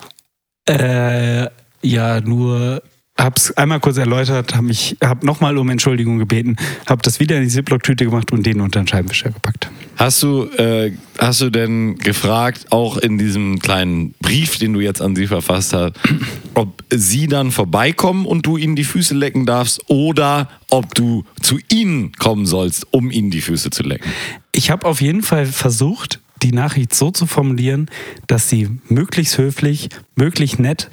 äh, 0.69 1.47
ja 1.83 2.21
nur 2.21 2.83
hab's 3.19 3.51
einmal 3.53 3.81
kurz 3.81 3.97
erläutert, 3.97 4.55
habe 4.55 4.67
mich 4.67 4.97
habe 5.03 5.25
nochmal 5.25 5.57
um 5.59 5.69
Entschuldigung 5.71 6.19
gebeten, 6.19 6.57
habe 6.87 7.03
das 7.03 7.21
wieder 7.21 7.37
in 7.37 7.43
die 7.43 7.49
Ziploc-Tüte 7.49 8.05
gemacht 8.05 8.33
und 8.33 8.45
den 8.45 8.61
unter 8.61 8.81
den 8.81 8.89
Scheibenwischer 8.89 9.31
gepackt. 9.31 9.71
Hast 9.97 10.23
du, 10.23 10.45
äh, 10.59 10.93
hast 11.19 11.41
du 11.41 11.51
denn 11.51 11.97
gefragt, 11.97 12.67
auch 12.71 12.99
in 12.99 13.17
diesem 13.17 13.59
kleinen 13.59 14.15
Brief, 14.21 14.59
den 14.59 14.75
du 14.75 14.81
jetzt 14.81 15.01
an 15.01 15.17
sie 15.17 15.27
verfasst 15.27 15.73
hast, 15.73 15.95
ob 16.55 16.85
sie 16.91 17.27
dann 17.27 17.51
vorbeikommen 17.51 18.27
und 18.27 18.45
du 18.45 18.59
ihnen 18.59 18.77
die 18.77 18.85
Füße 18.85 19.15
lecken 19.15 19.47
darfst 19.47 19.81
oder 19.89 20.51
ob 20.69 20.95
du 20.95 21.25
zu 21.41 21.59
ihnen 21.71 22.13
kommen 22.13 22.45
sollst, 22.45 22.87
um 22.93 23.11
ihnen 23.11 23.31
die 23.31 23.41
Füße 23.41 23.71
zu 23.71 23.83
lecken? 23.83 24.11
Ich 24.53 24.71
habe 24.71 24.87
auf 24.87 25.01
jeden 25.01 25.23
Fall 25.23 25.47
versucht, 25.47 26.21
die 26.43 26.53
Nachricht 26.53 26.95
so 26.95 27.11
zu 27.11 27.27
formulieren, 27.27 27.91
dass 28.27 28.51
sie 28.51 28.69
möglichst 28.89 29.39
höflich, 29.39 29.89
möglichst 30.15 30.59
nett, 30.59 30.91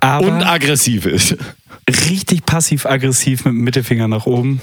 aber 0.00 0.26
Und 0.26 0.42
aggressiv 0.42 1.06
ist. 1.06 1.36
richtig 2.10 2.44
passiv-aggressiv 2.46 3.44
mit 3.44 3.52
dem 3.54 3.60
Mittelfinger 3.64 4.08
nach 4.08 4.26
oben. 4.26 4.60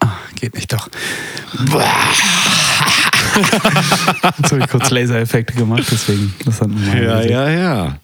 Ah, 0.00 0.12
geht 0.36 0.54
nicht 0.54 0.72
doch. 0.72 0.88
Jetzt 3.36 4.52
habe 4.52 4.60
ich 4.60 4.68
kurz 4.68 4.90
Lasereffekte 4.90 5.54
gemacht, 5.54 5.84
deswegen. 5.90 6.34
Das 6.44 6.60
hat 6.60 6.68
Ja, 6.70 7.16
gesehen. 7.16 7.30
ja, 7.32 7.48
ja. 7.50 7.98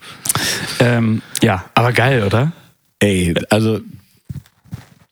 Ähm, 0.79 1.23
ja, 1.43 1.65
aber 1.75 1.93
geil, 1.93 2.23
oder? 2.25 2.53
Ey, 2.99 3.35
also 3.51 3.81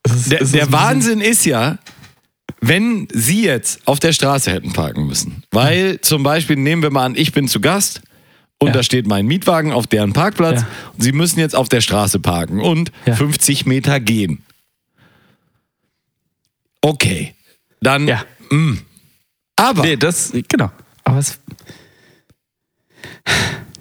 ist- 0.05 0.31
der, 0.31 0.44
der 0.44 0.73
Wahnsinn 0.73 1.20
ist 1.20 1.44
ja, 1.44 1.79
wenn 2.61 3.09
Sie 3.12 3.44
jetzt 3.44 3.87
auf 3.87 4.01
der 4.01 4.12
Straße 4.12 4.51
hätten 4.53 4.73
parken 4.73 5.07
müssen, 5.07 5.42
weil 5.51 6.01
zum 6.01 6.23
Beispiel 6.23 6.57
nehmen 6.57 6.83
wir 6.83 6.90
mal 6.90 7.05
an, 7.07 7.14
ich 7.16 7.33
bin 7.33 7.49
zu 7.49 7.61
Gast 7.61 8.03
und 8.59 8.68
Ja. 8.68 8.75
da 8.75 8.83
steht 8.83 9.07
mein 9.07 9.27
Mietwagen 9.27 9.73
auf 9.73 9.87
deren 9.87 10.12
Parkplatz 10.12 10.61
Ja. 10.62 10.68
und 10.94 11.03
Sie 11.03 11.12
müssen 11.12 11.38
jetzt 11.40 11.57
auf 11.57 11.68
der 11.68 11.81
Straße 11.81 12.20
parken 12.20 12.61
und 12.61 12.92
Ja. 13.07 13.14
50 13.16 13.64
Meter 13.66 13.99
gehen. 14.01 14.42
Okay, 16.83 17.35
dann, 17.81 18.07
Ja. 18.09 18.25
aber 19.57 19.83
Nee, 19.83 19.96
das, 19.96 20.33
genau. 20.49 20.70
Aber 21.05 21.18
es, 21.18 21.38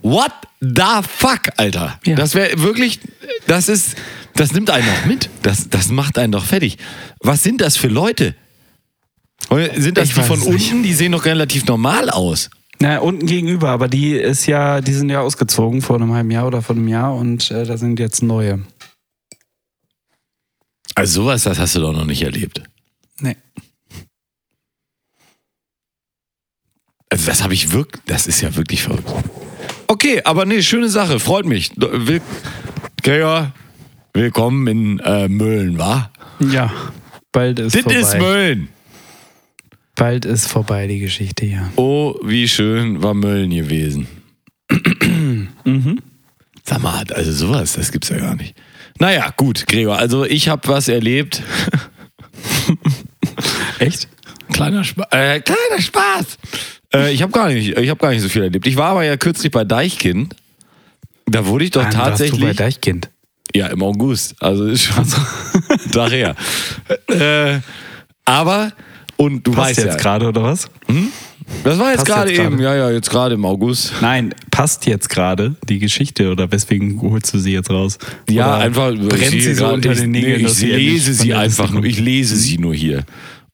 what 0.02 0.32
the 0.62 1.02
fuck, 1.08 1.42
Alter? 1.58 2.00
Ja. 2.06 2.16
Das 2.16 2.36
wäre 2.36 2.60
wirklich, 2.62 3.00
das 3.48 3.70
ist, 3.70 3.96
das 4.36 4.52
nimmt 4.54 4.70
einen 4.70 4.86
doch 4.88 5.06
mit. 5.06 5.30
Das, 5.44 5.70
das 5.70 5.90
macht 5.90 6.18
einen 6.18 6.32
doch 6.32 6.46
fertig. 6.46 6.78
Was 7.22 7.44
sind 7.44 7.62
das 7.62 7.78
für 7.78 7.88
Leute? 7.88 8.36
Sind 9.76 9.98
das 9.98 10.10
Ich 10.10 10.14
die 10.16 10.22
von 10.22 10.42
unten? 10.42 10.84
Die 10.84 10.94
sehen 10.94 11.12
doch 11.12 11.26
relativ 11.26 11.66
normal 11.66 12.10
aus. 12.10 12.50
na, 12.80 13.00
unten 13.00 13.26
gegenüber, 13.26 13.70
aber 13.70 13.88
die 13.88 14.12
ist 14.14 14.46
ja, 14.46 14.80
die 14.82 14.94
sind 14.94 15.10
ja 15.10 15.22
ausgezogen 15.22 15.82
vor 15.82 15.96
einem 15.96 16.14
halben 16.14 16.32
Jahr 16.32 16.46
oder 16.48 16.62
vor 16.62 16.76
einem 16.76 16.88
Jahr 16.88 17.16
und 17.16 17.50
äh, 17.52 17.66
da 17.66 17.78
sind 17.78 18.00
jetzt 18.00 18.22
neue. 18.22 18.60
Also 20.96 21.24
sowas, 21.24 21.44
das 21.44 21.58
hast 21.60 21.76
du 21.76 21.80
doch 21.80 21.94
noch 21.94 22.06
nicht 22.06 22.22
erlebt. 22.22 22.62
Nee. 23.22 23.38
Also 27.10 27.26
das 27.26 27.42
habe 27.44 27.54
ich 27.54 27.72
wirklich, 27.72 28.02
das 28.06 28.28
ist 28.28 28.42
ja 28.42 28.56
wirklich 28.56 28.84
verrückt. 28.84 29.10
Okay, 29.88 30.22
aber 30.24 30.46
nee, 30.46 30.62
schöne 30.62 30.90
Sache, 30.90 31.20
freut 31.20 31.46
mich. 31.46 31.72
Will, 31.76 32.22
Gregor, 33.02 33.52
willkommen 34.14 34.68
in 34.68 35.00
äh, 35.00 35.28
Mölln, 35.28 35.80
wa? 35.80 36.12
Ja, 36.40 36.72
bald 37.32 37.60
ist 37.60 37.74
Das 37.76 37.82
vorbei. 37.82 38.00
ist 38.00 38.18
Mölln. 38.20 38.70
Bald 40.00 40.24
ist 40.24 40.48
vorbei 40.48 40.88
die 40.88 41.00
Geschichte 41.00 41.46
hier. 41.46 41.70
Oh, 41.76 42.16
wie 42.24 42.48
schön 42.48 43.04
war 43.04 43.14
Mölln 43.14 43.50
gewesen. 43.52 44.08
Mhm. 45.66 46.00
Sag 46.64 46.82
mal, 46.82 47.04
also 47.14 47.32
sowas, 47.32 47.74
das 47.74 47.92
gibt's 47.92 48.10
ja 48.10 48.18
gar 48.18 48.36
nicht. 48.36 48.56
Naja, 48.98 49.32
gut, 49.36 49.68
Gregor, 49.68 49.98
also 49.98 50.26
ich 50.26 50.50
habe 50.50 50.68
was 50.68 50.88
erlebt. 50.88 51.44
Echt? 53.80 54.08
Kleiner, 54.54 54.84
Spa 54.84 55.08
äh, 55.12 55.42
kleiner 55.42 55.82
Spaß. 55.82 56.38
Äh, 56.94 57.14
ich 57.14 57.22
habe 57.22 57.32
gar 57.32 57.50
nicht, 57.50 57.78
ich 57.78 57.90
habe 57.90 58.00
gar 58.00 58.12
nicht 58.12 58.22
so 58.22 58.30
viel 58.30 58.44
erlebt. 58.44 58.66
Ich 58.68 58.78
war 58.78 58.92
aber 58.92 59.04
ja 59.04 59.18
kürzlich 59.18 59.52
bei 59.52 59.64
Deichkind. 59.64 60.36
Da 61.26 61.46
wurde 61.46 61.66
ich 61.66 61.72
doch 61.72 61.84
Wann 61.84 61.94
warst 61.94 62.10
tatsächlich. 62.10 62.40
Du 62.40 62.48
bei 62.48 62.54
Deichkind. 62.54 63.10
Ja, 63.54 63.68
im 63.68 63.84
August. 63.84 64.42
Also 64.42 64.66
ist 64.66 64.84
schon 64.84 65.06
so 65.06 65.18
ein 65.18 65.92
Tag 65.92 66.12
her. 66.12 66.36
Äh, 67.10 67.60
aber, 68.26 68.72
und 69.20 69.46
du 69.46 69.52
Passt 69.52 69.72
weißt 69.72 69.80
jetzt 69.80 69.96
ja, 69.96 69.98
gerade 69.98 70.28
oder 70.30 70.44
was? 70.44 70.70
das 71.66 71.78
war 71.78 71.92
jetzt 71.92 72.06
gerade 72.06 72.32
eben, 72.32 72.58
ja, 72.62 72.74
ja, 72.74 72.90
jetzt 72.90 73.10
gerade 73.10 73.36
im 73.36 73.44
August. 73.44 73.92
Nein, 74.00 74.34
passt 74.50 74.86
jetzt 74.86 75.10
gerade 75.10 75.56
die 75.68 75.80
Geschichte 75.80 76.32
oder 76.32 76.50
weswegen 76.50 77.02
holst 77.02 77.34
du 77.34 77.38
sie 77.38 77.52
jetzt 77.52 77.70
raus? 77.70 77.98
Ja, 78.30 78.56
oder 78.56 78.64
einfach. 78.64 78.94
brennt 78.94 79.34
ich 79.34 79.44
sie 79.44 79.56
so 79.56 79.68
unter 79.68 79.92
ich, 79.92 80.00
den 80.00 80.12
Nägeln. 80.12 80.42
Nee, 80.42 80.48
ich 80.48 80.54
sie 80.54 80.72
endlich 80.72 80.92
lese 80.92 81.14
sie 81.14 81.34
einfach 81.34 81.70
nur. 81.70 81.84
Ich 81.84 82.00
lese 82.00 82.38
sie 82.38 82.60
nur 82.60 82.74
hier. 82.74 83.04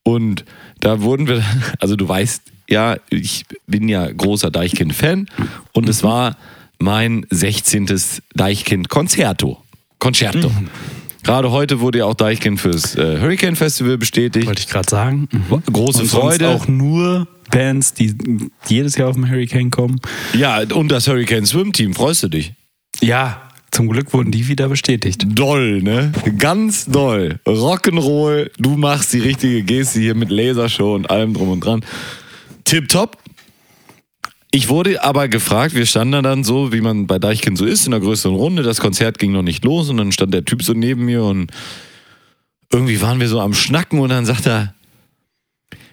Und 0.03 0.45
da 0.81 1.01
wurden 1.01 1.27
wir, 1.27 1.43
also 1.79 1.95
du 1.95 2.07
weißt 2.07 2.43
ja, 2.69 2.97
ich 3.09 3.45
bin 3.65 3.89
ja 3.89 4.11
großer 4.11 4.51
Deichkind-Fan 4.51 5.27
und 5.73 5.89
es 5.89 6.03
war 6.03 6.37
mein 6.77 7.25
16. 7.31 7.87
Deichkind-Konzerto. 8.35 9.63
Concerto. 9.97 10.51
Gerade 11.25 11.49
heute 11.49 11.79
wurde 11.79 11.97
ja 11.99 12.05
auch 12.05 12.13
Deichkind 12.13 12.61
fürs 12.61 12.95
äh, 12.95 13.19
Hurricane 13.19 13.55
Festival 13.55 13.97
bestätigt. 13.97 14.45
Wollte 14.45 14.61
ich 14.61 14.67
gerade 14.67 14.87
sagen. 14.87 15.27
Mhm. 15.31 15.63
Große 15.73 16.03
Und 16.03 16.07
Freude. 16.07 16.45
Sonst 16.45 16.61
auch 16.61 16.67
nur 16.67 17.27
Bands, 17.49 17.95
die 17.95 18.15
jedes 18.67 18.95
Jahr 18.95 19.09
auf 19.09 19.15
dem 19.15 19.27
Hurricane 19.27 19.71
kommen. 19.71 19.99
Ja, 20.33 20.61
und 20.73 20.89
das 20.89 21.07
Hurricane 21.07 21.47
Swim 21.47 21.73
Team, 21.73 21.95
freust 21.95 22.21
du 22.21 22.27
dich? 22.27 22.53
Ja, 23.01 23.41
zum 23.71 23.89
Glück 23.89 24.13
wurden 24.13 24.31
die 24.31 24.47
wieder 24.47 24.69
bestätigt. 24.69 25.25
Doll, 25.27 25.81
ne? 25.81 26.13
Ganz 26.37 26.85
doll. 26.85 27.39
Rock'n'Roll, 27.47 28.51
du 28.59 28.77
machst 28.77 29.11
die 29.11 29.19
richtige 29.19 29.63
Geste 29.63 29.99
hier 29.99 30.13
mit 30.13 30.29
Lasershow 30.29 30.93
und 30.93 31.09
allem 31.09 31.33
drum 31.33 31.49
und 31.49 31.59
dran. 31.61 31.83
Tipptopp. 32.65 33.17
Ich 34.55 34.69
wurde 34.69 35.03
aber 35.03 35.27
gefragt, 35.27 35.75
wir 35.75 35.85
standen 35.85 36.13
da 36.13 36.21
dann 36.21 36.45
so, 36.45 36.71
wie 36.71 36.79
man 36.79 37.07
bei 37.07 37.19
Deichkind 37.19 37.57
so 37.57 37.65
ist, 37.65 37.87
in 37.87 37.93
einer 37.93 38.01
größeren 38.01 38.37
Runde. 38.37 38.63
Das 38.63 38.79
Konzert 38.79 39.19
ging 39.19 39.33
noch 39.33 39.41
nicht 39.41 39.65
los 39.65 39.89
und 39.89 39.97
dann 39.97 40.13
stand 40.13 40.33
der 40.33 40.45
Typ 40.45 40.63
so 40.63 40.71
neben 40.71 41.03
mir 41.03 41.25
und 41.25 41.51
irgendwie 42.71 43.01
waren 43.01 43.19
wir 43.19 43.27
so 43.27 43.41
am 43.41 43.53
Schnacken 43.53 43.99
und 43.99 44.07
dann 44.07 44.25
sagt 44.25 44.45
er, 44.45 44.73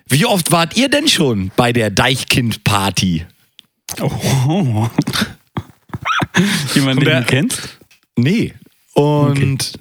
wie 0.08 0.26
oft 0.26 0.52
wart 0.52 0.76
ihr 0.76 0.88
denn 0.88 1.08
schon 1.08 1.50
bei 1.56 1.72
der 1.72 1.90
Deichkind-Party? 1.90 3.26
Oh. 4.00 4.88
Jemand, 6.76 7.04
den 7.04 7.08
du 7.08 7.24
kennst? 7.26 7.80
Nee. 8.14 8.54
Und 8.94 9.72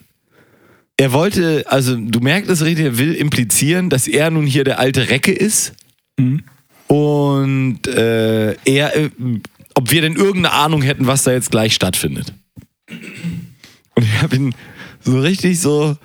er 0.97 1.13
wollte, 1.13 1.65
also 1.67 1.95
du 1.95 2.19
merkst 2.19 2.49
es 2.49 2.65
richtig, 2.65 2.85
er 2.85 2.97
will 2.97 3.13
implizieren, 3.13 3.91
dass 3.91 4.07
er 4.07 4.31
nun 4.31 4.47
hier 4.47 4.63
der 4.63 4.79
alte 4.79 5.09
Recke 5.09 5.33
ist. 5.33 5.73
Mhm. 6.17 6.45
Und 6.91 7.87
äh, 7.87 8.51
er, 8.65 8.97
äh, 8.97 9.09
ob 9.75 9.91
wir 9.91 10.01
denn 10.01 10.17
irgendeine 10.17 10.51
Ahnung 10.51 10.81
hätten, 10.81 11.07
was 11.07 11.23
da 11.23 11.31
jetzt 11.31 11.49
gleich 11.49 11.73
stattfindet. 11.73 12.33
Und 13.95 14.03
ich 14.03 14.21
habe 14.21 14.35
ihn 14.35 14.55
so 14.99 15.17
richtig 15.21 15.61
so, 15.61 15.95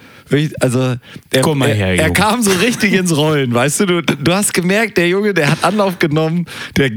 also 0.61 0.95
er, 1.33 1.41
Komm 1.43 1.59
mal 1.59 1.75
her, 1.75 1.89
er, 1.89 2.05
er 2.05 2.11
kam 2.11 2.41
so 2.41 2.53
richtig 2.53 2.93
ins 2.93 3.17
Rollen, 3.17 3.53
weißt 3.53 3.81
du? 3.81 3.87
du? 3.87 4.03
Du 4.03 4.33
hast 4.33 4.55
gemerkt, 4.55 4.97
der 4.97 5.09
Junge, 5.09 5.35
der 5.35 5.51
hat 5.51 5.65
Anlauf 5.65 5.99
genommen, 5.99 6.47
der, 6.77 6.93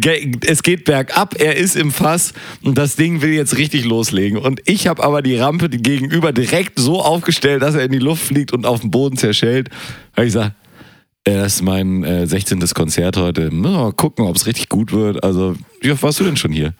es 0.45 0.61
geht 0.61 0.85
bergab, 0.85 1.33
er 1.39 1.57
ist 1.57 1.75
im 1.75 1.91
Fass 1.91 2.33
und 2.61 2.77
das 2.77 2.95
Ding 2.95 3.23
will 3.23 3.33
jetzt 3.33 3.57
richtig 3.57 3.85
loslegen. 3.85 4.37
Und 4.37 4.61
ich 4.65 4.85
habe 4.85 5.03
aber 5.03 5.23
die 5.23 5.35
Rampe 5.35 5.67
gegenüber 5.67 6.31
direkt 6.31 6.77
so 6.77 7.01
aufgestellt, 7.01 7.63
dass 7.63 7.73
er 7.73 7.85
in 7.85 7.91
die 7.91 7.97
Luft 7.97 8.21
fliegt 8.21 8.53
und 8.53 8.67
auf 8.67 8.81
den 8.81 8.91
Boden 8.91 9.17
zerschellt. 9.17 9.69
Weil 10.13 10.27
ich 10.27 10.33
sage, 10.33 10.49
äh, 10.49 10.58
das 11.37 11.55
ist 11.55 11.61
mein 11.61 12.03
äh, 12.03 12.27
16. 12.27 12.59
Konzert 12.73 13.17
heute. 13.17 13.51
Mal 13.51 13.91
gucken, 13.93 14.25
ob 14.25 14.35
es 14.35 14.45
richtig 14.45 14.69
gut 14.69 14.91
wird. 14.91 15.23
Also, 15.23 15.55
wie 15.81 15.91
oft 15.91 16.03
warst 16.03 16.19
du 16.19 16.23
denn 16.23 16.37
schon 16.37 16.51
hier? 16.51 16.73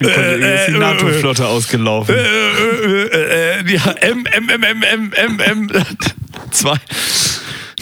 Die 0.00 0.78
NATO-Flotte 0.78 1.46
ausgelaufen. 1.46 2.14
Äh, 2.14 3.02
äh, 3.04 3.60
äh, 3.60 3.72
ja, 3.72 3.90
M, 4.00 4.24
M, 4.26 4.48
M, 4.48 4.62
M, 4.62 4.82
M, 4.82 5.12
M, 5.12 5.40
M, 5.40 5.86
zwei. 6.50 6.76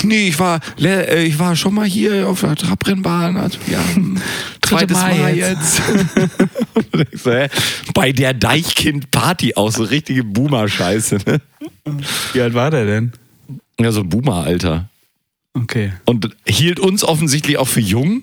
Nee, 0.05 0.29
ich 0.29 0.39
war, 0.39 0.61
äh, 0.81 1.25
ich 1.25 1.39
war 1.39 1.57
schon 1.57 1.75
mal 1.75 1.87
hier 1.87 2.29
auf 2.29 2.41
der 2.41 2.57
Trabrennbahn. 2.57 3.37
Also, 3.37 3.59
ja, 3.71 3.81
zweites 4.63 4.97
Mal 4.97 5.19
Mal, 5.19 5.37
jetzt. 5.37 5.81
jetzt. 5.95 6.29
So, 7.13 7.31
hä? 7.31 7.49
Bei 7.95 8.13
der 8.13 8.35
Deichkind-Party 8.35 9.55
auch 9.55 9.71
so 9.71 9.85
richtige 9.85 10.25
Boomer-Scheiße. 10.25 11.19
Ne? 11.27 11.41
Wie 12.33 12.41
alt 12.41 12.55
war 12.55 12.71
der 12.71 12.87
denn? 12.87 13.13
Ja, 13.79 13.93
so 13.93 14.01
ein 14.01 14.09
Boomer-Alter. 14.09 14.89
Okay. 15.55 15.93
Und 16.05 16.35
hielt 16.47 16.81
uns 16.81 17.05
offensichtlich 17.05 17.59
auch 17.59 17.69
für 17.69 17.81
jung. 17.81 18.23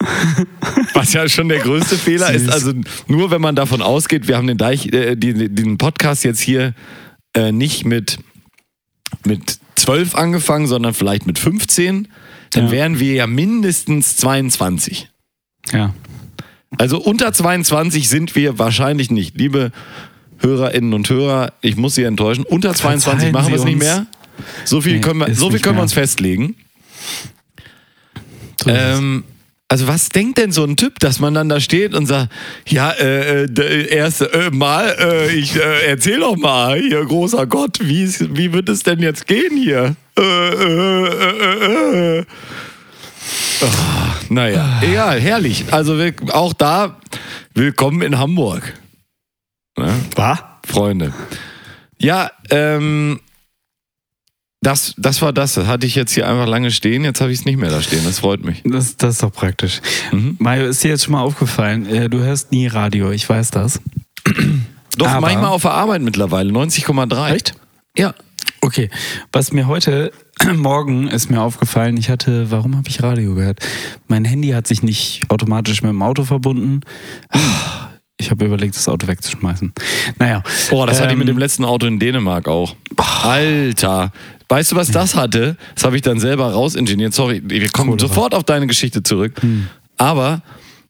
Was 0.94 1.12
ja 1.12 1.28
schon 1.28 1.48
der 1.48 1.60
größte 1.60 1.96
Fehler 1.96 2.32
ist. 2.32 2.44
Süß. 2.44 2.52
Also 2.52 2.72
nur 3.06 3.30
wenn 3.30 3.40
man 3.40 3.54
davon 3.54 3.82
ausgeht, 3.82 4.28
wir 4.28 4.36
haben 4.36 4.46
den, 4.46 4.58
Deich, 4.58 4.86
äh, 4.92 5.14
die, 5.14 5.48
den 5.48 5.78
Podcast 5.78 6.24
jetzt 6.24 6.40
hier 6.40 6.74
äh, 7.34 7.52
nicht 7.52 7.84
mit, 7.84 8.18
mit 9.24 9.58
12 9.80 10.14
angefangen, 10.14 10.66
sondern 10.66 10.94
vielleicht 10.94 11.26
mit 11.26 11.38
15, 11.38 12.08
dann 12.52 12.66
Ja. 12.66 12.70
wären 12.70 13.00
wir 13.00 13.14
ja 13.14 13.26
mindestens 13.26 14.16
22. 14.16 15.08
Ja. 15.72 15.94
Also 16.78 16.98
unter 17.00 17.32
22 17.32 18.08
sind 18.08 18.34
wir 18.36 18.58
wahrscheinlich 18.58 19.10
nicht. 19.10 19.36
Liebe 19.36 19.72
Hörerinnen 20.38 20.92
und 20.94 21.08
Hörer, 21.10 21.52
ich 21.60 21.76
muss 21.76 21.94
Sie 21.94 22.04
enttäuschen. 22.04 22.44
Unter 22.44 22.74
22 22.74 23.04
Verzeihen 23.04 23.32
machen 23.32 23.48
wir 23.52 23.58
es 23.58 23.64
nicht 23.64 23.78
mehr. 23.78 24.06
So 24.64 24.80
viel 24.80 24.94
Nee, 24.94 25.00
können 25.00 25.20
wir, 25.20 25.34
so 25.34 25.50
viel 25.50 25.60
können 25.60 25.76
wir 25.76 25.82
uns 25.82 25.92
festlegen. 25.92 26.56
Ähm, 28.66 29.24
also 29.70 29.86
was 29.86 30.08
denkt 30.08 30.38
denn 30.38 30.50
so 30.50 30.64
ein 30.64 30.76
Typ, 30.76 30.98
dass 30.98 31.20
man 31.20 31.32
dann 31.32 31.48
da 31.48 31.60
steht 31.60 31.94
und 31.94 32.06
sagt, 32.06 32.32
ja, 32.66 32.90
äh, 32.90 33.44
äh, 33.44 33.46
d- 33.46 33.86
erste 33.86 34.32
äh, 34.32 34.50
Mal, 34.50 34.96
äh, 34.98 35.32
ich 35.32 35.54
äh, 35.54 35.86
erzähl 35.86 36.18
doch 36.18 36.36
mal, 36.36 36.78
hier 36.80 37.04
großer 37.04 37.46
Gott, 37.46 37.78
wie, 37.80 38.12
wie 38.36 38.52
wird 38.52 38.68
es 38.68 38.82
denn 38.82 38.98
jetzt 38.98 39.28
gehen 39.28 39.56
hier? 39.56 39.94
Äh, 40.18 40.22
äh, 40.22 41.06
äh, 41.06 42.18
äh. 42.18 42.24
Ah, 43.62 44.14
naja, 44.28 44.80
egal, 44.82 45.20
herrlich. 45.20 45.66
Also 45.70 45.98
wir, 45.98 46.14
auch 46.32 46.52
da, 46.52 46.98
willkommen 47.54 48.02
in 48.02 48.18
Hamburg. 48.18 48.74
Ne? 49.78 49.92
Was? 50.16 50.38
Freunde. 50.66 51.12
Ja, 51.98 52.30
ähm, 52.50 53.20
das, 54.62 54.94
das 54.98 55.22
war 55.22 55.32
das. 55.32 55.54
Das 55.54 55.66
hatte 55.66 55.86
ich 55.86 55.94
jetzt 55.94 56.12
hier 56.12 56.28
einfach 56.28 56.46
lange 56.46 56.70
stehen. 56.70 57.04
Jetzt 57.04 57.20
habe 57.20 57.32
ich 57.32 57.38
es 57.40 57.44
nicht 57.44 57.58
mehr 57.58 57.70
da 57.70 57.80
stehen. 57.82 58.04
Das 58.04 58.18
freut 58.18 58.44
mich. 58.44 58.62
Das, 58.64 58.96
das 58.96 59.14
ist 59.14 59.22
doch 59.22 59.32
praktisch. 59.32 59.80
Mhm. 60.12 60.36
Mario, 60.38 60.66
ist 60.66 60.84
dir 60.84 60.88
jetzt 60.88 61.04
schon 61.04 61.12
mal 61.12 61.22
aufgefallen, 61.22 61.86
äh, 61.86 62.08
du 62.10 62.18
hörst 62.18 62.52
nie 62.52 62.66
Radio, 62.66 63.10
ich 63.10 63.28
weiß 63.28 63.50
das. 63.50 63.80
Doch, 64.98 65.06
Aber- 65.08 65.20
manchmal 65.22 65.46
auf 65.46 65.62
der 65.62 65.70
Arbeit 65.72 66.02
mittlerweile. 66.02 66.52
90,3. 66.52 67.30
Echt? 67.32 67.54
Ja. 67.96 68.14
Okay, 68.60 68.90
was 69.32 69.52
mir 69.52 69.66
heute 69.66 70.12
Morgen 70.54 71.08
ist 71.08 71.30
mir 71.30 71.40
aufgefallen, 71.40 71.96
ich 71.96 72.10
hatte, 72.10 72.50
warum 72.50 72.76
habe 72.76 72.88
ich 72.90 73.02
Radio 73.02 73.34
gehört? 73.34 73.60
Mein 74.08 74.24
Handy 74.26 74.48
hat 74.50 74.66
sich 74.66 74.82
nicht 74.82 75.22
automatisch 75.28 75.80
mit 75.82 75.90
dem 75.90 76.02
Auto 76.02 76.24
verbunden. 76.24 76.80
Ich 78.20 78.30
habe 78.30 78.44
überlegt, 78.44 78.76
das 78.76 78.86
Auto 78.88 79.06
wegzuschmeißen. 79.06 79.72
Naja. 80.18 80.42
Oh, 80.70 80.84
das 80.84 80.98
hatte 80.98 81.08
ich 81.08 81.12
ähm, 81.14 81.20
mit 81.20 81.28
dem 81.28 81.38
letzten 81.38 81.64
Auto 81.64 81.86
in 81.86 81.98
Dänemark 81.98 82.48
auch. 82.48 82.76
Alter. 83.22 84.12
Weißt 84.50 84.72
du, 84.72 84.76
was 84.76 84.90
das 84.90 85.14
hatte? 85.14 85.56
Das 85.76 85.84
habe 85.84 85.94
ich 85.94 86.02
dann 86.02 86.18
selber 86.18 86.52
rausingeniert. 86.52 87.14
Sorry, 87.14 87.40
wir 87.44 87.68
kommen 87.70 87.90
Cholera. 87.90 88.08
sofort 88.08 88.34
auf 88.34 88.42
deine 88.42 88.66
Geschichte 88.66 89.04
zurück. 89.04 89.40
Aber 89.96 90.42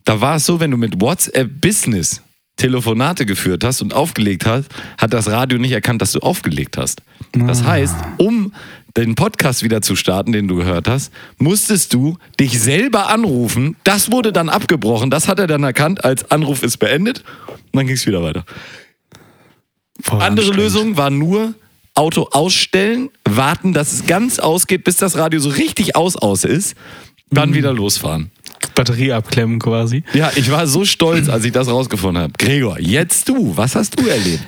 da 0.05 0.21
war 0.23 0.37
es 0.37 0.47
so, 0.47 0.61
wenn 0.61 0.71
du 0.71 0.79
mit 0.79 0.99
WhatsApp 1.01 1.61
Business 1.61 2.23
Telefonate 2.57 3.27
geführt 3.27 3.63
hast 3.63 3.83
und 3.83 3.95
aufgelegt 3.95 4.47
hast, 4.47 4.71
hat 4.99 5.13
das 5.13 5.31
Radio 5.31 5.59
nicht 5.59 5.73
erkannt, 5.73 6.01
dass 6.01 6.13
du 6.13 6.21
aufgelegt 6.21 6.79
hast. 6.79 7.03
Das 7.33 7.63
heißt, 7.63 7.97
um 8.17 8.53
den 8.97 9.15
Podcast 9.15 9.63
wieder 9.63 9.83
zu 9.83 9.95
starten, 9.95 10.33
den 10.33 10.49
du 10.49 10.57
gehört 10.57 10.89
hast, 10.89 11.13
musstest 11.39 11.93
du 11.95 12.17
dich 12.39 12.61
selber 12.61 13.09
anrufen. 13.09 13.77
Das 13.85 14.11
wurde 14.11 14.33
dann 14.33 14.49
abgebrochen. 14.49 15.11
Das 15.11 15.29
hat 15.29 15.39
er 15.39 15.47
dann 15.47 15.63
erkannt 15.63 16.03
als 16.05 16.31
Anruf 16.31 16.63
ist 16.63 16.79
beendet. 16.79 17.25
Und 17.47 17.59
dann 17.75 17.87
ging 17.87 17.97
es 17.97 18.07
wieder 18.07 18.23
weiter. 18.23 18.45
voll 20.01 20.21
Andere. 20.21 20.51
Lösung 20.51 20.97
war 20.97 21.11
nur 21.11 21.55
Auto 21.95 22.29
ausstellen, 22.31 23.11
warten, 23.29 23.73
dass 23.73 23.93
es 23.93 24.07
ganz 24.07 24.39
ausgeht, 24.39 24.85
bis 24.85 24.97
das 24.97 25.17
Radio 25.17 25.41
so 25.41 25.51
richtig 25.51 25.97
aus 25.97 26.17
aus 26.17 26.45
ist, 26.45 26.75
dann 27.31 27.55
wieder 27.55 27.73
losfahren. 27.73 28.31
Batterie 28.75 29.13
abklemmen 29.13 29.59
quasi. 29.59 30.05
Ja, 30.13 30.31
ich 30.35 30.51
war 30.51 30.67
so 30.67 30.85
stolz, 30.85 31.29
als 31.29 31.45
ich 31.45 31.53
das 31.53 31.69
rausgefunden 31.69 32.23
habe. 32.23 32.33
Gregor, 32.39 32.79
jetzt 32.79 33.29
du, 33.29 33.57
was 33.57 33.75
hast 33.75 33.99
du 33.99 34.07
erlebt? 34.07 34.45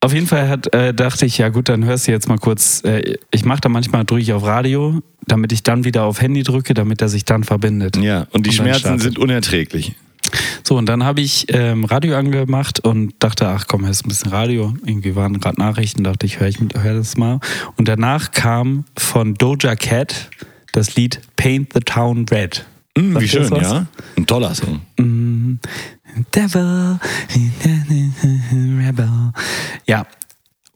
Auf 0.00 0.12
jeden 0.12 0.28
Fall 0.28 0.48
hat, 0.48 0.72
äh, 0.74 0.94
dachte 0.94 1.26
ich, 1.26 1.38
ja 1.38 1.48
gut, 1.48 1.68
dann 1.68 1.84
hörst 1.84 2.06
du 2.06 2.12
jetzt 2.12 2.28
mal 2.28 2.38
kurz. 2.38 2.82
Äh, 2.84 3.16
ich 3.32 3.44
mache 3.44 3.60
da 3.60 3.68
manchmal, 3.68 4.04
drücke 4.04 4.22
ich 4.22 4.32
auf 4.32 4.44
Radio, 4.44 5.00
damit 5.26 5.52
ich 5.52 5.64
dann 5.64 5.84
wieder 5.84 6.04
auf 6.04 6.20
Handy 6.20 6.44
drücke, 6.44 6.72
damit 6.74 7.02
er 7.02 7.08
sich 7.08 7.24
dann 7.24 7.42
verbindet. 7.42 7.96
Ja, 7.96 8.28
und 8.30 8.46
die 8.46 8.50
Und 8.50 8.56
Schmerzen 8.56 9.00
sind 9.00 9.18
unerträglich. 9.18 9.96
So, 10.64 10.76
und 10.76 10.86
dann 10.86 11.04
habe 11.04 11.20
ich 11.20 11.46
ähm, 11.48 11.84
Radio 11.84 12.16
angemacht 12.16 12.80
und 12.80 13.14
dachte, 13.18 13.48
ach 13.48 13.66
komm, 13.66 13.86
hörst 13.86 14.04
ein 14.04 14.08
bisschen 14.08 14.30
Radio. 14.30 14.74
Irgendwie 14.84 15.16
waren 15.16 15.40
gerade 15.40 15.58
Nachrichten, 15.58 16.04
dachte 16.04 16.26
ich, 16.26 16.40
höre 16.40 16.48
ich 16.48 16.60
mit, 16.60 16.74
hör 16.82 16.94
das 16.94 17.16
mal. 17.16 17.40
Und 17.76 17.88
danach 17.88 18.32
kam 18.32 18.84
von 18.96 19.34
Doja 19.34 19.76
Cat 19.76 20.30
das 20.72 20.96
Lied 20.96 21.20
Paint 21.36 21.72
the 21.72 21.80
Town 21.80 22.26
Red. 22.30 22.66
Sagt 22.96 23.20
wie 23.20 23.28
schön, 23.28 23.54
ja? 23.56 23.86
Ein 24.16 24.26
toller 24.26 24.54
Song. 24.54 24.80
Mm, 24.98 25.58
Devil, 26.34 26.98
Rebel. 28.52 29.32
Ja. 29.86 30.06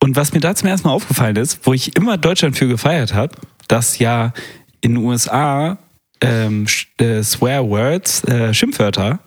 Und 0.01 0.17
was 0.17 0.33
mir 0.33 0.41
da 0.41 0.55
zum 0.55 0.69
ersten 0.69 0.89
Mal 0.89 0.95
aufgefallen 0.95 1.37
ist, 1.37 1.61
wo 1.65 1.73
ich 1.73 1.97
immer 1.97 2.19
Deutschland 2.19 2.57
für 2.57 2.69
gefeiert 2.69 3.15
habe, 3.15 3.35
dass 3.69 3.99
ja 3.99 4.33
in 4.81 4.95
den 4.95 5.05
USA 5.05 5.79
ähm, 6.23 6.67
äh, 6.99 7.23
Swear 7.23 7.69
Words, 7.69 8.25
äh, 8.25 8.55
Schimpfwörter, 8.55 9.21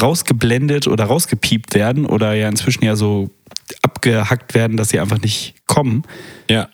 rausgeblendet 0.00 0.86
oder 0.86 1.04
rausgepiept 1.04 1.74
werden 1.74 2.06
oder 2.06 2.34
ja 2.34 2.48
inzwischen 2.48 2.84
ja 2.84 2.96
so 2.96 3.30
abgehackt 3.82 4.54
werden, 4.54 4.76
dass 4.76 4.90
sie 4.90 5.00
einfach 5.00 5.20
nicht 5.20 5.54
kommen. 5.66 6.02
Ja. 6.48 6.68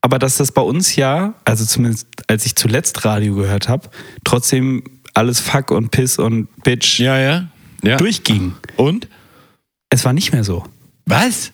Aber 0.00 0.18
dass 0.18 0.38
das 0.38 0.52
bei 0.52 0.62
uns 0.62 0.96
ja, 0.96 1.34
also 1.44 1.64
zumindest 1.64 2.08
als 2.26 2.46
ich 2.46 2.56
zuletzt 2.56 3.04
Radio 3.04 3.34
gehört 3.34 3.68
habe, 3.68 3.90
trotzdem 4.24 4.82
alles 5.14 5.40
Fuck 5.40 5.70
und 5.70 5.90
Piss 5.90 6.18
und 6.18 6.48
Bitch 6.62 7.00
Ja, 7.00 7.18
ja. 7.18 7.48
ja. 7.82 7.96
durchging. 7.96 8.54
Und? 8.76 9.08
Es 9.90 10.04
war 10.04 10.12
nicht 10.12 10.32
mehr 10.32 10.44
so. 10.44 10.64
Was? 11.06 11.52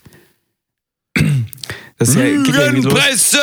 Das 1.99 2.11
ist 2.11 2.17
ja, 2.17 2.25
geht 2.25 2.55
ja 2.55 2.67
irgendwie 2.67 2.89
los. 2.91 3.37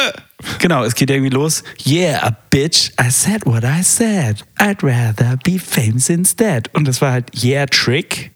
Genau, 0.59 0.83
es 0.83 0.95
geht 0.95 1.09
irgendwie 1.09 1.29
los. 1.29 1.63
Yeah, 1.85 2.25
a 2.25 2.35
bitch, 2.49 2.91
I 2.99 3.09
said 3.09 3.45
what 3.45 3.63
I 3.63 3.83
said. 3.83 4.43
I'd 4.59 4.83
rather 4.83 5.37
be 5.43 5.59
famous 5.59 6.09
instead. 6.09 6.69
Und 6.73 6.87
das 6.87 7.01
war 7.01 7.11
halt 7.11 7.31
Yeah, 7.43 7.65
Trick. 7.65 8.31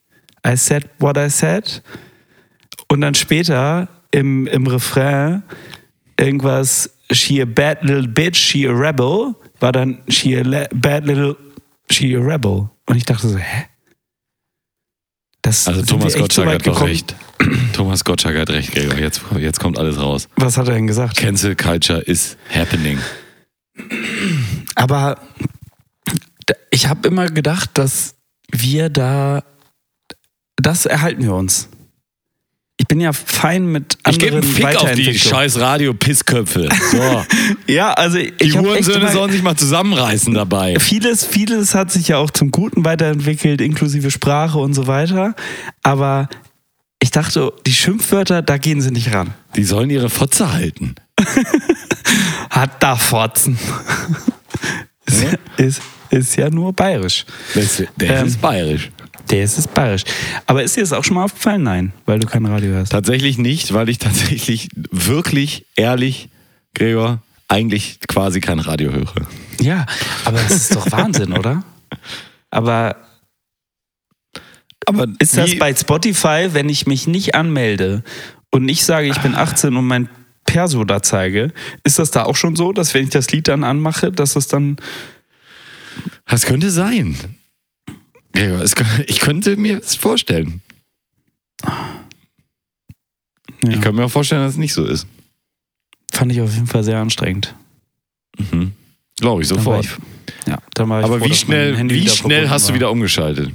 I 0.46 0.56
said 0.56 0.90
what 1.00 1.18
I 1.18 1.30
said. 1.30 1.82
Und 2.88 3.02
dann 3.02 3.16
später 3.16 3.90
im, 4.12 4.48
im 4.48 4.68
Refrain 4.68 5.44
irgendwas 6.18 6.90
She 7.12 7.42
a 7.42 7.46
bad 7.46 7.84
little 7.84 8.08
bitch, 8.08 8.36
she 8.36 8.68
a 8.68 8.72
rebel. 8.72 9.36
War 9.60 9.72
dann 9.72 10.00
She 10.10 10.38
a 10.38 10.68
bad 10.74 11.06
little, 11.06 11.36
she 11.90 12.16
a 12.16 12.20
rebel. 12.20 12.70
Und 12.86 12.96
ich 12.96 13.06
dachte 13.06 13.28
so, 13.28 13.38
hä? 13.38 13.66
Das 15.42 15.68
Also 15.68 15.82
Thomas 15.84 16.16
Gottschalk 16.16 16.50
hat 16.50 16.68
doch 16.68 16.82
recht. 16.82 17.16
Thomas 17.74 18.04
Gottschalk 18.04 18.38
hat 18.38 18.50
recht, 18.50 18.72
Gregor. 18.72 18.98
Jetzt, 18.98 19.22
jetzt 19.38 19.60
kommt 19.60 19.78
alles 19.78 20.00
raus. 20.00 20.28
Was 20.36 20.58
hat 20.58 20.68
er 20.68 20.76
denn 20.76 20.88
gesagt? 20.88 21.18
Cancel 21.18 21.56
Culture 21.56 22.00
is 22.02 22.38
happening. 22.54 23.00
Aber 24.76 25.20
ich 26.72 26.88
habe 26.88 27.08
immer 27.08 27.28
gedacht, 27.28 27.72
dass 27.76 28.16
wir 28.52 28.90
da, 28.90 29.44
das 30.56 30.86
erhalten 30.86 31.24
wir 31.24 31.34
uns. 31.34 31.70
Ich 32.88 32.96
bin 32.96 33.02
ja 33.02 33.12
fein 33.12 33.66
mit 33.66 33.98
Ich 34.08 34.18
gebe 34.18 34.38
anderen 34.38 34.46
einen 34.46 34.74
Fick 34.74 34.82
auf 34.82 34.92
die 34.94 35.20
scheiß 35.20 35.60
Radio-Pissköpfe. 35.60 36.70
So. 36.94 37.26
Ja, 37.68 37.92
also 37.92 38.18
Die 38.18 38.32
ich 38.40 38.56
echt 38.56 38.58
Hurensöhne 38.58 39.12
sollen 39.12 39.30
sich 39.34 39.44
mal 39.44 39.58
zusammenreißen 39.58 40.34
dabei. 40.34 40.80
vieles, 40.80 41.26
vieles 41.26 41.76
hat 41.76 41.92
sich 41.92 42.08
ja 42.08 42.18
auch 42.18 42.32
zum 42.32 42.50
Guten 42.50 42.86
weiterentwickelt, 42.86 43.60
inklusive 43.60 44.10
Sprache 44.10 44.58
und 44.58 44.74
so 44.74 44.88
weiter. 44.88 45.36
Aber 45.84 46.30
ich 47.02 47.12
dachte, 47.12 47.52
die 47.66 47.74
Schimpfwörter, 47.74 48.42
da 48.42 48.58
gehen 48.58 48.80
sie 48.80 48.92
nicht 48.92 49.14
ran. 49.14 49.34
Die 49.58 49.66
sollen 49.66 49.90
ihre 49.90 50.10
Fotze 50.10 50.54
halten. 50.54 50.96
Hat 52.50 52.82
da 52.82 52.96
Fotzen. 52.96 53.60
ist, 55.08 55.24
ja, 55.24 55.30
ist, 55.58 55.82
ist 56.10 56.38
ja 56.38 56.50
nur 56.50 56.72
bayerisch. 56.72 57.26
Das, 57.54 57.84
der 57.98 58.22
Ähm, 58.22 58.28
ist 58.28 58.40
bayerisch. 58.42 58.92
Der 59.30 59.44
ist 59.44 59.58
es 59.58 59.68
bayerisch. 59.68 60.04
Aber 60.46 60.64
ist 60.64 60.76
dir 60.76 60.82
das 60.82 60.94
auch 60.94 61.04
schon 61.04 61.16
mal 61.16 61.26
aufgefallen? 61.26 61.64
Nein, 61.64 61.94
weil 62.06 62.20
du 62.20 62.28
kein 62.28 62.46
Radio 62.46 62.72
hörst. 62.72 62.92
Tatsächlich 62.92 63.38
nicht, 63.38 63.74
weil 63.74 63.90
ich 63.90 63.98
tatsächlich 63.98 64.70
wirklich, 64.92 65.66
ehrlich, 65.76 66.30
Gregor, 66.74 67.22
eigentlich 67.48 68.00
quasi 68.08 68.40
kein 68.40 68.60
Radio 68.60 68.92
höre. 68.92 69.28
Ja, 69.60 69.86
aber 70.26 70.38
das 70.38 70.52
ist 70.52 70.76
doch 70.76 70.92
Wahnsinn, 70.92 71.34
oder? 71.34 71.64
Aber 72.50 72.96
Aber 74.86 75.08
ist 75.20 75.38
das 75.38 75.58
bei 75.60 75.76
Spotify, 75.76 76.50
wenn 76.52 76.70
ich 76.70 76.88
mich 76.88 77.08
nicht 77.08 77.36
anmelde 77.36 78.04
und 78.52 78.64
nicht 78.64 78.86
sage, 78.86 79.08
ich 79.08 79.18
bin 79.20 79.36
18 79.36 79.76
und 79.76 79.86
mein 79.86 80.10
Perso 80.46 80.86
da 80.86 81.02
zeige, 81.02 81.52
ist 81.84 82.00
das 82.00 82.12
da 82.12 82.24
auch 82.24 82.38
schon 82.38 82.56
so, 82.56 82.72
dass 82.72 82.94
wenn 82.94 83.04
ich 83.04 83.10
das 83.10 83.32
Lied 83.32 83.50
dann 83.50 83.64
anmache, 83.64 84.12
dass 84.12 84.36
es 84.36 84.48
dann. 84.48 84.78
Das 86.26 86.46
könnte 86.46 86.70
sein. 86.72 87.16
Gregor, 88.38 88.62
es, 88.62 88.76
ich 89.08 89.20
könnte 89.20 89.58
mir 89.58 89.80
das 89.80 89.96
vorstellen. 89.96 90.62
Ja, 91.64 92.04
Ich 93.70 93.82
könnte 93.82 93.94
mir 93.94 94.06
auch 94.06 94.12
vorstellen, 94.12 94.44
dass 94.44 94.54
es 94.54 94.58
nicht 94.58 94.74
so 94.74 94.86
ist. 94.86 95.08
fand 96.12 96.32
ich 96.32 96.42
auf 96.42 96.54
jeden 96.54 96.68
Fall 96.68 96.84
sehr 96.84 97.00
anstrengend. 97.00 97.56
Mhm. 98.38 98.74
Glaube 99.20 99.42
ich 99.42 99.48
sofort. 99.48 99.86
Ich, 99.86 100.48
ja, 100.48 100.60
dann 100.76 100.90
war 100.90 101.00
ich 101.00 101.06
Aber 101.06 101.20
froh, 101.20 101.26
wie 101.26 101.34
schnell, 101.34 101.90
wie 101.90 102.08
schnell 102.10 102.50
hast 102.50 102.66
du 102.66 102.70
war. 102.70 102.76
wieder 102.76 102.92
umgeschaltet? 102.92 103.52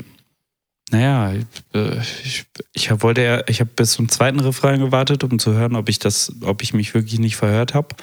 Naja, 0.91 1.33
ich, 1.35 1.45
äh, 1.75 1.99
ich, 2.25 2.45
ich 2.75 3.03
wollte 3.03 3.23
ja, 3.23 3.45
ich 3.49 3.61
habe 3.61 3.71
bis 3.75 3.93
zum 3.93 4.09
zweiten 4.09 4.41
Refrain 4.41 4.81
gewartet, 4.81 5.23
um 5.25 5.39
zu 5.39 5.55
hören, 5.55 5.77
ob 5.77 5.89
ich 5.89 5.99
das, 6.01 6.33
ob 6.43 6.63
ich 6.63 6.75
mich 6.75 6.93
wirklich 6.95 7.21
nicht 7.21 7.37
verhört 7.37 7.75
habe. 7.75 7.95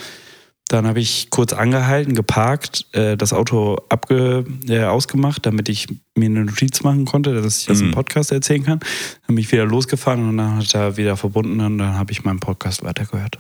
Dann 0.70 0.86
habe 0.88 1.00
ich 1.00 1.30
kurz 1.32 1.52
angehalten, 1.52 2.14
geparkt, 2.14 2.86
äh, 2.94 3.18
das 3.18 3.34
Auto 3.34 3.78
abge, 3.90 4.46
äh, 4.68 4.84
ausgemacht, 4.84 5.46
damit 5.46 5.68
ich 5.68 5.88
mir 6.16 6.28
eine 6.28 6.46
Notiz 6.46 6.84
machen 6.84 7.06
konnte, 7.06 7.34
dass 7.42 7.60
ich 7.62 7.66
das 7.66 7.82
im 7.82 7.88
Mhm. 7.88 7.92
Podcast 7.94 8.32
erzählen 8.32 8.64
kann. 8.64 8.80
Dann 8.80 9.36
bin 9.36 9.40
ich 9.40 9.52
wieder 9.52 9.66
losgefahren 9.66 10.30
und 10.30 10.38
dann 10.38 10.58
hat 10.58 10.74
er 10.76 10.96
wieder 10.96 11.18
verbunden 11.18 11.60
und 11.60 11.80
dann 11.80 11.98
habe 11.98 12.12
ich 12.12 12.24
meinen 12.24 12.40
Podcast 12.40 12.84
weitergehört. 12.84 13.38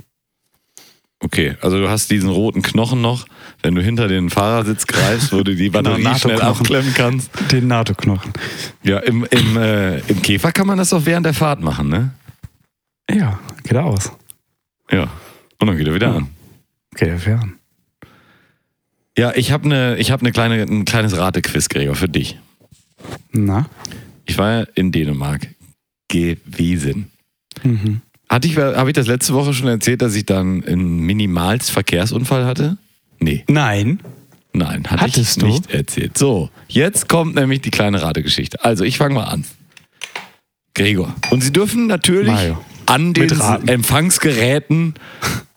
Okay, 1.22 1.56
also 1.62 1.78
du 1.80 1.90
hast 1.90 2.10
diesen 2.12 2.30
roten 2.30 2.62
Knochen 2.62 3.02
noch, 3.02 3.26
wenn 3.62 3.76
du 3.76 3.82
hinter 3.84 4.08
den 4.08 4.30
Fahrersitz 4.30 4.88
greifst, 4.88 5.32
wo 5.34 5.44
du 5.44 5.54
die 5.54 5.70
Batterie 5.70 6.02
schnell 6.02 6.36
NATO-Knochen. 6.38 6.48
abklemmen 6.62 6.94
kannst. 6.96 7.30
Den 7.52 7.68
NATO-Knochen. 7.68 8.32
Ja, 8.84 9.00
im, 9.00 9.26
im, 9.30 9.58
äh, 9.58 10.00
im 10.00 10.22
Käfer 10.22 10.52
kann 10.54 10.66
man 10.66 10.78
das 10.78 10.94
auch 10.94 11.06
während 11.06 11.26
der 11.26 11.34
Fahrt 11.34 11.62
machen, 11.62 11.90
ne? 11.90 12.12
Ja, 13.12 13.38
geht 13.64 13.76
aus. 13.78 14.12
Ja. 14.90 15.04
Und 15.60 15.68
dann 15.68 15.78
geht 15.78 15.88
er 15.88 15.94
wieder 15.94 16.16
an. 16.16 16.30
Okay, 16.94 17.18
fern. 17.18 17.56
Ja, 19.18 19.34
ich 19.36 19.52
habe 19.52 19.68
ne, 19.68 19.98
ich 19.98 20.12
hab 20.12 20.22
ne 20.22 20.32
kleine, 20.32 20.64
ein 20.64 20.86
kleines 20.86 21.18
Ratequiz, 21.18 21.70
Gregor, 21.70 21.96
für 21.96 22.08
dich. 22.10 22.38
Na? 23.32 23.70
Ich 24.26 24.38
war 24.38 24.60
ja 24.62 24.68
in 24.76 24.92
Dänemark 24.92 25.48
gewesen. 26.08 27.12
Mhm. 27.64 28.02
Hatte 28.30 28.48
ich, 28.48 28.58
habe 28.58 28.90
ich 28.90 28.94
das 28.94 29.08
letzte 29.08 29.34
Woche 29.34 29.54
schon 29.54 29.68
erzählt, 29.68 30.02
dass 30.02 30.16
ich 30.16 30.26
dann 30.26 30.64
einen 30.64 31.00
minimals 31.00 31.70
Verkehrsunfall 31.70 32.46
hatte? 32.46 32.78
Nee, 33.20 33.44
Nein. 33.50 34.00
nein, 34.54 34.86
hatte 34.88 35.02
Hattest 35.02 35.38
ich 35.38 35.42
du? 35.44 35.48
nicht 35.48 35.70
erzählt. 35.72 36.18
So, 36.18 36.50
jetzt 36.68 37.10
kommt 37.10 37.36
nämlich 37.36 37.62
die 37.62 37.72
kleine 37.72 38.02
Rategeschichte. 38.02 38.64
Also, 38.64 38.84
ich 38.86 38.98
fange 38.98 39.16
mal 39.16 39.26
an. 39.26 39.46
Gregor. 40.76 41.14
Und 41.32 41.42
Sie 41.42 41.52
dürfen 41.52 41.88
natürlich 41.88 42.32
Mario. 42.32 42.64
an 42.86 43.14
den. 43.14 43.30
Empfangsgeräten 43.68 44.94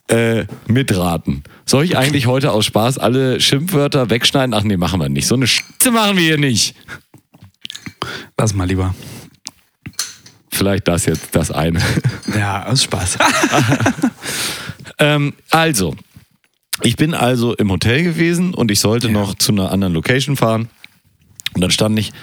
äh, 0.07 0.45
mitraten. 0.67 1.43
Soll 1.65 1.85
ich 1.85 1.97
eigentlich 1.97 2.27
heute 2.27 2.51
aus 2.51 2.65
Spaß 2.65 2.97
alle 2.97 3.39
Schimpfwörter 3.39 4.09
wegschneiden? 4.09 4.53
Ach 4.53 4.63
nee, 4.63 4.77
machen 4.77 4.99
wir 4.99 5.09
nicht. 5.09 5.27
So 5.27 5.35
eine 5.35 5.47
Scheiße 5.47 5.91
machen 5.91 6.17
wir 6.17 6.23
hier 6.23 6.37
nicht. 6.37 6.75
Lass 8.37 8.53
mal 8.53 8.67
lieber. 8.67 8.93
Vielleicht 10.51 10.87
das 10.87 11.05
jetzt, 11.05 11.35
das 11.35 11.51
eine. 11.51 11.81
Ja, 12.35 12.65
aus 12.65 12.83
Spaß. 12.83 13.17
Ähm, 14.99 15.33
also, 15.49 15.95
ich 16.81 16.95
bin 16.95 17.13
also 17.13 17.53
im 17.55 17.71
Hotel 17.71 18.03
gewesen 18.03 18.53
und 18.53 18.71
ich 18.71 18.79
sollte 18.79 19.09
noch 19.09 19.35
zu 19.35 19.51
einer 19.51 19.71
anderen 19.71 19.93
Location 19.93 20.37
fahren. 20.37 20.69
Und 21.53 21.61
dann 21.61 21.71
stand 21.71 21.99
ich 21.99 22.13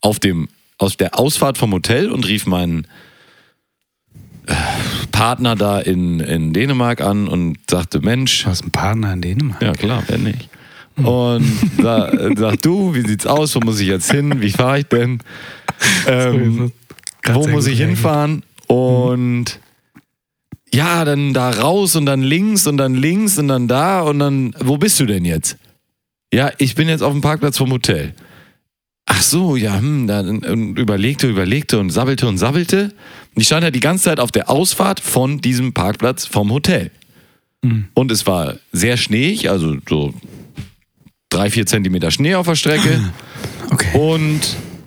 auf 0.00 0.18
dem, 0.18 0.48
aus 0.78 0.96
der 0.96 1.18
Ausfahrt 1.18 1.58
vom 1.58 1.72
Hotel 1.72 2.10
und 2.10 2.26
rief 2.26 2.46
meinen 2.46 2.86
Partner 5.12 5.54
da 5.56 5.80
in, 5.80 6.20
in 6.20 6.52
Dänemark 6.52 7.00
an 7.00 7.28
und 7.28 7.58
sagte, 7.70 8.00
Mensch, 8.00 8.44
Du 8.44 8.50
hast 8.50 8.62
einen 8.62 8.70
Partner 8.70 9.12
in 9.12 9.20
Dänemark. 9.22 9.62
ja 9.62 9.72
klar, 9.72 10.02
wer 10.06 10.18
nicht. 10.18 10.48
Und 10.96 11.44
sa 11.82 12.08
äh, 12.08 12.34
sag 12.36 12.62
du, 12.62 12.94
wie 12.94 13.06
sieht's 13.06 13.26
aus? 13.26 13.54
Wo 13.54 13.60
muss 13.60 13.80
ich 13.80 13.88
jetzt 13.88 14.10
hin? 14.10 14.40
Wie 14.40 14.50
fahre 14.50 14.80
ich 14.80 14.86
denn? 14.86 15.20
Ähm, 16.06 16.72
wo 17.32 17.46
muss 17.48 17.66
ich 17.66 17.78
hinfahren? 17.80 18.42
Und 18.66 19.58
ja, 20.72 21.04
dann 21.04 21.32
da 21.34 21.50
raus 21.50 21.96
und 21.96 22.06
dann 22.06 22.22
links 22.22 22.66
und 22.66 22.76
dann 22.76 22.94
links 22.94 23.38
und 23.38 23.48
dann 23.48 23.66
da 23.66 24.02
und 24.02 24.18
dann, 24.18 24.54
wo 24.60 24.76
bist 24.76 25.00
du 25.00 25.06
denn 25.06 25.24
jetzt? 25.24 25.56
Ja, 26.32 26.52
ich 26.58 26.74
bin 26.76 26.88
jetzt 26.88 27.02
auf 27.02 27.12
dem 27.12 27.22
Parkplatz 27.22 27.58
vom 27.58 27.72
Hotel. 27.72 28.14
Ach 29.06 29.22
so, 29.22 29.56
ja, 29.56 29.76
hm, 29.78 30.06
dann 30.06 30.38
und 30.44 30.78
überlegte, 30.78 31.26
überlegte 31.26 31.80
und 31.80 31.90
sabbelte 31.90 32.28
und 32.28 32.38
sabbelte. 32.38 32.92
Und 33.34 33.42
ich 33.42 33.46
stand 33.46 33.64
ja 33.64 33.70
die 33.70 33.80
ganze 33.80 34.04
Zeit 34.04 34.20
auf 34.20 34.32
der 34.32 34.50
Ausfahrt 34.50 35.00
von 35.00 35.40
diesem 35.40 35.72
Parkplatz 35.72 36.26
vom 36.26 36.50
Hotel. 36.50 36.90
Mhm. 37.62 37.88
Und 37.94 38.10
es 38.10 38.26
war 38.26 38.56
sehr 38.72 38.96
schneeig, 38.96 39.48
also 39.48 39.76
so 39.88 40.14
drei, 41.28 41.50
vier 41.50 41.66
Zentimeter 41.66 42.10
Schnee 42.10 42.34
auf 42.34 42.46
der 42.46 42.56
Strecke 42.56 43.12
Okay. 43.70 43.98
und 43.98 44.40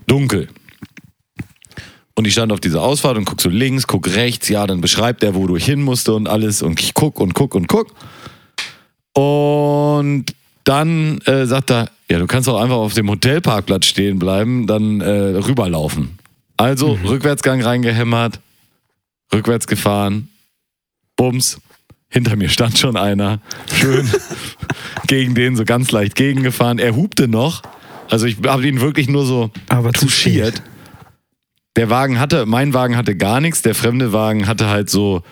dunkel. 0.07 0.49
Und 2.15 2.27
ich 2.27 2.33
stand 2.33 2.51
auf 2.51 2.59
dieser 2.59 2.83
Ausfahrt 2.83 3.17
und 3.17 3.25
guck 3.25 3.41
so 3.41 3.49
links, 3.49 3.87
guck 3.87 4.13
rechts, 4.15 4.49
ja, 4.49 4.67
dann 4.67 4.81
beschreibt 4.81 5.23
er, 5.23 5.33
wo 5.33 5.47
du 5.47 5.57
hin 5.57 5.81
musste 5.81 6.13
und 6.13 6.27
alles 6.27 6.61
und 6.61 6.79
ich 6.79 6.93
guck 6.93 7.19
und 7.19 7.33
guck 7.33 7.55
und 7.55 7.67
guck. 7.67 7.87
Und 9.13 10.25
dann 10.63 11.19
äh, 11.21 11.45
sagt 11.45 11.71
er, 11.71 11.89
ja, 12.09 12.19
du 12.19 12.27
kannst 12.27 12.47
auch 12.49 12.61
einfach 12.61 12.75
auf 12.75 12.93
dem 12.93 13.09
Hotelparkplatz 13.09 13.85
stehen 13.85 14.19
bleiben, 14.19 14.67
dann 14.67 15.01
äh, 15.01 15.09
rüberlaufen. 15.09 16.19
Also 16.57 16.97
Rückwärtsgang 17.03 17.61
reingehämmert, 17.61 18.39
rückwärts 19.33 19.67
gefahren, 19.67 20.29
bums, 21.15 21.59
hinter 22.09 22.35
mir 22.35 22.49
stand 22.49 22.77
schon 22.77 22.95
einer, 22.95 23.41
schön 23.73 24.07
gegen 25.07 25.33
den 25.33 25.55
so 25.55 25.65
ganz 25.65 25.91
leicht 25.91 26.15
gegengefahren. 26.15 26.77
Er 26.77 26.95
hupte 26.95 27.27
noch, 27.27 27.63
also 28.09 28.27
ich 28.27 28.37
habe 28.45 28.67
ihn 28.67 28.81
wirklich 28.81 29.09
nur 29.09 29.25
so 29.25 29.51
Aber 29.67 29.93
zu 29.93 30.05
touchiert. 30.05 30.61
Der 31.75 31.89
Wagen 31.89 32.19
hatte, 32.19 32.45
mein 32.45 32.75
Wagen 32.75 32.95
hatte 32.95 33.15
gar 33.15 33.41
nichts, 33.41 33.63
der 33.63 33.73
fremde 33.73 34.13
Wagen 34.13 34.45
hatte 34.45 34.69
halt 34.69 34.91
so, 34.91 35.23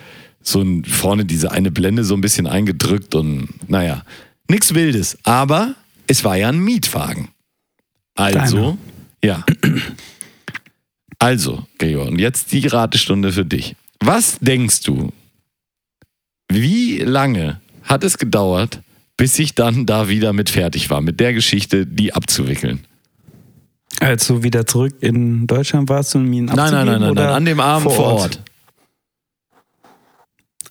so 0.41 0.59
ein, 0.61 0.83
vorne 0.83 1.23
diese 1.23 1.51
eine 1.51 1.69
Blende 1.69 2.03
so 2.03 2.15
ein 2.15 2.21
bisschen 2.21 2.47
eingedrückt 2.47 3.13
und 3.13 3.69
naja, 3.69 4.03
nichts 4.47 4.73
Wildes. 4.73 5.19
Aber 5.23 5.75
es 6.07 6.23
war 6.23 6.35
ja 6.35 6.49
ein 6.49 6.59
Mietwagen. 6.59 7.29
Also, 8.15 8.77
ja. 9.23 9.45
Also, 11.21 11.67
Gregor, 11.77 12.07
und 12.07 12.17
jetzt 12.17 12.51
die 12.51 12.65
Ratestunde 12.65 13.31
für 13.31 13.45
dich. 13.45 13.75
Was 13.99 14.39
denkst 14.39 14.81
du, 14.81 15.13
wie 16.49 16.97
lange 16.97 17.61
hat 17.83 18.03
es 18.03 18.17
gedauert, 18.17 18.81
bis 19.17 19.37
ich 19.37 19.53
dann 19.53 19.85
da 19.85 20.09
wieder 20.09 20.33
mit 20.33 20.49
fertig 20.49 20.89
war, 20.89 20.99
mit 20.99 21.19
der 21.19 21.33
Geschichte, 21.33 21.85
die 21.85 22.11
abzuwickeln? 22.11 22.87
Als 23.99 24.25
du 24.25 24.41
wieder 24.41 24.65
zurück 24.65 24.95
in 25.01 25.45
Deutschland 25.45 25.89
warst 25.89 26.15
und 26.15 26.33
ihn 26.33 26.45
Nein, 26.45 26.55
nein, 26.55 26.63
abzugeben, 26.65 26.85
nein, 26.87 27.01
nein, 27.01 27.11
oder 27.11 27.23
nein, 27.25 27.33
an 27.33 27.45
dem 27.45 27.59
Abend 27.59 27.91
vor 27.91 28.05
Ort. 28.05 28.41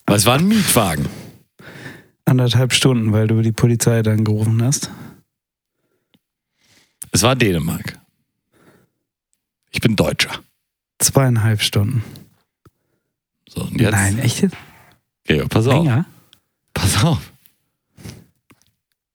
Weil 0.07 0.17
es 0.17 0.27
war 0.27 0.37
ein 0.37 0.49
Mietwagen. 0.49 1.09
Anderthalb 2.25 2.73
Stunden, 2.73 3.13
weil 3.13 3.29
du 3.29 3.41
die 3.43 3.53
Polizei 3.53 4.03
dann 4.03 4.25
gerufen 4.25 4.61
hast. 4.65 4.91
Es 7.13 7.23
war 7.23 7.37
Dänemark. 7.37 8.00
Ich 9.71 9.81
bin 9.81 9.97
Deutscher. 9.97 10.31
Zweieinhalb 10.99 11.63
Stunden. 11.63 12.03
So, 13.49 13.63
und 13.63 13.81
jetzt. 13.81 13.93
Nein, 13.93 14.19
echt 14.19 14.43
jetzt? 14.43 14.57
Gregor, 15.27 15.49
pass 15.49 15.67
auf. 15.67 15.85
Länger? 15.85 16.05
Pass 16.75 17.05
auf. 17.05 17.33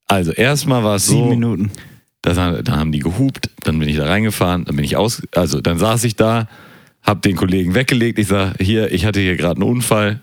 Also, 0.08 0.32
erstmal 0.32 0.84
war 0.84 0.96
es 0.96 1.08
Sieben 1.08 1.20
so. 1.24 1.30
Minuten. 1.30 1.72
Da, 2.22 2.34
sa- 2.34 2.62
da 2.62 2.78
haben 2.78 2.92
die 2.92 3.00
gehupt, 3.00 3.50
dann 3.62 3.78
bin 3.80 3.88
ich 3.88 3.98
da 3.98 4.06
reingefahren, 4.08 4.66
dann 4.66 4.76
bin 4.76 4.86
ich 4.86 4.96
aus, 4.98 5.22
also 5.36 5.62
dann 5.62 5.78
saß 5.78 6.04
ich 6.06 6.16
da, 6.16 6.48
hab 7.04 7.22
den 7.22 7.36
Kollegen 7.36 7.76
weggelegt. 7.76 8.18
Ich 8.18 8.28
sag, 8.28 8.56
hier, 8.60 8.92
ich 8.92 9.06
hatte 9.06 9.20
hier 9.20 9.38
gerade 9.38 9.62
einen 9.62 9.70
Unfall, 9.70 10.22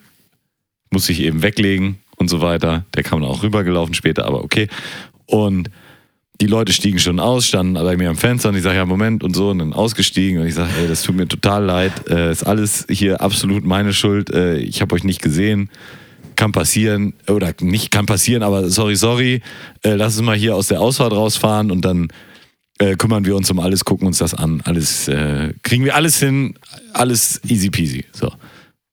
muss 0.91 1.09
ich 1.09 1.21
eben 1.21 1.43
weglegen 1.43 1.99
und 2.17 2.29
so 2.29 2.41
weiter. 2.41 2.85
Der 2.95 3.05
kam 3.05 3.21
dann 3.21 3.31
auch 3.31 3.43
rübergelaufen 3.45 3.95
später, 3.95 4.25
aber 4.27 4.43
okay. 4.43 4.69
Und 5.27 5.71
die 6.43 6.49
Leute 6.49 6.73
stiegen 6.73 6.99
schon 6.99 7.21
aus, 7.21 7.47
standen 7.47 7.75
bei 7.75 7.97
mir 7.97 8.11
am 8.11 8.17
Fenster 8.17 8.49
und 8.49 8.57
ich 8.57 8.65
sage, 8.65 8.75
ja, 8.75 8.85
Moment 8.85 9.23
und 9.23 9.37
so, 9.37 9.51
und 9.51 9.61
dann 9.61 9.73
ausgestiegen 9.73 10.41
und 10.41 10.49
ich 10.49 10.55
sage, 10.55 10.71
ey, 10.77 10.89
das 10.89 11.05
tut 11.05 11.15
mir 11.15 11.29
total 11.29 11.65
leid, 11.65 11.93
äh, 12.11 12.33
ist 12.33 12.43
alles 12.43 12.85
hier 12.91 13.21
absolut 13.21 13.65
meine 13.65 13.93
Schuld, 13.93 14.29
äh, 14.31 14.57
ich 14.57 14.83
habe 14.83 14.93
euch 14.97 15.05
nicht 15.05 15.23
gesehen, 15.23 15.71
kann 16.35 16.51
passieren, 16.51 17.15
oder 17.29 17.55
nicht 17.61 17.93
kann 17.93 18.07
passieren, 18.07 18.43
aber 18.43 18.71
sorry, 18.71 18.97
sorry, 18.97 19.41
äh, 19.85 19.95
lass 19.95 20.17
uns 20.17 20.27
mal 20.27 20.35
hier 20.35 20.57
aus 20.57 20.67
der 20.67 20.81
Ausfahrt 20.81 21.13
rausfahren 21.13 21.71
und 21.71 21.85
dann 21.85 22.09
äh, 22.81 22.97
kümmern 22.97 23.25
wir 23.25 23.37
uns 23.37 23.49
um 23.49 23.61
alles, 23.61 23.85
gucken 23.85 24.09
uns 24.09 24.19
das 24.19 24.35
an, 24.35 24.63
alles, 24.65 25.07
äh, 25.07 25.55
kriegen 25.63 25.85
wir 25.85 25.95
alles 25.95 26.19
hin, 26.19 26.55
alles 26.93 27.41
easy 27.47 27.71
peasy, 27.71 28.05
so. 28.11 28.33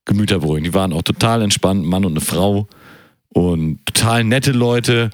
Gemüter 0.06 0.40
beruhigen. 0.40 0.66
Die 0.66 0.74
waren 0.74 0.94
auch 0.94 1.04
total 1.04 1.42
entspannt, 1.42 1.86
Mann 1.86 2.06
und 2.06 2.14
eine 2.14 2.22
Frau 2.22 2.68
und 3.30 3.84
total 3.86 4.24
nette 4.24 4.52
Leute. 4.52 5.10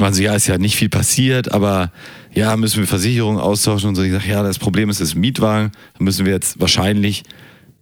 Also 0.00 0.22
ja, 0.22 0.34
ist 0.34 0.46
ja 0.46 0.58
nicht 0.58 0.76
viel 0.76 0.90
passiert, 0.90 1.52
aber 1.52 1.90
ja, 2.34 2.56
müssen 2.56 2.80
wir 2.80 2.86
Versicherungen 2.86 3.40
austauschen 3.40 3.88
und 3.88 3.94
so. 3.94 4.02
Ich 4.02 4.12
sage, 4.12 4.28
ja, 4.28 4.42
das 4.42 4.58
Problem 4.58 4.90
ist, 4.90 5.00
es 5.00 5.10
ist 5.10 5.14
ein 5.14 5.20
Mietwagen. 5.20 5.72
Da 5.98 6.04
müssen 6.04 6.26
wir 6.26 6.32
jetzt 6.34 6.60
wahrscheinlich 6.60 7.22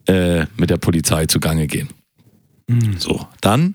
äh, 0.07 0.47
mit 0.57 0.71
der 0.71 0.77
Polizei 0.77 1.27
zugange 1.27 1.67
gehen. 1.67 1.89
So, 2.99 3.27
dann 3.41 3.75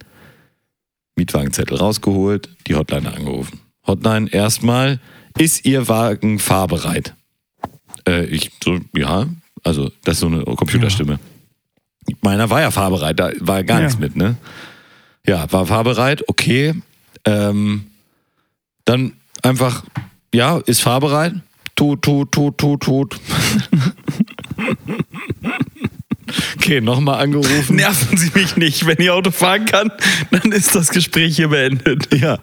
Mietwagenzettel 1.16 1.78
rausgeholt, 1.78 2.50
die 2.68 2.76
Hotline 2.76 3.14
angerufen. 3.14 3.60
Hotline 3.86 4.30
erstmal, 4.32 5.00
ist 5.38 5.66
Ihr 5.66 5.88
Wagen 5.90 6.40
fahrbereit? 6.40 7.14
Äh, 8.08 8.26
ich 8.26 8.52
so, 8.64 8.80
ja, 8.96 9.28
also 9.64 9.92
das 10.06 10.16
ist 10.16 10.20
so 10.22 10.28
eine 10.28 10.44
Computerstimme. 10.44 11.20
Meiner 12.22 12.50
war 12.50 12.62
ja 12.62 12.72
fahrbereit, 12.72 13.20
da 13.20 13.32
war 13.40 13.64
gar 13.64 13.80
Ja. 13.80 13.86
nichts 13.86 14.00
mit, 14.00 14.16
ne? 14.16 14.38
Ja, 15.28 15.52
war 15.52 15.66
fahrbereit, 15.66 16.28
okay. 16.30 16.74
Ähm, 17.26 17.86
dann 18.90 19.14
einfach, 19.44 19.84
ja, 20.34 20.58
ist 20.58 20.82
fahrbereit. 20.82 21.36
Tut, 21.76 22.02
tut, 22.02 22.32
tut, 22.32 22.58
tut, 22.58 22.82
tut. 22.82 23.20
okay, 26.58 26.82
nochmal 26.82 27.22
angerufen. 27.22 27.76
Nerven 27.76 28.18
Sie 28.18 28.32
mich 28.34 28.58
nicht. 28.58 28.88
Wenn 28.88 28.98
Ihr 28.98 29.14
Auto 29.14 29.30
fahren 29.30 29.66
kann, 29.66 29.92
dann 30.32 30.52
ist 30.52 30.74
das 30.74 30.90
Gespräch 30.90 31.36
hier 31.36 31.50
beendet. 31.50 32.14
Ja. 32.16 32.40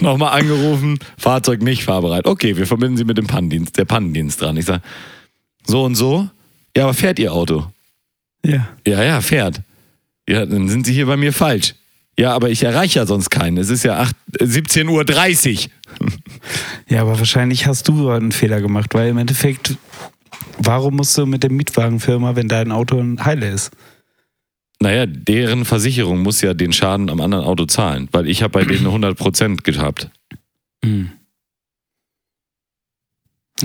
Nochmal 0.00 0.38
angerufen, 0.40 0.98
Fahrzeug 1.16 1.62
nicht 1.62 1.84
fahrbereit. 1.84 2.26
Okay, 2.26 2.56
wir 2.56 2.66
verbinden 2.66 2.96
Sie 2.96 3.04
mit 3.04 3.16
dem 3.16 3.26
Pannendienst, 3.26 3.78
der 3.78 3.84
Pannendienst 3.84 4.42
dran. 4.42 4.56
Ich 4.56 4.64
sage, 4.64 4.82
so 5.64 5.84
und 5.84 5.94
so. 5.94 6.28
Ja, 6.76 6.84
aber 6.84 6.94
fährt 6.94 7.18
Ihr 7.20 7.32
Auto? 7.32 7.70
Ja. 8.44 8.68
Ja, 8.86 9.02
ja, 9.02 9.20
fährt. 9.20 9.60
Ja, 10.28 10.44
dann 10.44 10.68
sind 10.68 10.86
Sie 10.86 10.92
hier 10.92 11.06
bei 11.06 11.16
mir 11.16 11.32
falsch. 11.32 11.74
Ja, 12.18 12.34
aber 12.34 12.50
ich 12.50 12.64
erreiche 12.64 12.98
ja 12.98 13.06
sonst 13.06 13.30
keinen. 13.30 13.58
Es 13.58 13.70
ist 13.70 13.84
ja 13.84 14.00
8, 14.00 14.14
äh, 14.40 14.44
17.30 14.44 15.66
Uhr. 15.66 15.72
Ja, 16.88 17.02
aber 17.02 17.18
wahrscheinlich 17.18 17.66
hast 17.66 17.88
du 17.88 18.08
einen 18.10 18.32
Fehler 18.32 18.60
gemacht, 18.60 18.94
weil 18.94 19.10
im 19.10 19.18
Endeffekt, 19.18 19.76
warum 20.58 20.96
musst 20.96 21.18
du 21.18 21.26
mit 21.26 21.42
der 21.42 21.50
Mietwagenfirma, 21.50 22.34
wenn 22.34 22.48
dein 22.48 22.72
Auto 22.72 22.98
ein 22.98 23.24
Heile 23.24 23.50
ist? 23.50 23.70
Naja, 24.80 25.04
deren 25.06 25.64
Versicherung 25.64 26.20
muss 26.20 26.40
ja 26.40 26.54
den 26.54 26.72
Schaden 26.72 27.10
am 27.10 27.20
anderen 27.20 27.44
Auto 27.44 27.66
zahlen, 27.66 28.08
weil 28.12 28.28
ich 28.28 28.42
habe 28.42 28.52
bei 28.52 28.64
denen 28.64 28.86
100% 29.14 29.62
gehabt. 29.62 30.10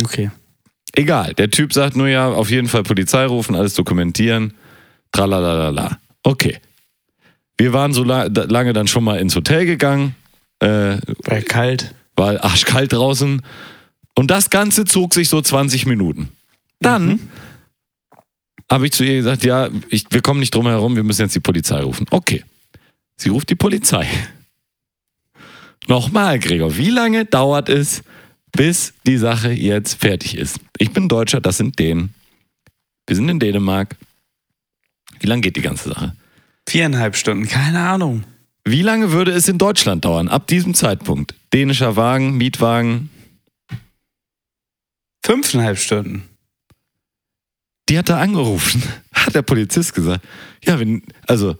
Okay. 0.03 0.31
Egal, 0.93 1.33
der 1.33 1.49
Typ 1.49 1.73
sagt 1.73 1.95
nur 1.95 2.07
ja, 2.07 2.29
auf 2.29 2.49
jeden 2.49 2.67
Fall 2.67 2.83
Polizei 2.83 3.25
rufen, 3.25 3.55
alles 3.55 3.73
dokumentieren, 3.75 4.53
tralalala. 5.11 5.99
Okay. 6.23 6.59
Wir 7.57 7.73
waren 7.73 7.93
so 7.93 8.03
la 8.03 8.25
lange 8.25 8.73
dann 8.73 8.87
schon 8.87 9.03
mal 9.03 9.19
ins 9.19 9.35
Hotel 9.35 9.65
gegangen, 9.65 10.15
äh, 10.59 10.97
Weil 11.23 11.43
kalt. 11.43 11.93
war 12.15 12.43
arschkalt 12.43 12.93
draußen 12.93 13.41
und 14.15 14.31
das 14.31 14.49
Ganze 14.49 14.85
zog 14.85 15.13
sich 15.13 15.29
so 15.29 15.41
20 15.41 15.85
Minuten. 15.85 16.29
Dann 16.79 17.19
habe 18.71 18.85
ich 18.85 18.91
zu 18.91 19.03
ihr 19.03 19.15
gesagt, 19.15 19.43
ja, 19.43 19.69
ich, 19.89 20.05
wir 20.09 20.21
kommen 20.21 20.39
nicht 20.39 20.53
drum 20.53 20.67
herum, 20.67 20.95
wir 20.95 21.03
müssen 21.03 21.21
jetzt 21.21 21.35
die 21.35 21.39
Polizei 21.39 21.81
rufen. 21.81 22.05
Okay. 22.09 22.43
Sie 23.17 23.29
ruft 23.29 23.49
die 23.49 23.55
Polizei. 23.55 24.07
Nochmal, 25.87 26.39
Gregor, 26.39 26.75
wie 26.77 26.89
lange 26.89 27.25
dauert 27.25 27.69
es, 27.69 28.03
bis 28.51 28.93
die 29.05 29.17
Sache 29.17 29.51
jetzt 29.51 29.95
fertig 29.95 30.37
ist? 30.37 30.59
Ich 30.77 30.91
bin 30.91 31.07
Deutscher, 31.07 31.41
das 31.41 31.57
sind 31.57 31.77
Dänen. 31.77 32.13
Wir 33.07 33.15
sind 33.15 33.29
in 33.29 33.39
Dänemark. 33.39 33.95
Wie 35.19 35.27
lange 35.27 35.41
geht 35.41 35.55
die 35.55 35.61
ganze 35.61 35.89
Sache? 35.89 36.15
Viereinhalb 36.67 37.15
Stunden, 37.15 37.47
keine 37.47 37.79
Ahnung. 37.79 38.23
Wie 38.65 38.81
lange 38.81 39.11
würde 39.11 39.31
es 39.31 39.47
in 39.47 39.57
Deutschland 39.57 40.05
dauern, 40.05 40.29
ab 40.29 40.47
diesem 40.47 40.73
Zeitpunkt? 40.73 41.35
Dänischer 41.53 41.95
Wagen, 41.95 42.37
Mietwagen, 42.37 43.09
Fünfeinhalb 45.25 45.77
Stunden. 45.77 46.23
die 47.87 47.97
hat 47.97 48.09
da 48.09 48.19
angerufen, 48.19 48.83
hat 49.13 49.35
der 49.35 49.41
Polizist 49.41 49.93
gesagt. 49.93 50.25
Ja, 50.65 50.79
wenn, 50.79 51.03
also, 51.27 51.55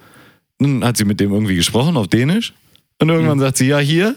nun 0.59 0.83
hat 0.83 0.97
sie 0.97 1.05
mit 1.05 1.19
dem 1.19 1.31
irgendwie 1.31 1.55
gesprochen 1.55 1.97
auf 1.97 2.07
Dänisch 2.07 2.53
und 2.99 3.09
irgendwann 3.09 3.39
sagt 3.39 3.57
sie, 3.57 3.67
ja, 3.67 3.79
hier, 3.79 4.15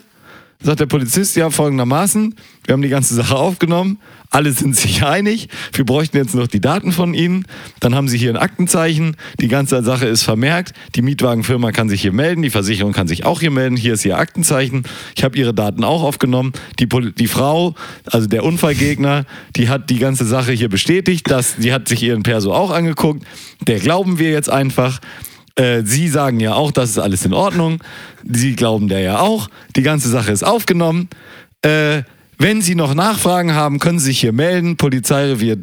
sagt 0.63 0.81
der 0.81 0.87
Polizist, 0.87 1.37
ja, 1.37 1.51
folgendermaßen, 1.51 2.35
wir 2.65 2.73
haben 2.73 2.83
die 2.83 2.89
ganze 2.89 3.15
Sache 3.15 3.37
aufgenommen, 3.37 3.99
alle 4.31 4.53
sind 4.53 4.77
sich 4.77 5.05
einig, 5.05 5.49
wir 5.73 5.85
bräuchten 5.85 6.17
jetzt 6.17 6.35
noch 6.35 6.47
die 6.47 6.61
Daten 6.61 6.93
von 6.93 7.15
Ihnen, 7.15 7.47
dann 7.81 7.95
haben 7.95 8.09
Sie 8.09 8.19
hier 8.19 8.31
ein 8.31 8.37
Aktenzeichen, 8.37 9.17
die 9.41 9.49
ganze 9.49 9.83
Sache 9.85 10.07
ist 10.07 10.23
vermerkt, 10.23 10.73
die 10.95 11.03
Mietwagenfirma 11.03 11.73
kann 11.73 11.89
sich 11.89 12.03
hier 12.03 12.13
melden, 12.13 12.43
die 12.43 12.51
Versicherung 12.51 12.93
kann 12.93 13.09
sich 13.09 13.25
auch 13.25 13.41
hier 13.41 13.51
melden, 13.51 13.77
hier 13.77 13.95
ist 13.95 14.05
Ihr 14.05 14.19
Aktenzeichen, 14.19 14.85
ich 15.15 15.25
habe 15.25 15.39
Ihre 15.39 15.55
Daten 15.55 15.85
auch 15.85 16.03
aufgenommen, 16.03 16.53
die, 16.79 16.87
Pol 16.87 17.13
die 17.13 17.29
Frau, 17.29 17.75
also 18.07 18.27
der 18.27 18.45
Unfallgegner, 18.45 19.25
die 19.57 19.69
hat 19.69 19.91
die 19.91 19.99
ganze 19.99 20.25
Sache 20.25 20.53
hier 20.53 20.69
bestätigt, 20.69 21.31
dass, 21.31 21.57
die 21.57 21.73
hat 21.73 21.89
sich 21.89 22.03
ihren 22.03 22.23
Perso 22.23 22.53
auch 22.53 22.71
angeguckt, 22.71 23.25
der 23.67 23.79
glauben 23.79 24.19
wir 24.19 24.31
jetzt 24.31 24.51
einfach, 24.51 25.01
äh, 25.57 25.83
Sie 25.85 26.09
sagen 26.09 26.41
ja 26.41 26.55
auch, 26.55 26.71
das 26.71 26.91
ist 26.91 26.99
alles 26.99 27.25
in 27.25 27.33
Ordnung. 27.35 27.83
Sie 28.31 28.55
glauben 28.55 28.89
der 28.89 29.01
ja 29.01 29.19
auch. 29.21 29.49
Die 29.75 29.83
ganze 29.83 30.09
Sache 30.09 30.33
ist 30.33 30.43
aufgenommen. 30.45 31.09
Äh, 31.63 32.03
wenn 32.39 32.61
Sie 32.61 32.75
noch 32.75 32.95
Nachfragen 32.95 33.55
haben, 33.55 33.79
können 33.79 33.99
Sie 33.99 34.07
sich 34.07 34.21
hier 34.21 34.33
melden. 34.33 34.77
Polizeirevier. 34.77 35.57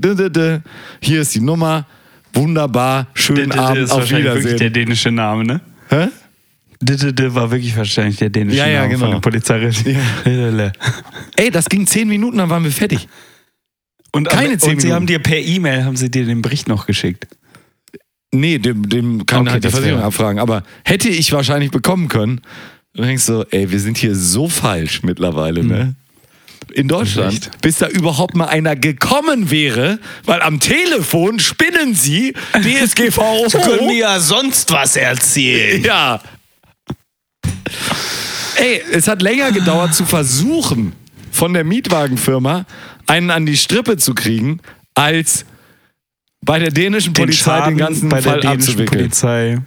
Hier 1.01 1.21
ist 1.21 1.35
die 1.35 1.41
Nummer. 1.41 1.85
Wunderbar. 2.33 3.07
Schönen 3.13 3.51
Abend. 3.51 3.91
Auf 3.91 4.09
wirklich 4.09 4.23
der 4.23 4.35
Wiedersehen. 4.43 4.73
dänische 4.73 5.11
Name, 5.11 5.43
ne? 5.45 5.61
Hä? 5.89 6.07
DDD 6.81 7.33
war 7.33 7.49
wirklich 7.51 7.77
wahrscheinlich 7.77 8.17
der 8.17 8.29
dänische 8.29 8.57
Ja, 8.57 8.67
ja, 8.67 8.81
Name 8.81 8.89
genau. 8.89 9.05
von 9.05 9.11
der 9.11 9.19
Polizei. 9.19 9.69
Ey, 11.37 11.51
das 11.51 11.69
ging 11.69 11.85
zehn 11.87 12.07
Minuten, 12.07 12.37
dann 12.39 12.49
waren 12.49 12.63
wir 12.63 12.71
fertig. 12.71 13.07
Und, 14.11 14.27
Keine 14.29 14.57
zehn 14.57 14.71
und 14.73 14.81
sie 14.81 14.87
Minuten. 14.87 14.93
haben 14.95 15.07
dir 15.07 15.19
per 15.19 15.37
E-Mail, 15.39 15.85
haben 15.85 15.95
sie 15.95 16.09
dir 16.11 16.25
den 16.25 16.41
Bericht 16.41 16.67
noch 16.67 16.85
geschickt. 16.85 17.27
Nee, 18.33 18.57
dem, 18.57 18.89
dem 18.89 19.25
kann 19.25 19.41
Okay, 19.41 19.51
halt 19.51 19.63
die 19.63 19.69
Versicherung 19.69 19.99
wäre- 19.99 20.07
abfragen. 20.07 20.39
Aber 20.39 20.63
hätte 20.83 21.07
ich 21.09 21.31
wahrscheinlich 21.31 21.71
bekommen 21.71 22.07
können, 22.07 22.41
dann 22.95 23.05
denkst 23.07 23.25
du, 23.27 23.45
ey, 23.51 23.71
wir 23.71 23.79
sind 23.79 23.97
hier 23.97 24.15
so 24.15 24.49
falsch 24.49 25.03
mittlerweile, 25.03 25.63
ne? 25.63 25.95
In 26.73 26.87
Deutschland, 26.87 27.33
Echt? 27.33 27.61
bis 27.61 27.77
da 27.77 27.87
überhaupt 27.89 28.35
mal 28.35 28.45
einer 28.47 28.75
gekommen 28.75 29.51
wäre, 29.51 29.99
weil 30.25 30.41
am 30.41 30.59
Telefon 30.59 31.37
spinnen 31.39 31.93
sie 31.93 32.33
DSGVO. 32.53 33.91
ja 33.99 34.19
sonst 34.19 34.71
was 34.71 34.95
erzählen. 34.95 35.83
ja. 35.83 36.21
Ey, 38.55 38.81
es 38.91 39.07
hat 39.07 39.21
länger 39.21 39.51
gedauert 39.51 39.93
zu 39.93 40.05
versuchen, 40.05 40.93
von 41.31 41.53
der 41.53 41.63
Mietwagenfirma 41.63 42.65
einen 43.07 43.29
an 43.31 43.45
die 43.45 43.57
Strippe 43.57 43.97
zu 43.97 44.13
kriegen, 44.13 44.59
als 44.95 45.45
bei 46.43 46.59
der 46.59 46.71
dänischen 46.71 47.13
Den 47.13 47.25
Polizei 47.25 47.43
Schaden 47.43 47.75
den 47.75 47.77
ganzen 47.77 48.09
bei 48.09 48.21
der 48.21 48.31
Fall 48.31 48.39
dänischen 48.41 48.59
abzuwickeln. 48.59 49.01
Polizei. 49.01 49.61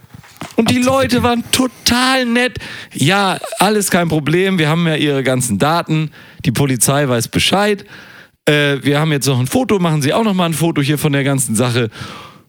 Und 0.56 0.70
die 0.70 0.78
Leute 0.78 1.22
waren 1.22 1.44
total 1.50 2.26
nett. 2.26 2.58
Ja, 2.92 3.38
alles 3.58 3.90
kein 3.90 4.08
Problem. 4.08 4.58
Wir 4.58 4.68
haben 4.68 4.86
ja 4.86 4.96
ihre 4.96 5.22
ganzen 5.22 5.58
Daten. 5.58 6.10
Die 6.44 6.52
Polizei 6.52 7.08
weiß 7.08 7.28
Bescheid. 7.28 7.84
Äh, 8.44 8.78
wir 8.82 9.00
haben 9.00 9.12
jetzt 9.12 9.26
noch 9.26 9.40
ein 9.40 9.46
Foto. 9.46 9.78
Machen 9.78 10.02
Sie 10.02 10.12
auch 10.12 10.24
noch 10.24 10.34
mal 10.34 10.46
ein 10.46 10.54
Foto 10.54 10.82
hier 10.82 10.98
von 10.98 11.12
der 11.12 11.24
ganzen 11.24 11.54
Sache. 11.54 11.90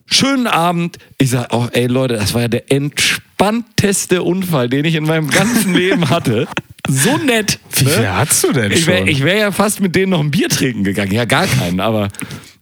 Schönen 0.06 0.46
Abend. 0.46 0.98
Ich 1.18 1.30
sag, 1.30 1.52
oh, 1.52 1.66
ey 1.72 1.86
Leute, 1.86 2.14
das 2.14 2.34
war 2.34 2.42
ja 2.42 2.48
der 2.48 2.70
entspannteste 2.70 4.22
Unfall, 4.22 4.68
den 4.68 4.84
ich 4.84 4.94
in 4.94 5.04
meinem 5.04 5.28
ganzen 5.28 5.74
Leben 5.74 6.08
hatte. 6.08 6.46
So 6.88 7.16
nett. 7.18 7.58
Wie 7.76 7.84
ne? 7.84 7.90
viel 7.90 8.08
hast 8.08 8.42
du 8.44 8.52
denn 8.52 8.72
Ich 8.72 8.86
wäre 8.86 8.98
schon? 9.00 9.08
ich 9.08 9.22
wär 9.22 9.36
ja 9.36 9.52
fast 9.52 9.80
mit 9.80 9.94
denen 9.94 10.10
noch 10.10 10.20
ein 10.20 10.30
Bier 10.30 10.48
trinken 10.48 10.84
gegangen. 10.84 11.12
Ja, 11.12 11.24
gar 11.26 11.46
keinen, 11.46 11.80
aber 11.80 12.08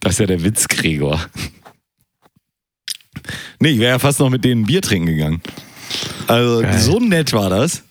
das 0.00 0.14
ist 0.14 0.18
ja 0.20 0.26
der 0.26 0.42
Witz, 0.42 0.66
Gregor. 0.68 1.20
Nee, 3.60 3.70
ich 3.70 3.78
wäre 3.78 3.92
ja 3.92 3.98
fast 3.98 4.20
noch 4.20 4.30
mit 4.30 4.44
denen 4.44 4.62
ein 4.62 4.66
Bier 4.66 4.82
trinken 4.82 5.06
gegangen. 5.06 5.40
Also 6.26 6.60
Geil. 6.62 6.78
so 6.78 6.98
nett 7.00 7.32
war 7.32 7.50
das. 7.50 7.82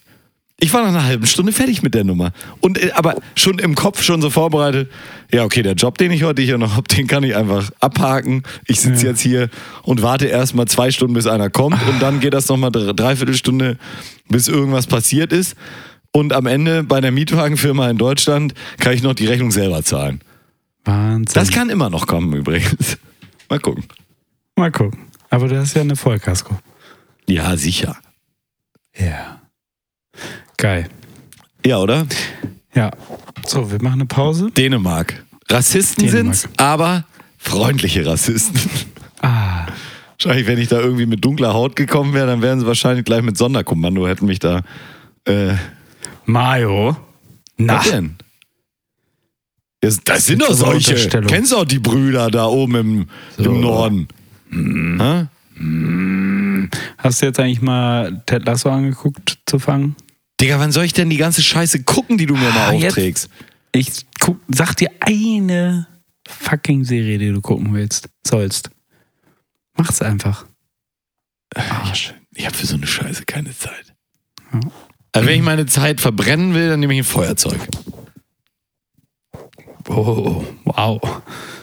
Ich 0.58 0.72
war 0.72 0.80
nach 0.82 0.88
einer 0.88 1.04
halben 1.04 1.26
Stunde 1.26 1.52
fertig 1.52 1.82
mit 1.82 1.92
der 1.94 2.04
Nummer. 2.04 2.32
Und 2.60 2.78
äh, 2.82 2.90
aber 2.92 3.16
schon 3.34 3.58
im 3.58 3.74
Kopf 3.74 4.02
schon 4.02 4.22
so 4.22 4.30
vorbereitet, 4.30 4.90
ja, 5.30 5.44
okay, 5.44 5.62
der 5.62 5.74
Job, 5.74 5.98
den 5.98 6.10
ich 6.12 6.22
heute 6.22 6.40
hier 6.40 6.56
noch 6.56 6.76
habe, 6.76 6.88
den 6.96 7.06
kann 7.06 7.24
ich 7.24 7.36
einfach 7.36 7.70
abhaken. 7.80 8.42
Ich 8.66 8.80
sitze 8.80 9.06
jetzt 9.06 9.20
hier 9.20 9.50
und 9.82 10.00
warte 10.02 10.26
erst 10.26 10.54
mal 10.54 10.66
zwei 10.66 10.90
Stunden, 10.90 11.12
bis 11.14 11.26
einer 11.26 11.50
kommt. 11.50 11.76
Und 11.88 12.00
dann 12.00 12.20
geht 12.20 12.32
das 12.32 12.48
nochmal 12.48 12.70
dre- 12.70 12.94
dreiviertel 12.94 13.34
Stunde, 13.34 13.76
bis 14.28 14.48
irgendwas 14.48 14.86
passiert 14.86 15.32
ist. 15.32 15.56
Und 16.16 16.32
am 16.32 16.46
Ende 16.46 16.82
bei 16.82 17.02
der 17.02 17.10
Mietwagenfirma 17.10 17.90
in 17.90 17.98
Deutschland 17.98 18.54
kann 18.78 18.94
ich 18.94 19.02
noch 19.02 19.12
die 19.12 19.26
Rechnung 19.26 19.50
selber 19.50 19.82
zahlen. 19.82 20.22
Wahnsinn. 20.82 21.34
Das 21.34 21.50
kann 21.50 21.68
immer 21.68 21.90
noch 21.90 22.06
kommen 22.06 22.32
übrigens. 22.32 22.96
Mal 23.50 23.60
gucken. 23.60 23.84
Mal 24.56 24.72
gucken. 24.72 24.98
Aber 25.28 25.46
du 25.46 25.58
hast 25.58 25.74
ja 25.74 25.82
eine 25.82 25.94
Vollkasko. 25.94 26.58
Ja, 27.28 27.54
sicher. 27.58 27.98
Ja. 28.96 29.42
Geil. 30.56 30.88
Ja, 31.66 31.80
oder? 31.80 32.06
Ja. 32.74 32.92
So, 33.46 33.70
wir 33.70 33.82
machen 33.82 34.00
eine 34.00 34.06
Pause. 34.06 34.50
Dänemark. 34.52 35.22
Rassisten 35.50 36.06
Dänemark. 36.06 36.34
sind's, 36.34 36.56
aber 36.56 37.04
freundliche 37.36 38.06
Rassisten. 38.06 38.58
Ah. 39.20 39.66
Wahrscheinlich, 40.18 40.46
wenn 40.46 40.58
ich 40.58 40.68
da 40.68 40.80
irgendwie 40.80 41.04
mit 41.04 41.22
dunkler 41.22 41.52
Haut 41.52 41.76
gekommen 41.76 42.14
wäre, 42.14 42.26
dann 42.26 42.40
wären 42.40 42.58
sie 42.58 42.66
wahrscheinlich 42.66 43.04
gleich 43.04 43.20
mit 43.20 43.36
Sonderkommando, 43.36 44.08
hätten 44.08 44.24
mich 44.24 44.38
da. 44.38 44.62
Äh, 45.26 45.56
Mayo. 46.26 46.96
Na. 47.56 47.78
was 47.78 47.90
denn? 47.90 48.16
Das, 49.80 50.00
das 50.04 50.26
sind 50.26 50.40
jetzt 50.40 50.50
doch 50.50 50.56
solche. 50.56 50.94
Kennst 51.26 51.52
du 51.52 51.56
auch 51.56 51.64
die 51.64 51.78
Brüder 51.78 52.30
da 52.30 52.46
oben 52.46 52.74
im, 52.74 53.06
So. 53.36 53.44
im 53.44 53.60
Norden? 53.60 54.08
Ha? 55.00 55.28
Hast 56.98 57.22
du 57.22 57.26
jetzt 57.26 57.38
eigentlich 57.40 57.62
mal 57.62 58.22
Ted 58.26 58.44
Lasso 58.44 58.68
angeguckt 58.70 59.38
zu 59.46 59.58
fangen? 59.58 59.96
Digga, 60.40 60.58
wann 60.58 60.72
soll 60.72 60.84
ich 60.84 60.92
denn 60.92 61.08
die 61.08 61.16
ganze 61.16 61.42
Scheiße 61.42 61.82
gucken, 61.84 62.18
die 62.18 62.26
du 62.26 62.34
mir 62.34 62.50
mal 62.50 62.68
Ah, 62.68 62.72
jetzt- 62.72 62.88
aufträgst? 62.92 63.30
Ich 63.72 64.06
guck, 64.20 64.38
sag 64.48 64.74
dir 64.74 64.90
eine 65.00 65.86
fucking 66.28 66.84
Serie, 66.84 67.18
die 67.18 67.30
du 67.32 67.40
gucken 67.40 67.72
willst, 67.74 68.08
sollst. 68.26 68.70
Mach's 69.76 70.00
einfach. 70.02 70.46
Arsch. 71.54 72.14
Ich 72.34 72.44
habe 72.46 72.56
für 72.56 72.66
so 72.66 72.74
eine 72.76 72.86
Scheiße 72.86 73.24
keine 73.26 73.56
Zeit. 73.56 73.94
Ja. 74.52 74.60
Also 75.16 75.28
wenn 75.28 75.36
ich 75.36 75.42
meine 75.42 75.66
Zeit 75.66 76.00
verbrennen 76.00 76.54
will, 76.54 76.68
dann 76.68 76.80
nehme 76.80 76.92
ich 76.94 77.00
ein 77.00 77.04
Feuerzeug. 77.04 77.58
Oh, 79.88 80.44
wow. 80.64 81.00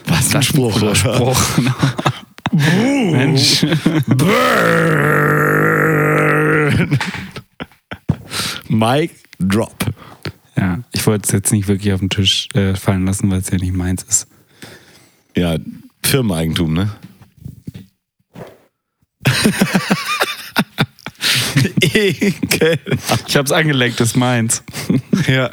Was 0.06 0.08
ein 0.08 0.10
Das 0.16 0.26
ist 0.26 0.34
ein 0.34 0.42
Spruch. 0.42 0.76
oder? 0.76 0.94
Spruch. 0.96 1.38
Mensch. 2.52 3.66
Burn. 4.06 5.38
Mic 8.68 9.10
drop. 9.38 9.86
Ja, 10.56 10.78
ich 10.92 11.06
wollte 11.06 11.26
es 11.26 11.32
jetzt 11.32 11.52
nicht 11.52 11.68
wirklich 11.68 11.92
auf 11.92 12.00
den 12.00 12.10
Tisch 12.10 12.48
äh, 12.54 12.74
fallen 12.74 13.06
lassen, 13.06 13.30
weil 13.30 13.38
es 13.38 13.50
ja 13.50 13.58
nicht 13.58 13.74
meins 13.74 14.02
ist. 14.02 14.26
Ja, 15.36 15.56
Firmeneigentum, 16.02 16.72
ne? 16.72 16.90
Ekel. 21.80 22.78
Ich 23.26 23.36
hab's 23.36 23.52
angelenkt, 23.52 24.00
ist 24.00 24.16
meins. 24.16 24.62
Ja. 25.26 25.50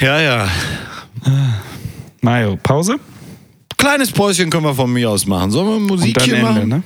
Ja, 0.00 0.20
ja. 0.20 0.48
Mayo, 2.20 2.56
Pause? 2.62 2.96
Kleines 3.76 4.10
Päuschen 4.10 4.50
können 4.50 4.64
wir 4.64 4.74
von 4.74 4.92
mir 4.92 5.10
aus 5.10 5.26
machen. 5.26 5.50
Sollen 5.50 5.68
wir 5.68 5.78
Musik 5.80 6.14
dann 6.14 6.24
hier 6.24 6.36
Ende, 6.36 6.52
machen? 6.52 6.68
ne? 6.68 6.82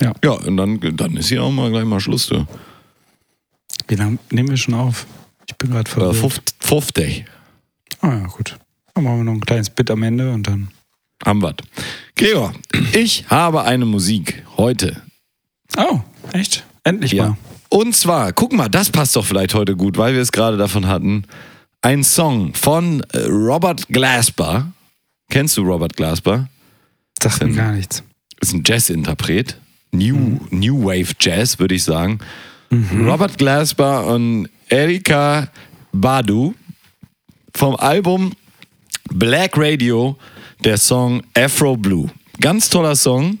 Ja. 0.00 0.12
Ja, 0.24 0.30
und 0.32 0.56
dann, 0.56 0.80
dann 0.96 1.16
ist 1.16 1.28
hier 1.28 1.42
auch 1.42 1.50
mal 1.50 1.70
gleich 1.70 1.84
mal 1.84 2.00
Schluss. 2.00 2.26
Du. 2.28 2.46
Wie 3.88 3.94
lange 3.94 4.18
nehmen 4.30 4.48
wir 4.50 4.56
schon 4.56 4.74
auf? 4.74 5.06
Ich 5.46 5.54
bin 5.56 5.70
gerade 5.70 5.90
Äh, 5.90 5.92
verwirrt. 6.14 6.42
50. 6.60 7.24
Ah 8.00 8.08
ja, 8.08 8.26
gut. 8.26 8.56
Dann 8.94 9.04
machen 9.04 9.18
wir 9.18 9.24
noch 9.24 9.32
ein 9.32 9.40
kleines 9.40 9.68
Bit 9.70 9.90
am 9.90 10.02
Ende 10.02 10.32
und 10.32 10.46
dann. 10.46 10.68
Haben 11.24 11.42
wir. 11.42 11.54
Gregor, 12.16 12.54
ich 12.94 13.26
habe 13.28 13.62
eine 13.64 13.84
Musik 13.84 14.42
heute. 14.56 15.02
Oh, 15.76 16.00
echt? 16.32 16.64
Endlich 16.84 17.12
Ja. 17.12 17.28
mal. 17.30 17.36
Und 17.68 17.94
zwar, 17.94 18.32
guck 18.32 18.52
mal, 18.52 18.68
das 18.68 18.90
passt 18.90 19.14
doch 19.16 19.24
vielleicht 19.24 19.54
heute 19.54 19.76
gut, 19.76 19.96
weil 19.96 20.14
wir 20.14 20.20
es 20.22 20.32
gerade 20.32 20.56
davon 20.56 20.86
hatten. 20.88 21.24
Ein 21.82 22.02
Song 22.02 22.52
von 22.54 23.02
äh, 23.12 23.18
Robert 23.26 23.86
Glasper. 23.88 24.72
Kennst 25.30 25.56
du 25.56 25.62
Robert 25.62 25.96
Glasper? 25.96 26.48
Sagt 27.22 27.42
mir 27.44 27.52
gar 27.54 27.72
nichts. 27.72 28.02
Ist 28.40 28.52
ein 28.52 28.62
Jazz-Interpret. 28.64 29.56
New, 29.92 30.40
New 30.50 30.84
Wave 30.84 31.12
Jazz, 31.20 31.58
würde 31.58 31.74
ich 31.74 31.84
sagen. 31.84 32.18
Robert 32.72 33.36
Glasper 33.36 34.06
und 34.06 34.48
Erika 34.68 35.48
Badu 35.92 36.54
vom 37.54 37.74
Album 37.76 38.32
Black 39.12 39.52
Radio 39.56 40.16
der 40.64 40.78
Song 40.78 41.22
Afro 41.36 41.76
Blue. 41.76 42.08
Ganz 42.40 42.68
toller 42.68 42.94
Song. 42.94 43.38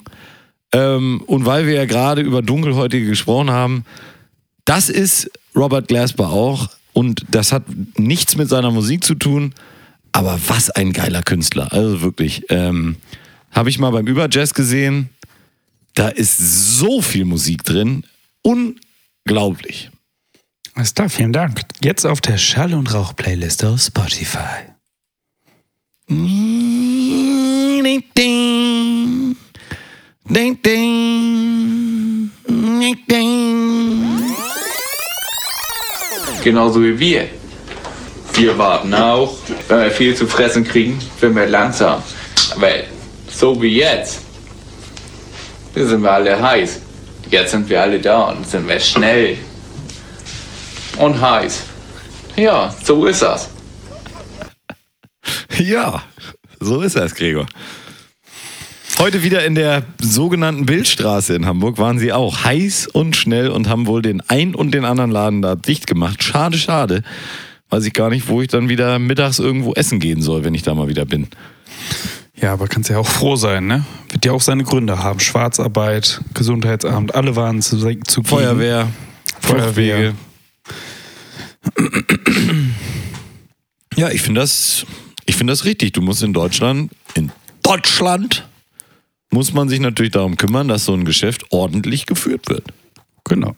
Ähm, 0.72 1.22
und 1.26 1.46
weil 1.46 1.66
wir 1.66 1.74
ja 1.74 1.84
gerade 1.84 2.22
über 2.22 2.42
Dunkelhäutige 2.42 3.06
gesprochen 3.06 3.50
haben, 3.50 3.84
das 4.64 4.88
ist 4.88 5.30
Robert 5.56 5.88
Glasper 5.88 6.30
auch. 6.30 6.68
Und 6.92 7.24
das 7.30 7.52
hat 7.52 7.64
nichts 7.96 8.36
mit 8.36 8.48
seiner 8.48 8.70
Musik 8.70 9.04
zu 9.04 9.14
tun. 9.14 9.54
Aber 10.12 10.38
was 10.48 10.70
ein 10.70 10.92
geiler 10.92 11.22
Künstler. 11.22 11.72
Also 11.72 12.02
wirklich. 12.02 12.44
Ähm, 12.48 12.96
Habe 13.52 13.70
ich 13.70 13.78
mal 13.78 13.90
beim 13.90 14.06
Überjazz 14.06 14.54
gesehen. 14.54 15.10
Da 15.94 16.08
ist 16.08 16.38
so 16.38 17.02
viel 17.02 17.24
Musik 17.24 17.64
drin. 17.64 18.04
Unglaublich. 18.42 19.90
Alles 20.74 20.94
klar, 20.94 21.08
vielen 21.08 21.32
Dank. 21.32 21.60
Jetzt 21.82 22.06
auf 22.06 22.20
der 22.20 22.38
Schall- 22.38 22.74
und 22.74 22.92
Rauch-Playlist 22.92 23.64
auf 23.64 23.80
Spotify. 23.80 24.70
Ding, 26.08 28.04
ding. 28.16 29.36
Ding, 30.30 30.62
ding. 30.62 32.30
Ding, 32.46 32.98
ding. 33.10 34.36
Genauso 36.44 36.80
wie 36.80 36.96
wir. 36.96 37.28
Wir 38.34 38.56
warten 38.56 38.94
auch, 38.94 39.36
wenn 39.66 39.80
wir 39.80 39.90
viel 39.90 40.14
zu 40.14 40.28
fressen 40.28 40.62
kriegen, 40.62 41.00
sind 41.20 41.34
wir 41.34 41.48
langsam. 41.48 42.00
Aber 42.54 42.70
so 43.28 43.60
wie 43.60 43.78
jetzt, 43.78 44.20
sind 45.74 46.00
wir 46.00 46.12
alle 46.12 46.40
heiß. 46.40 46.80
Jetzt 47.28 47.50
sind 47.50 47.68
wir 47.68 47.82
alle 47.82 47.98
da 47.98 48.30
und 48.30 48.46
sind 48.46 48.68
wir 48.68 48.78
schnell. 48.78 49.36
Und 50.96 51.20
heiß. 51.20 51.64
Ja, 52.36 52.72
so 52.84 53.04
ist 53.06 53.22
das. 53.22 53.48
Ja, 55.58 56.04
so 56.60 56.82
ist 56.82 56.94
das, 56.94 57.16
Gregor. 57.16 57.46
Heute 59.00 59.22
wieder 59.22 59.46
in 59.46 59.54
der 59.54 59.82
sogenannten 59.98 60.66
Bildstraße 60.66 61.34
in 61.34 61.46
Hamburg 61.46 61.78
waren 61.78 61.98
sie 61.98 62.12
auch 62.12 62.44
heiß 62.44 62.86
und 62.86 63.16
schnell 63.16 63.48
und 63.48 63.66
haben 63.66 63.86
wohl 63.86 64.02
den 64.02 64.20
ein 64.28 64.54
und 64.54 64.72
den 64.72 64.84
anderen 64.84 65.10
Laden 65.10 65.40
da 65.40 65.54
dicht 65.54 65.86
gemacht. 65.86 66.22
Schade, 66.22 66.58
schade. 66.58 67.02
Weiß 67.70 67.86
ich 67.86 67.94
gar 67.94 68.10
nicht, 68.10 68.28
wo 68.28 68.42
ich 68.42 68.48
dann 68.48 68.68
wieder 68.68 68.98
mittags 68.98 69.38
irgendwo 69.38 69.72
essen 69.72 70.00
gehen 70.00 70.20
soll, 70.20 70.44
wenn 70.44 70.52
ich 70.52 70.64
da 70.64 70.74
mal 70.74 70.88
wieder 70.88 71.06
bin. 71.06 71.28
Ja, 72.36 72.52
aber 72.52 72.68
kannst 72.68 72.90
ja 72.90 72.98
auch 72.98 73.06
froh 73.06 73.36
sein, 73.36 73.66
ne? 73.66 73.86
Wird 74.10 74.26
ja 74.26 74.32
auch 74.32 74.42
seine 74.42 74.64
Gründe 74.64 75.02
haben. 75.02 75.18
Schwarzarbeit, 75.18 76.20
Gesundheitsamt, 76.34 77.14
alle 77.14 77.36
waren 77.36 77.62
zu, 77.62 77.78
zu 77.78 78.22
Feuerwehr. 78.22 78.86
Fluchtwege. 79.40 80.12
Ja, 83.96 84.10
ich 84.10 84.20
finde 84.20 84.42
das, 84.42 84.84
ich 85.24 85.36
finde 85.36 85.54
das 85.54 85.64
richtig. 85.64 85.92
Du 85.92 86.02
musst 86.02 86.22
in 86.22 86.34
Deutschland, 86.34 86.92
in 87.14 87.32
Deutschland, 87.62 88.46
muss 89.30 89.52
man 89.52 89.68
sich 89.68 89.80
natürlich 89.80 90.12
darum 90.12 90.36
kümmern, 90.36 90.68
dass 90.68 90.84
so 90.84 90.94
ein 90.94 91.04
Geschäft 91.04 91.44
ordentlich 91.50 92.06
geführt 92.06 92.48
wird. 92.48 92.64
Genau. 93.24 93.54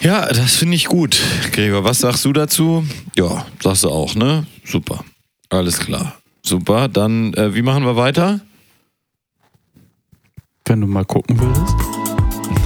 Ja, 0.00 0.26
das 0.26 0.56
finde 0.56 0.76
ich 0.76 0.86
gut. 0.86 1.20
Gregor, 1.52 1.84
was 1.84 2.00
sagst 2.00 2.24
du 2.24 2.32
dazu? 2.32 2.84
Ja, 3.16 3.46
sagst 3.62 3.84
du 3.84 3.90
auch, 3.90 4.14
ne? 4.14 4.46
Super. 4.64 5.04
Alles 5.48 5.78
klar. 5.78 6.16
Super. 6.42 6.88
Dann, 6.88 7.34
äh, 7.34 7.54
wie 7.54 7.62
machen 7.62 7.84
wir 7.84 7.96
weiter? 7.96 8.40
Wenn 10.66 10.80
du 10.80 10.86
mal 10.86 11.04
gucken 11.04 11.38
würdest. 11.40 11.74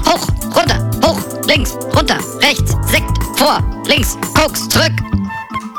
Hoch, 0.06 0.28
runter, 0.56 0.90
hoch, 1.04 1.20
links, 1.46 1.76
runter, 1.96 2.18
rechts, 2.40 2.76
Sekt, 2.90 3.16
vor, 3.36 3.62
links, 3.86 4.18
Koks, 4.34 4.68
zurück. 4.68 4.92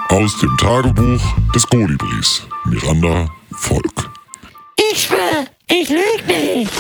Aus 0.10 0.38
dem 0.40 0.56
Tagebuch 0.58 1.22
des 1.54 1.68
Kolibris. 1.68 2.44
Miranda 2.66 3.28
Volk. 3.52 4.11
Ich 4.90 5.04
schwör, 5.04 5.46
ich 5.68 5.90
lüg 5.90 6.28
nicht. 6.28 6.72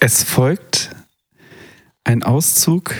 Es 0.00 0.22
folgt 0.22 0.90
ein 2.04 2.22
Auszug 2.22 2.94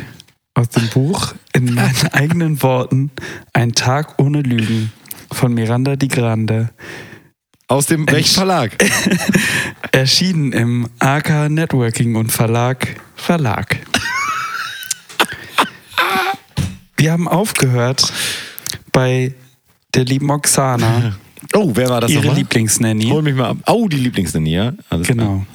aus 0.54 0.68
dem 0.68 0.88
Buch 0.90 1.34
in 1.52 1.74
meinen 1.74 2.08
eigenen 2.12 2.62
Worten 2.62 3.10
Ein 3.52 3.72
Tag 3.72 4.18
ohne 4.18 4.42
Lügen 4.42 4.92
von 5.32 5.54
Miranda 5.54 5.96
Di 5.96 6.08
Grande. 6.08 6.70
Aus 7.66 7.86
dem 7.86 8.06
welchen 8.10 8.34
Verlag? 8.34 8.72
Erschienen 9.92 10.52
im 10.52 10.88
AK 10.98 11.48
Networking 11.48 12.16
und 12.16 12.30
Verlag 12.30 13.00
Verlag. 13.16 13.78
Wir 16.96 17.12
haben 17.12 17.28
aufgehört 17.28 18.12
bei 18.92 19.34
der 19.94 20.04
lieben 20.04 20.30
Oksana, 20.30 21.16
Oh, 21.54 21.72
wer 21.74 21.88
war 21.88 22.00
das 22.00 22.10
ihre? 22.10 22.34
Lieblingsnanny. 22.34 23.06
Hol 23.06 23.22
mich 23.22 23.34
mal 23.34 23.50
ab. 23.50 23.56
Oh, 23.66 23.88
die 23.88 23.96
Lieblingsnanny, 23.96 24.52
ja? 24.52 24.72
Alles 24.88 25.06
klar. 25.06 25.16
Genau. 25.16 25.46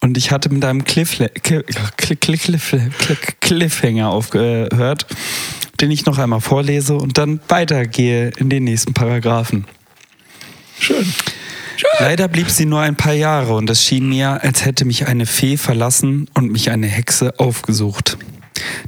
Und 0.00 0.16
ich 0.16 0.32
hatte 0.32 0.48
mit 0.48 0.64
einem 0.64 0.82
Cliffle 0.84 1.28
Cliff 1.28 1.64
Cliff 1.96 2.20
Cliff 2.20 2.70
Cliff 2.98 3.20
Cliffhanger 3.40 4.08
aufgehört, 4.08 5.06
den 5.80 5.90
ich 5.92 6.06
noch 6.06 6.18
einmal 6.18 6.40
vorlese 6.40 6.96
und 6.96 7.18
dann 7.18 7.40
weitergehe 7.48 8.30
in 8.36 8.50
den 8.50 8.64
nächsten 8.64 8.94
Paragraphen. 8.94 9.66
Schön. 10.80 11.06
Leider 12.00 12.26
blieb 12.28 12.50
sie 12.50 12.66
nur 12.66 12.80
ein 12.80 12.96
paar 12.96 13.12
Jahre 13.12 13.54
und 13.54 13.70
es 13.70 13.84
schien 13.84 14.08
mir, 14.08 14.42
als 14.42 14.64
hätte 14.64 14.84
mich 14.84 15.06
eine 15.06 15.26
Fee 15.26 15.56
verlassen 15.56 16.28
und 16.34 16.50
mich 16.50 16.70
eine 16.70 16.86
Hexe 16.86 17.38
aufgesucht. 17.38 18.18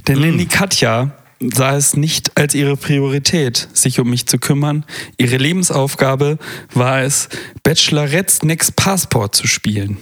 Denn 0.07 0.19
Nanny 0.19 0.45
Katja 0.45 1.11
sah 1.39 1.75
es 1.75 1.95
nicht 1.95 2.37
als 2.37 2.55
ihre 2.55 2.77
Priorität, 2.77 3.67
sich 3.73 3.99
um 3.99 4.09
mich 4.09 4.25
zu 4.27 4.37
kümmern. 4.37 4.85
Ihre 5.17 5.37
Lebensaufgabe 5.37 6.37
war 6.73 7.01
es, 7.01 7.29
Bachelorette's 7.63 8.43
Next 8.43 8.75
Passport 8.75 9.35
zu 9.35 9.47
spielen. 9.47 9.97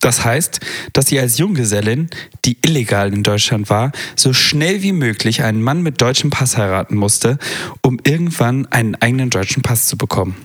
Das 0.00 0.24
heißt, 0.24 0.60
dass 0.92 1.06
sie 1.06 1.18
als 1.18 1.38
Junggesellin, 1.38 2.08
die 2.44 2.58
illegal 2.64 3.12
in 3.12 3.22
Deutschland 3.22 3.70
war, 3.70 3.92
so 4.14 4.32
schnell 4.32 4.82
wie 4.82 4.92
möglich 4.92 5.42
einen 5.42 5.62
Mann 5.62 5.82
mit 5.82 6.00
deutschem 6.00 6.30
Pass 6.30 6.56
heiraten 6.56 6.96
musste, 6.96 7.38
um 7.82 7.98
irgendwann 8.04 8.66
einen 8.66 8.94
eigenen 8.96 9.30
deutschen 9.30 9.62
Pass 9.62 9.86
zu 9.86 9.96
bekommen. 9.96 10.36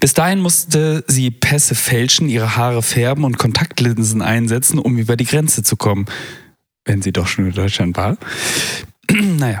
Bis 0.00 0.14
dahin 0.14 0.40
musste 0.40 1.04
sie 1.06 1.30
Pässe 1.30 1.74
fälschen, 1.74 2.28
ihre 2.28 2.56
Haare 2.56 2.82
färben 2.82 3.24
und 3.24 3.38
Kontaktlinsen 3.38 4.20
einsetzen, 4.20 4.78
um 4.78 4.98
über 4.98 5.16
die 5.16 5.24
Grenze 5.24 5.62
zu 5.62 5.76
kommen. 5.76 6.06
Wenn 6.84 7.00
sie 7.00 7.12
doch 7.12 7.28
schon 7.28 7.46
in 7.46 7.52
Deutschland 7.52 7.96
war. 7.96 8.18
Naja, 9.38 9.60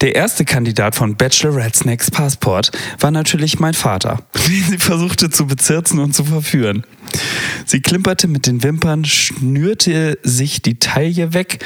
der 0.00 0.14
erste 0.14 0.44
Kandidat 0.44 0.94
von 0.94 1.16
Bachelorette's 1.16 1.84
Next 1.84 2.12
Passport 2.12 2.70
war 3.00 3.10
natürlich 3.10 3.58
mein 3.58 3.74
Vater, 3.74 4.22
den 4.48 4.64
sie 4.70 4.78
versuchte 4.78 5.30
zu 5.30 5.46
bezirzen 5.46 5.98
und 5.98 6.14
zu 6.14 6.24
verführen. 6.24 6.84
Sie 7.66 7.80
klimperte 7.80 8.28
mit 8.28 8.46
den 8.46 8.62
Wimpern, 8.62 9.04
schnürte 9.04 10.18
sich 10.22 10.62
die 10.62 10.78
Taille 10.78 11.34
weg, 11.34 11.64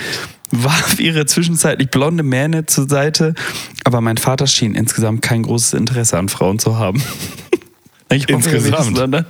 warf 0.50 0.98
ihre 0.98 1.26
zwischenzeitlich 1.26 1.90
blonde 1.90 2.22
Mähne 2.22 2.66
zur 2.66 2.88
Seite, 2.88 3.34
aber 3.84 4.00
mein 4.00 4.16
Vater 4.16 4.46
schien 4.46 4.74
insgesamt 4.74 5.22
kein 5.22 5.42
großes 5.42 5.74
Interesse 5.74 6.18
an 6.18 6.28
Frauen 6.28 6.58
zu 6.58 6.78
haben. 6.78 7.02
Ich 8.08 8.22
hoffe, 8.32 8.50
Insgesamt. 8.50 9.26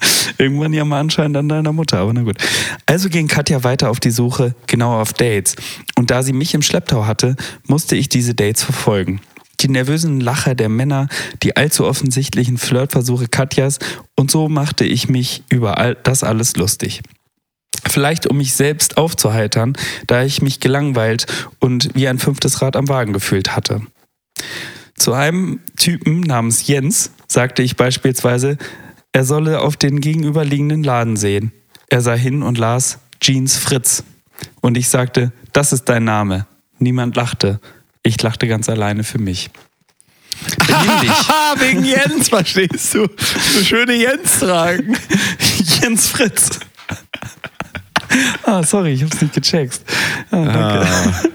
Irgendwann 0.38 0.72
ja 0.72 0.84
mal 0.84 1.00
anscheinend 1.00 1.36
an 1.36 1.48
deiner 1.48 1.72
Mutter, 1.72 1.98
aber 1.98 2.12
na 2.12 2.22
gut. 2.22 2.36
Also 2.86 3.08
ging 3.08 3.28
Katja 3.28 3.64
weiter 3.64 3.90
auf 3.90 4.00
die 4.00 4.10
Suche, 4.10 4.54
genau 4.66 5.00
auf 5.00 5.12
Dates. 5.12 5.56
Und 5.96 6.10
da 6.10 6.22
sie 6.22 6.32
mich 6.32 6.54
im 6.54 6.62
Schlepptau 6.62 7.06
hatte, 7.06 7.36
musste 7.66 7.96
ich 7.96 8.08
diese 8.08 8.34
Dates 8.34 8.62
verfolgen. 8.62 9.20
Die 9.60 9.68
nervösen 9.68 10.20
Lacher 10.20 10.54
der 10.54 10.70
Männer, 10.70 11.08
die 11.42 11.56
allzu 11.56 11.84
offensichtlichen 11.84 12.56
Flirtversuche 12.56 13.28
Katjas 13.28 13.78
und 14.16 14.30
so 14.30 14.48
machte 14.48 14.84
ich 14.84 15.08
mich 15.08 15.42
über 15.50 15.76
all 15.76 15.96
das 15.96 16.24
alles 16.24 16.56
lustig. 16.56 17.02
Vielleicht 17.86 18.26
um 18.26 18.38
mich 18.38 18.54
selbst 18.54 18.96
aufzuheitern, 18.96 19.74
da 20.06 20.22
ich 20.22 20.42
mich 20.42 20.60
gelangweilt 20.60 21.26
und 21.58 21.90
wie 21.94 22.08
ein 22.08 22.18
fünftes 22.18 22.62
Rad 22.62 22.76
am 22.76 22.88
Wagen 22.88 23.12
gefühlt 23.12 23.54
hatte. 23.54 23.82
Zu 24.96 25.12
einem 25.14 25.60
Typen 25.76 26.20
namens 26.20 26.66
Jens 26.66 27.12
sagte 27.26 27.62
ich 27.62 27.76
beispielsweise, 27.76 28.58
er 29.12 29.24
solle 29.24 29.60
auf 29.60 29.76
den 29.76 30.00
gegenüberliegenden 30.00 30.82
Laden 30.82 31.16
sehen. 31.16 31.52
Er 31.88 32.00
sah 32.00 32.14
hin 32.14 32.42
und 32.42 32.58
las 32.58 32.98
Jeans 33.20 33.56
Fritz. 33.56 34.04
Und 34.60 34.76
ich 34.76 34.88
sagte, 34.88 35.32
das 35.52 35.72
ist 35.72 35.88
dein 35.88 36.04
Name. 36.04 36.46
Niemand 36.78 37.16
lachte. 37.16 37.60
Ich 38.02 38.22
lachte 38.22 38.46
ganz 38.46 38.68
alleine 38.68 39.04
für 39.04 39.18
mich. 39.18 39.50
Benimm 40.66 41.00
dich. 41.00 41.10
Ah, 41.10 41.54
wegen 41.58 41.84
Jens, 41.84 42.28
verstehst 42.28 42.94
du? 42.94 43.06
So 43.54 43.64
schöne 43.64 43.94
Jens 43.94 44.38
tragen. 44.38 44.96
Jens 45.82 46.08
Fritz. 46.08 46.60
Ah, 48.44 48.62
sorry, 48.62 48.92
ich 48.92 49.02
hab's 49.02 49.20
nicht 49.20 49.34
gecheckt. 49.34 49.80
Ah, 50.30 50.44
danke. 50.44 51.30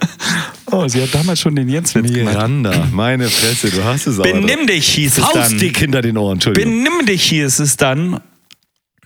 Oh, 0.76 0.88
sie 0.88 1.02
hat 1.02 1.14
damals 1.14 1.40
schon 1.40 1.56
den 1.56 1.70
Jens-Witz 1.70 2.12
gemacht. 2.12 2.36
Miranda, 2.36 2.88
meine 2.92 3.30
Fresse, 3.30 3.70
du 3.70 3.84
hast 3.84 4.08
es 4.08 4.20
aber. 4.20 4.30
Benimm 4.30 4.68
dich, 4.68 4.90
hieß 4.90 5.18
es 5.18 5.24
dann. 5.24 5.44
Faustdick 5.44 5.78
hinter 5.78 6.02
den 6.02 6.18
Ohren, 6.18 6.34
Entschuldigung. 6.34 6.84
Benimm 6.84 7.06
dich, 7.06 7.24
hieß 7.24 7.60
es 7.60 7.78
dann. 7.78 8.20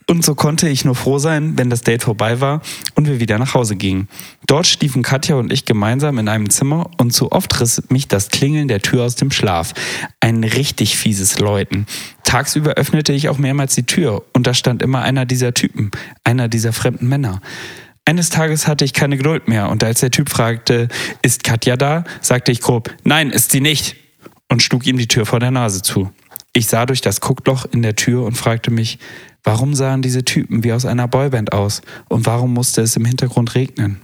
Und 0.08 0.26
so 0.26 0.34
konnte 0.34 0.68
ich 0.68 0.86
nur 0.86 0.96
froh 0.96 1.20
sein, 1.20 1.54
wenn 1.56 1.70
das 1.70 1.82
Date 1.82 2.02
vorbei 2.02 2.42
war 2.42 2.64
und 2.96 3.06
wir 3.06 3.20
wieder 3.20 3.38
nach 3.38 3.54
Hause 3.54 3.76
gingen. 3.76 4.08
Dort 4.48 4.66
schliefen 4.66 5.04
Katja 5.04 5.36
und 5.36 5.54
ich 5.54 5.66
gemeinsam 5.66 6.18
in 6.18 6.28
einem 6.28 6.50
Zimmer 6.50 6.90
und 6.98 7.14
zu 7.14 7.32
oft 7.32 7.62
riss 7.62 7.84
mich 7.90 8.08
das 8.08 8.30
Klingeln 8.30 8.68
der 8.68 8.82
Tür 8.82 9.04
aus 9.04 9.16
dem 9.16 9.30
Schlaf. 9.30 9.76
Ein 10.20 10.44
richtig 10.44 10.98
fieses 10.98 11.38
Läuten. 11.38 11.86
Tagsüber 12.24 12.72
öffnete 12.72 13.14
ich 13.14 13.30
auch 13.30 13.38
mehrmals 13.38 13.76
die 13.76 13.86
Tür 13.86 14.24
und 14.34 14.48
da 14.48 14.56
stand 14.56 14.82
immer 14.82 15.04
einer 15.04 15.28
dieser 15.28 15.54
Typen, 15.54 15.92
einer 16.24 16.48
dieser 16.48 16.74
fremden 16.74 17.08
Männer. 17.08 17.40
Eines 18.10 18.32
Tages 18.32 18.66
hatte 18.66 18.86
ich 18.86 18.94
keine 18.94 19.18
Geduld 19.18 19.48
mehr 19.48 19.70
und 19.70 19.84
als 19.84 20.00
der 20.00 20.10
Typ 20.10 20.32
fragte, 20.32 20.88
ist 21.22 21.44
Katja 21.44 21.78
da, 21.78 22.06
sagte 22.22 22.52
ich 22.52 22.60
grob, 22.60 22.90
nein, 23.04 23.30
ist 23.30 23.52
sie 23.52 23.62
nicht 23.62 23.98
und 24.48 24.64
schlug 24.64 24.88
ihm 24.88 24.98
die 24.98 25.08
Tür 25.08 25.28
vor 25.28 25.40
der 25.40 25.52
Nase 25.52 25.84
zu. 25.84 26.12
Ich 26.52 26.66
sah 26.66 26.88
durch 26.88 27.02
das 27.02 27.22
Guckloch 27.22 27.68
in 27.72 27.84
der 27.84 27.96
Tür 27.96 28.26
und 28.26 28.36
fragte 28.36 28.72
mich, 28.72 28.98
warum 29.44 29.76
sahen 29.76 30.02
diese 30.02 30.26
Typen 30.26 30.64
wie 30.64 30.74
aus 30.74 30.88
einer 30.88 31.08
Boyband 31.08 31.54
aus 31.54 31.84
und 32.08 32.26
warum 32.26 32.52
musste 32.52 32.82
es 32.82 32.96
im 32.96 33.06
Hintergrund 33.06 33.54
regnen? 33.54 34.02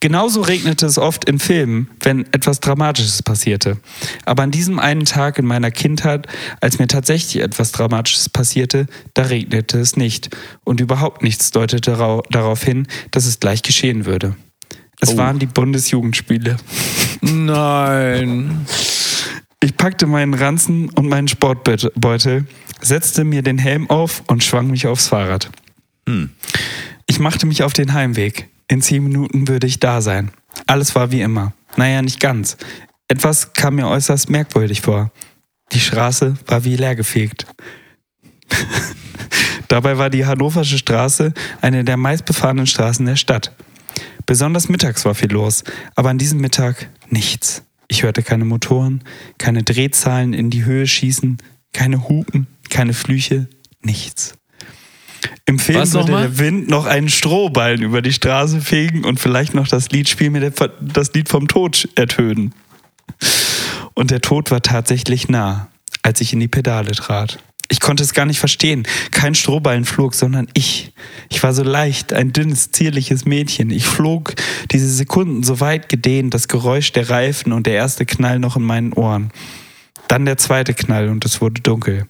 Genauso 0.00 0.40
regnete 0.42 0.86
es 0.86 0.98
oft 0.98 1.24
in 1.26 1.38
Filmen, 1.38 1.88
wenn 2.00 2.26
etwas 2.32 2.60
Dramatisches 2.60 3.22
passierte. 3.22 3.78
Aber 4.24 4.42
an 4.42 4.50
diesem 4.50 4.78
einen 4.78 5.04
Tag 5.04 5.38
in 5.38 5.46
meiner 5.46 5.70
Kindheit, 5.70 6.26
als 6.60 6.78
mir 6.78 6.86
tatsächlich 6.86 7.42
etwas 7.42 7.72
Dramatisches 7.72 8.28
passierte, 8.28 8.86
da 9.14 9.24
regnete 9.24 9.78
es 9.78 9.96
nicht. 9.96 10.34
Und 10.64 10.80
überhaupt 10.80 11.22
nichts 11.22 11.50
deutete 11.50 11.98
rau- 11.98 12.22
darauf 12.30 12.62
hin, 12.62 12.86
dass 13.10 13.26
es 13.26 13.40
gleich 13.40 13.62
geschehen 13.62 14.06
würde. 14.06 14.34
Es 15.00 15.16
waren 15.16 15.38
die 15.38 15.46
Bundesjugendspiele. 15.46 16.56
Nein. 17.20 18.64
Ich 19.62 19.76
packte 19.76 20.06
meinen 20.06 20.34
Ranzen 20.34 20.88
und 20.90 21.08
meinen 21.08 21.28
Sportbeutel, 21.28 22.46
setzte 22.80 23.24
mir 23.24 23.42
den 23.42 23.58
Helm 23.58 23.90
auf 23.90 24.22
und 24.28 24.44
schwang 24.44 24.68
mich 24.68 24.86
aufs 24.86 25.08
Fahrrad. 25.08 25.50
Ich 27.06 27.18
machte 27.18 27.46
mich 27.46 27.62
auf 27.62 27.72
den 27.72 27.92
Heimweg. 27.92 28.48
In 28.68 28.82
zehn 28.82 29.02
Minuten 29.02 29.48
würde 29.48 29.66
ich 29.66 29.80
da 29.80 30.00
sein. 30.00 30.30
Alles 30.66 30.94
war 30.94 31.10
wie 31.10 31.20
immer. 31.20 31.52
Naja, 31.76 32.02
nicht 32.02 32.20
ganz. 32.20 32.56
Etwas 33.08 33.52
kam 33.52 33.76
mir 33.76 33.88
äußerst 33.88 34.30
merkwürdig 34.30 34.80
vor. 34.80 35.10
Die 35.72 35.80
Straße 35.80 36.36
war 36.46 36.64
wie 36.64 36.76
leergefegt. 36.76 37.46
Dabei 39.68 39.98
war 39.98 40.10
die 40.10 40.24
Hannoversche 40.24 40.78
Straße 40.78 41.34
eine 41.60 41.84
der 41.84 41.96
meistbefahrenen 41.96 42.66
Straßen 42.66 43.04
der 43.06 43.16
Stadt. 43.16 43.54
Besonders 44.26 44.68
mittags 44.68 45.04
war 45.04 45.14
viel 45.14 45.32
los, 45.32 45.64
aber 45.94 46.10
an 46.10 46.18
diesem 46.18 46.40
Mittag 46.40 46.88
nichts. 47.10 47.62
Ich 47.88 48.02
hörte 48.02 48.22
keine 48.22 48.44
Motoren, 48.44 49.02
keine 49.38 49.62
Drehzahlen 49.62 50.32
in 50.32 50.50
die 50.50 50.64
Höhe 50.64 50.86
schießen, 50.86 51.38
keine 51.72 52.08
Hupen, 52.08 52.46
keine 52.70 52.94
Flüche, 52.94 53.48
nichts. 53.82 54.34
Im 55.46 55.58
Film 55.58 55.78
Was 55.80 55.92
würde 55.94 56.12
der 56.12 56.38
Wind 56.38 56.68
noch 56.68 56.86
einen 56.86 57.08
Strohballen 57.08 57.82
über 57.82 58.02
die 58.02 58.12
Straße 58.12 58.60
fegen 58.60 59.04
und 59.04 59.20
vielleicht 59.20 59.54
noch 59.54 59.68
das 59.68 59.90
Lied 59.90 60.08
spielen 60.08 60.32
mir 60.32 60.50
der- 60.50 60.70
das 60.80 61.12
Lied 61.12 61.28
vom 61.28 61.48
Tod 61.48 61.88
ertönen. 61.94 62.54
Und 63.94 64.10
der 64.10 64.20
Tod 64.20 64.50
war 64.50 64.62
tatsächlich 64.62 65.28
nah, 65.28 65.68
als 66.02 66.20
ich 66.20 66.32
in 66.32 66.40
die 66.40 66.48
Pedale 66.48 66.92
trat. 66.92 67.38
Ich 67.70 67.80
konnte 67.80 68.02
es 68.02 68.12
gar 68.12 68.26
nicht 68.26 68.38
verstehen. 68.38 68.86
Kein 69.10 69.34
Strohballen 69.34 69.84
flog, 69.84 70.14
sondern 70.14 70.48
ich. 70.54 70.92
Ich 71.30 71.42
war 71.42 71.54
so 71.54 71.62
leicht, 71.62 72.12
ein 72.12 72.32
dünnes, 72.32 72.70
zierliches 72.72 73.24
Mädchen. 73.24 73.70
Ich 73.70 73.86
flog 73.86 74.34
diese 74.70 74.88
Sekunden 74.90 75.42
so 75.42 75.60
weit 75.60 75.88
gedehnt, 75.88 76.34
das 76.34 76.48
Geräusch 76.48 76.92
der 76.92 77.08
Reifen 77.08 77.52
und 77.52 77.66
der 77.66 77.74
erste 77.74 78.04
Knall 78.04 78.38
noch 78.38 78.56
in 78.56 78.62
meinen 78.62 78.92
Ohren. 78.92 79.30
Dann 80.08 80.26
der 80.26 80.36
zweite 80.36 80.74
Knall 80.74 81.08
und 81.08 81.24
es 81.24 81.40
wurde 81.40 81.62
dunkel. 81.62 82.06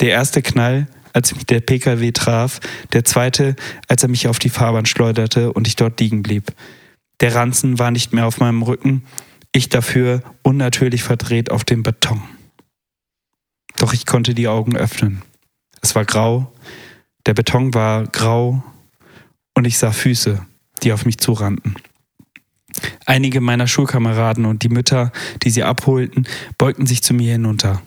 Der 0.00 0.10
erste 0.10 0.40
Knall, 0.40 0.86
als 1.12 1.34
mich 1.34 1.46
der 1.46 1.60
PKW 1.60 2.12
traf, 2.12 2.60
der 2.92 3.04
zweite, 3.04 3.56
als 3.88 4.02
er 4.02 4.08
mich 4.08 4.28
auf 4.28 4.38
die 4.38 4.50
Fahrbahn 4.50 4.86
schleuderte 4.86 5.52
und 5.52 5.66
ich 5.66 5.76
dort 5.76 6.00
liegen 6.00 6.22
blieb. 6.22 6.52
Der 7.20 7.34
Ranzen 7.34 7.78
war 7.78 7.90
nicht 7.90 8.12
mehr 8.12 8.26
auf 8.26 8.38
meinem 8.38 8.62
Rücken, 8.62 9.04
ich 9.52 9.68
dafür 9.68 10.22
unnatürlich 10.42 11.02
verdreht 11.02 11.50
auf 11.50 11.64
dem 11.64 11.82
Beton. 11.82 12.22
Doch 13.76 13.92
ich 13.92 14.06
konnte 14.06 14.34
die 14.34 14.48
Augen 14.48 14.76
öffnen. 14.76 15.22
Es 15.80 15.94
war 15.94 16.04
grau, 16.04 16.52
der 17.26 17.34
Beton 17.34 17.74
war 17.74 18.06
grau 18.06 18.62
und 19.54 19.66
ich 19.66 19.78
sah 19.78 19.92
Füße, 19.92 20.44
die 20.82 20.92
auf 20.92 21.04
mich 21.04 21.18
zurannten. 21.18 21.76
Einige 23.06 23.40
meiner 23.40 23.66
Schulkameraden 23.66 24.44
und 24.44 24.62
die 24.62 24.68
Mütter, 24.68 25.12
die 25.42 25.50
sie 25.50 25.62
abholten, 25.62 26.26
beugten 26.58 26.86
sich 26.86 27.02
zu 27.02 27.14
mir 27.14 27.32
hinunter. 27.32 27.82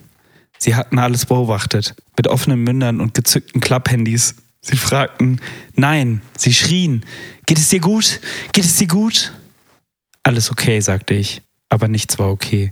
Sie 0.57 0.75
hatten 0.75 0.99
alles 0.99 1.25
beobachtet, 1.25 1.95
mit 2.17 2.27
offenen 2.27 2.63
Mündern 2.63 3.01
und 3.01 3.13
gezückten 3.13 3.61
Klapphandys. 3.61 4.35
Sie 4.61 4.77
fragten, 4.77 5.41
nein, 5.75 6.21
sie 6.37 6.53
schrien, 6.53 7.05
geht 7.45 7.59
es 7.59 7.69
dir 7.69 7.79
gut? 7.79 8.19
Geht 8.51 8.65
es 8.65 8.77
dir 8.77 8.87
gut? 8.87 9.33
Alles 10.23 10.49
okay, 10.49 10.79
sagte 10.79 11.13
ich, 11.13 11.43
aber 11.69 11.87
nichts 11.87 12.17
war 12.17 12.31
okay. 12.31 12.71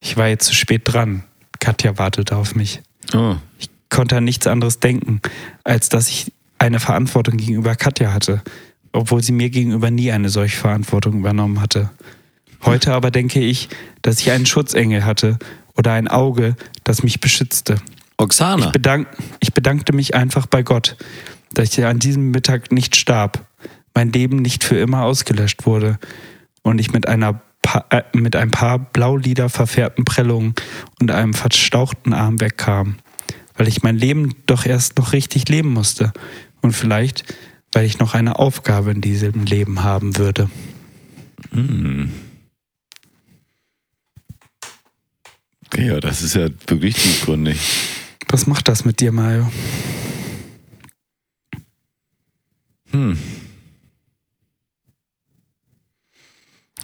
Ich 0.00 0.16
war 0.16 0.28
jetzt 0.28 0.46
zu 0.46 0.54
spät 0.54 0.82
dran. 0.84 1.24
Katja 1.60 1.98
wartete 1.98 2.36
auf 2.36 2.54
mich. 2.54 2.80
Oh. 3.12 3.36
Ich 3.58 3.68
konnte 3.90 4.16
an 4.16 4.24
nichts 4.24 4.46
anderes 4.46 4.80
denken, 4.80 5.20
als 5.64 5.88
dass 5.88 6.08
ich 6.08 6.32
eine 6.58 6.80
Verantwortung 6.80 7.36
gegenüber 7.36 7.74
Katja 7.76 8.12
hatte, 8.12 8.42
obwohl 8.92 9.22
sie 9.22 9.32
mir 9.32 9.50
gegenüber 9.50 9.90
nie 9.90 10.10
eine 10.12 10.30
solche 10.30 10.56
Verantwortung 10.56 11.18
übernommen 11.18 11.60
hatte. 11.60 11.90
Heute 12.64 12.94
aber 12.94 13.10
denke 13.10 13.40
ich, 13.40 13.68
dass 14.02 14.20
ich 14.20 14.30
einen 14.30 14.46
Schutzengel 14.46 15.04
hatte 15.04 15.38
oder 15.76 15.92
ein 15.92 16.08
Auge, 16.08 16.56
das 16.84 17.02
mich 17.02 17.20
beschützte. 17.20 17.76
Oksana. 18.16 18.66
Ich, 18.66 18.72
bedank, 18.72 19.08
ich 19.40 19.52
bedankte 19.52 19.92
mich 19.92 20.14
einfach 20.14 20.46
bei 20.46 20.62
Gott, 20.62 20.96
dass 21.52 21.76
ich 21.76 21.84
an 21.84 21.98
diesem 21.98 22.30
Mittag 22.30 22.72
nicht 22.72 22.96
starb, 22.96 23.46
mein 23.94 24.12
Leben 24.12 24.36
nicht 24.36 24.64
für 24.64 24.76
immer 24.76 25.02
ausgelöscht 25.04 25.66
wurde 25.66 25.98
und 26.62 26.78
ich 26.78 26.92
mit 26.92 27.08
einer 27.08 27.40
äh, 27.90 28.02
mit 28.12 28.36
ein 28.36 28.50
paar 28.50 28.78
blaulila 28.78 29.48
verfärbten 29.48 30.04
Prellungen 30.04 30.54
und 31.00 31.10
einem 31.10 31.34
verstauchten 31.34 32.12
Arm 32.12 32.40
wegkam, 32.40 32.96
weil 33.56 33.68
ich 33.68 33.82
mein 33.82 33.96
Leben 33.96 34.34
doch 34.46 34.66
erst 34.66 34.98
noch 34.98 35.12
richtig 35.12 35.48
leben 35.48 35.72
musste 35.72 36.12
und 36.60 36.72
vielleicht, 36.72 37.24
weil 37.72 37.84
ich 37.84 37.98
noch 37.98 38.14
eine 38.14 38.38
Aufgabe 38.38 38.92
in 38.92 39.00
diesem 39.00 39.44
Leben 39.44 39.82
haben 39.82 40.16
würde. 40.16 40.48
Ja, 45.74 46.00
das 46.00 46.22
ist 46.22 46.34
ja 46.34 46.48
wirklich 46.66 46.94
tiefgründig. 46.94 47.58
Was 48.28 48.46
macht 48.46 48.68
das 48.68 48.84
mit 48.84 49.00
dir, 49.00 49.12
Mario? 49.12 49.50
Hm. 52.90 53.18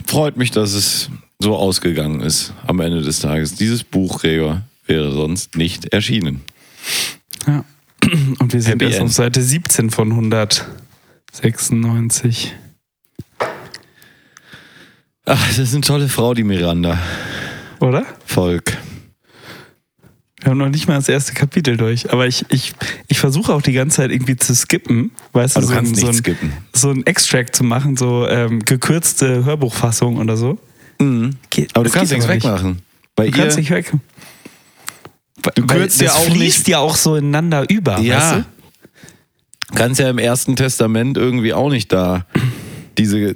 Freut 0.06 0.36
mich, 0.36 0.50
dass 0.50 0.72
es 0.72 1.08
so 1.38 1.56
ausgegangen 1.56 2.20
ist 2.20 2.52
am 2.66 2.80
Ende 2.80 3.00
des 3.02 3.20
Tages. 3.20 3.54
Dieses 3.54 3.84
Buch, 3.84 4.20
Gregor, 4.20 4.62
wäre 4.86 5.12
sonst 5.12 5.56
nicht 5.56 5.92
erschienen. 5.92 6.40
Ja. 7.46 7.64
Und 8.38 8.52
wir 8.52 8.60
sind 8.60 8.72
Happy 8.72 8.84
erst 8.86 8.98
End. 8.98 9.06
auf 9.06 9.14
Seite 9.14 9.40
17 9.42 9.90
von 9.90 10.10
196. 10.10 12.54
Ach, 15.24 15.48
das 15.48 15.58
ist 15.58 15.72
eine 15.72 15.82
tolle 15.82 16.08
Frau, 16.08 16.34
die 16.34 16.42
Miranda. 16.44 16.98
Oder? 17.82 18.06
Volk. 18.26 18.76
Wir 20.40 20.50
haben 20.50 20.58
noch 20.58 20.68
nicht 20.68 20.88
mal 20.88 20.94
das 20.96 21.08
erste 21.08 21.34
Kapitel 21.34 21.76
durch, 21.76 22.12
aber 22.12 22.26
ich, 22.26 22.44
ich, 22.48 22.72
ich 23.06 23.18
versuche 23.20 23.52
auch 23.52 23.62
die 23.62 23.72
ganze 23.72 23.96
Zeit 23.98 24.10
irgendwie 24.10 24.36
zu 24.36 24.54
skippen, 24.54 25.12
weißt 25.32 25.56
Aber 25.56 25.66
du, 25.66 25.72
du 25.72 25.74
so, 25.74 25.78
ein, 25.78 25.84
kannst 25.86 26.00
so, 26.00 26.06
nicht 26.06 26.16
ein, 26.16 26.18
skippen. 26.18 26.52
so 26.72 26.90
ein 26.90 27.06
Extract 27.06 27.54
zu 27.54 27.62
machen, 27.64 27.96
so 27.96 28.26
ähm, 28.26 28.60
gekürzte 28.64 29.44
Hörbuchfassung 29.44 30.16
oder 30.18 30.36
so. 30.36 30.58
Mhm. 31.00 31.36
Geht- 31.50 31.74
Aber 31.76 31.84
du 31.84 31.90
kannst 31.90 32.12
nichts 32.12 32.26
wegmachen. 32.28 32.82
Bei 33.14 33.26
Du 33.28 33.36
kannst 33.36 33.56
ihr, 33.56 33.60
nicht 33.60 33.70
weg. 33.70 33.92
Du 35.54 35.66
kürzt 35.66 36.00
ja 36.00 36.12
auch 36.12 36.24
fließt 36.24 36.58
nicht- 36.58 36.68
ja 36.68 36.78
auch 36.78 36.96
so 36.96 37.16
ineinander 37.16 37.68
über, 37.68 37.98
ja, 38.00 38.16
weißt 38.16 38.34
du? 39.70 39.74
kannst 39.76 40.00
ja 40.00 40.08
im 40.10 40.18
Ersten 40.18 40.54
Testament 40.56 41.16
irgendwie 41.16 41.52
auch 41.52 41.70
nicht 41.70 41.92
da 41.92 42.26
diese 42.98 43.34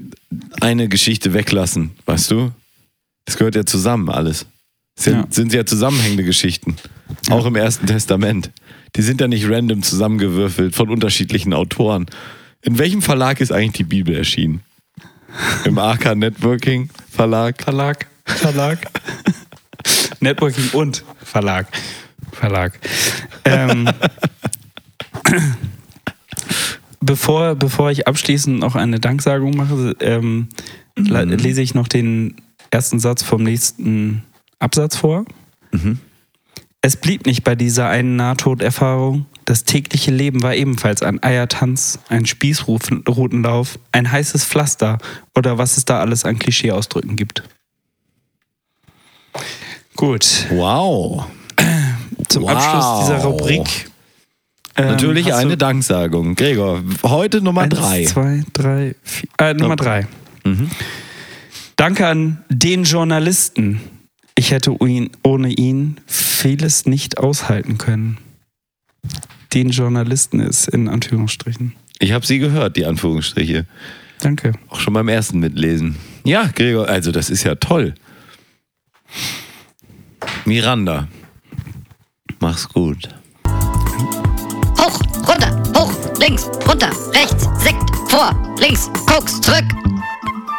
eine 0.61 0.89
Geschichte 0.89 1.35
weglassen, 1.35 1.93
weißt 2.07 2.31
du? 2.33 2.53
Das 3.27 3.37
gehört 3.37 3.55
ja 3.55 3.67
zusammen 3.67 4.09
alles. 4.09 4.47
Sind, 4.99 5.15
Ja. 5.15 5.27
sind 5.29 5.53
ja 5.53 5.67
zusammenhängende 5.67 6.25
Geschichten. 6.25 6.77
Auch 7.29 7.45
im 7.45 7.55
Ersten 7.57 7.87
Testament. 7.87 8.51
Die 8.97 9.03
sind 9.03 9.21
ja 9.21 9.29
nicht 9.29 9.47
random 9.49 9.83
zusammengewürfelt 9.83 10.75
von 10.75 10.89
unterschiedlichen 10.89 11.53
Autoren. 11.53 12.07
In 12.63 12.79
welchem 12.79 13.03
Verlag 13.03 13.41
ist 13.43 13.53
eigentlich 13.53 13.73
die 13.73 13.85
Bibel 13.85 14.17
erschienen? 14.17 14.63
Im 15.65 15.77
AK 15.79 16.15
Networking 16.17 16.89
Verlag? 17.11 17.63
Verlag. 17.63 18.07
Verlag. 18.25 18.79
Networking 20.21 20.71
und 20.73 21.05
Verlag. 21.23 21.67
Verlag. 22.33 22.79
Ähm, 23.45 23.89
bevor, 27.01 27.55
bevor 27.55 27.91
ich 27.91 28.07
abschließend 28.09 28.59
noch 28.59 28.75
eine 28.77 28.99
Danksagung 29.01 29.57
mache, 29.57 29.95
ähm, 30.01 30.49
la- 30.97 31.23
lese 31.23 31.61
ich 31.63 31.75
noch 31.75 31.89
den 31.89 32.37
ersten 32.71 32.99
Satz 33.01 33.23
vom 33.23 33.43
nächsten 33.43 34.23
Absatz 34.59 34.97
vor. 34.97 35.25
Es 36.81 36.97
blieb 36.97 37.27
nicht 37.27 37.43
bei 37.45 37.55
dieser 37.55 37.89
einen 37.89 38.17
Nahtoderfahrung. 38.17 39.27
Das 39.45 39.65
tägliche 39.65 40.11
Leben 40.11 40.43
war 40.43 40.55
ebenfalls 40.55 41.03
ein 41.03 41.23
Eiertanz, 41.23 41.99
ein 42.09 42.27
Spießrutenlauf, 42.27 43.79
ein 43.93 44.11
heißes 44.11 44.45
Pflaster 44.45 44.99
oder 45.37 45.59
was 45.59 45.77
es 45.77 45.85
da 45.85 46.01
alles 46.01 46.25
an 46.25 46.39
Klischeeausdrücken 46.39 47.17
gibt. 47.17 47.43
Gut, 49.97 50.47
Wow. 50.51 51.27
zum 52.29 52.43
Wow. 52.45 52.51
Abschluss 52.51 53.01
dieser 53.07 53.19
Rubrik. 53.25 53.91
ähm, 54.77 54.87
Natürlich 54.89 55.33
eine 55.33 55.57
Danksagung. 55.57 56.35
Gregor, 56.35 56.83
heute 57.03 57.41
Nummer 57.41 57.63
eins, 57.63 57.75
drei. 57.75 58.05
zwei, 58.05 58.45
drei, 58.53 58.95
vier. 59.03 59.29
Äh, 59.39 59.55
Nummer 59.55 59.77
drei. 59.77 60.07
Mhm. 60.45 60.71
Danke 61.77 62.07
an 62.07 62.43
den 62.49 62.85
Journalisten. 62.85 63.81
Ich 64.35 64.51
hätte 64.51 64.77
ihn, 64.81 65.11
ohne 65.23 65.51
ihn 65.51 65.99
vieles 66.07 66.87
nicht 66.87 67.19
aushalten 67.19 67.77
können. 67.77 68.19
Den 69.53 69.71
Journalisten 69.71 70.41
ist 70.41 70.69
in 70.69 70.89
Anführungsstrichen. 70.89 71.75
Ich 71.99 72.13
habe 72.13 72.27
sie 72.27 72.39
gehört, 72.39 72.77
die 72.77 72.87
Anführungsstriche. 72.87 73.67
Danke. 74.21 74.53
Auch 74.69 74.81
schon 74.81 74.95
beim 74.95 75.09
ersten 75.09 75.39
mitlesen. 75.39 75.97
Ja, 76.25 76.51
Gregor, 76.55 76.89
also 76.89 77.13
das 77.13 77.31
ist 77.31 77.45
ja 77.45 77.55
toll. 77.55 77.95
Miranda. 80.47 81.09
Mach's 82.41 82.69
gut. 82.69 83.09
Hoch, 84.79 85.01
runter, 85.29 85.63
hoch, 85.75 85.93
links, 86.19 86.49
runter, 86.67 86.91
rechts, 87.15 87.49
Sekt, 87.63 87.91
vor, 88.09 88.57
links, 88.61 88.91
Koks, 89.07 89.41
zurück. 89.41 89.65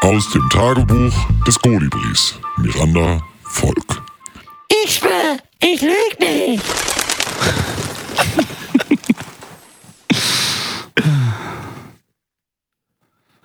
Aus 0.01 0.29
dem 0.31 0.47
Tagebuch 0.49 1.13
des 1.45 1.59
Kolibris. 1.59 2.39
Miranda 2.57 3.21
Volk. 3.43 4.03
Ich 4.85 4.95
schwör, 4.95 5.37
ich 5.59 5.81
lüg 5.81 6.19
nicht. 6.19 6.63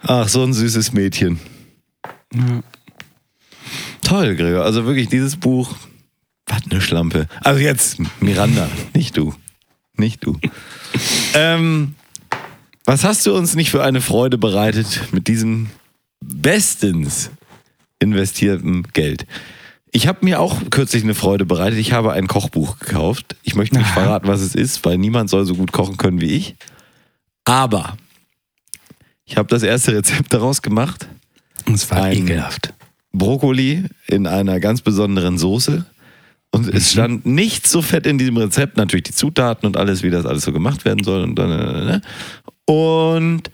Ach, 0.03 0.29
so 0.29 0.43
ein 0.43 0.53
süßes 0.53 0.93
Mädchen. 0.93 1.41
Toll, 4.03 4.37
Gregor. 4.37 4.65
Also 4.65 4.85
wirklich, 4.85 5.09
dieses 5.09 5.37
Buch, 5.37 5.75
was 6.47 6.63
eine 6.71 6.81
Schlampe. 6.81 7.29
Also 7.41 7.61
jetzt, 7.61 7.99
Miranda, 8.21 8.69
nicht 8.95 9.17
du. 9.17 9.35
Nicht 9.97 10.25
du. 10.25 10.39
ähm, 11.35 11.95
was 12.85 13.05
hast 13.05 13.25
du 13.27 13.35
uns 13.35 13.55
nicht 13.55 13.71
für 13.71 13.83
eine 13.83 14.01
Freude 14.01 14.39
bereitet 14.39 15.13
mit 15.13 15.29
diesem 15.29 15.71
bestens 16.23 17.31
investierten 17.99 18.85
Geld? 18.93 19.27
Ich 19.91 20.07
habe 20.07 20.21
mir 20.23 20.41
auch 20.41 20.59
kürzlich 20.71 21.03
eine 21.03 21.15
Freude 21.15 21.45
bereitet. 21.45 21.79
Ich 21.79 21.93
habe 21.93 22.13
ein 22.13 22.27
Kochbuch 22.27 22.79
gekauft. 22.79 23.37
Ich 23.43 23.55
möchte 23.55 23.77
nicht 23.77 23.91
verraten, 23.91 24.27
was 24.27 24.41
es 24.41 24.55
ist, 24.55 24.85
weil 24.85 24.97
niemand 24.97 25.29
soll 25.29 25.45
so 25.45 25.55
gut 25.55 25.73
kochen 25.73 25.99
können 25.99 26.21
wie 26.21 26.31
ich. 26.33 26.57
Aber 27.45 27.97
ich 29.25 29.37
habe 29.37 29.49
das 29.49 29.63
erste 29.63 29.95
Rezept 29.95 30.33
daraus 30.33 30.63
gemacht. 30.63 31.09
Es 31.73 31.91
war 31.91 32.03
Ein- 32.05 32.25
ekelhaft. 32.25 32.73
Brokkoli 33.13 33.85
in 34.07 34.27
einer 34.27 34.59
ganz 34.61 34.81
besonderen 34.81 35.37
Soße. 35.37 35.85
Und 36.51 36.69
es 36.69 36.93
stand 36.93 37.25
nicht 37.27 37.67
so 37.67 37.83
fett 37.83 38.07
in 38.07 38.19
diesem 38.19 38.37
Rezept, 38.37 38.77
natürlich 38.77 39.05
die 39.05 39.13
Zutaten 39.13 39.67
und 39.67 39.77
alles, 39.77 40.03
wie 40.03 40.11
das 40.11 40.27
alles 40.27 40.45
so 40.45 40.53
gemacht 40.53 40.85
werden 40.85 41.03
soll. 41.05 41.23
Und, 41.23 41.35
dann, 41.35 42.01
äh, 42.69 42.71
und 42.71 43.51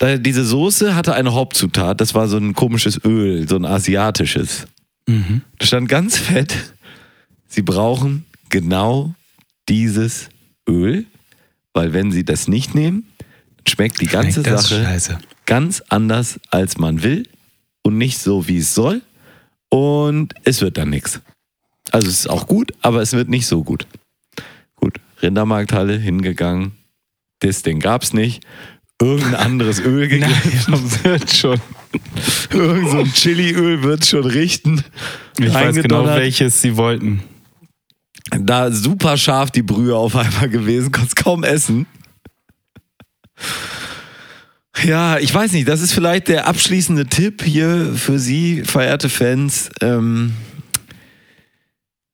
diese 0.00 0.44
Soße 0.44 0.94
hatte 0.94 1.14
eine 1.14 1.34
Hauptzutat, 1.34 2.00
das 2.00 2.14
war 2.14 2.28
so 2.28 2.36
ein 2.36 2.54
komisches 2.54 3.00
Öl, 3.04 3.48
so 3.48 3.56
ein 3.56 3.64
asiatisches. 3.64 4.66
Mhm. 5.06 5.42
Da 5.58 5.66
stand 5.66 5.88
ganz 5.88 6.18
fett, 6.18 6.54
sie 7.48 7.62
brauchen 7.62 8.24
genau 8.50 9.14
dieses 9.68 10.28
Öl, 10.68 11.06
weil 11.72 11.92
wenn 11.92 12.12
sie 12.12 12.24
das 12.24 12.48
nicht 12.48 12.74
nehmen, 12.74 13.06
schmeckt 13.66 14.00
die 14.00 14.06
ganze 14.06 14.42
Schmeckt 14.42 14.46
das 14.46 14.68
Sache 14.68 14.84
Scheiße. 14.84 15.18
ganz 15.46 15.82
anders, 15.88 16.38
als 16.50 16.78
man 16.78 17.02
will 17.02 17.26
und 17.82 17.98
nicht 17.98 18.18
so, 18.18 18.46
wie 18.48 18.58
es 18.58 18.74
soll. 18.74 19.02
Und 19.70 20.34
es 20.44 20.60
wird 20.62 20.78
dann 20.78 20.90
nichts. 20.90 21.20
Also 21.90 22.08
es 22.08 22.20
ist 22.20 22.30
auch 22.30 22.46
gut, 22.46 22.72
aber 22.80 23.02
es 23.02 23.12
wird 23.12 23.28
nicht 23.28 23.46
so 23.46 23.64
gut. 23.64 23.86
Gut, 24.76 24.98
Rindermarkthalle 25.22 25.98
hingegangen. 25.98 26.72
Das 27.40 27.62
Ding 27.62 27.80
gab's 27.80 28.12
nicht. 28.12 28.44
Irgendein 29.00 29.34
anderes 29.36 29.80
Öl 29.80 30.08
gegriffen. 30.08 31.04
wird 31.04 31.30
schon. 31.30 31.60
Irgend 32.50 32.90
so 32.90 32.98
ein 32.98 33.12
Chiliöl 33.12 33.82
wird 33.82 34.04
schon 34.04 34.24
richten. 34.24 34.84
Ich 35.38 35.52
weiß 35.52 35.76
genau, 35.76 36.06
welches 36.06 36.60
sie 36.60 36.76
wollten. 36.76 37.22
Da 38.30 38.70
super 38.70 39.16
scharf 39.16 39.50
die 39.50 39.62
Brühe 39.62 39.96
auf 39.96 40.16
einmal 40.16 40.48
gewesen, 40.48 40.92
konntest 40.92 41.16
kaum 41.16 41.44
essen. 41.44 41.86
Ja, 44.84 45.18
ich 45.18 45.32
weiß 45.32 45.52
nicht, 45.52 45.66
das 45.66 45.80
ist 45.80 45.92
vielleicht 45.92 46.28
der 46.28 46.46
abschließende 46.46 47.06
Tipp 47.06 47.42
hier 47.42 47.92
für 47.94 48.18
Sie, 48.18 48.62
verehrte 48.64 49.08
Fans. 49.08 49.70
Ähm, 49.80 50.34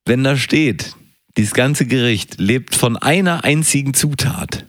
wenn 0.06 0.24
da 0.24 0.36
steht, 0.36 0.94
dieses 1.36 1.52
ganze 1.52 1.86
Gericht 1.86 2.38
lebt 2.38 2.74
von 2.74 2.96
einer 2.96 3.44
einzigen 3.44 3.92
Zutat. 3.92 4.66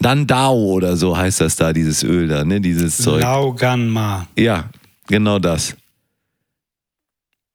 Dann 0.00 0.26
Dao 0.26 0.54
oder 0.72 0.96
so 0.96 1.16
heißt 1.16 1.40
das 1.42 1.56
da, 1.56 1.72
dieses 1.72 2.02
Öl 2.02 2.26
da, 2.28 2.44
ne? 2.44 2.60
Dieses 2.60 2.96
Zeug. 2.96 3.22
Lauganma. 3.22 4.26
Ja, 4.36 4.70
genau 5.06 5.38
das. 5.38 5.76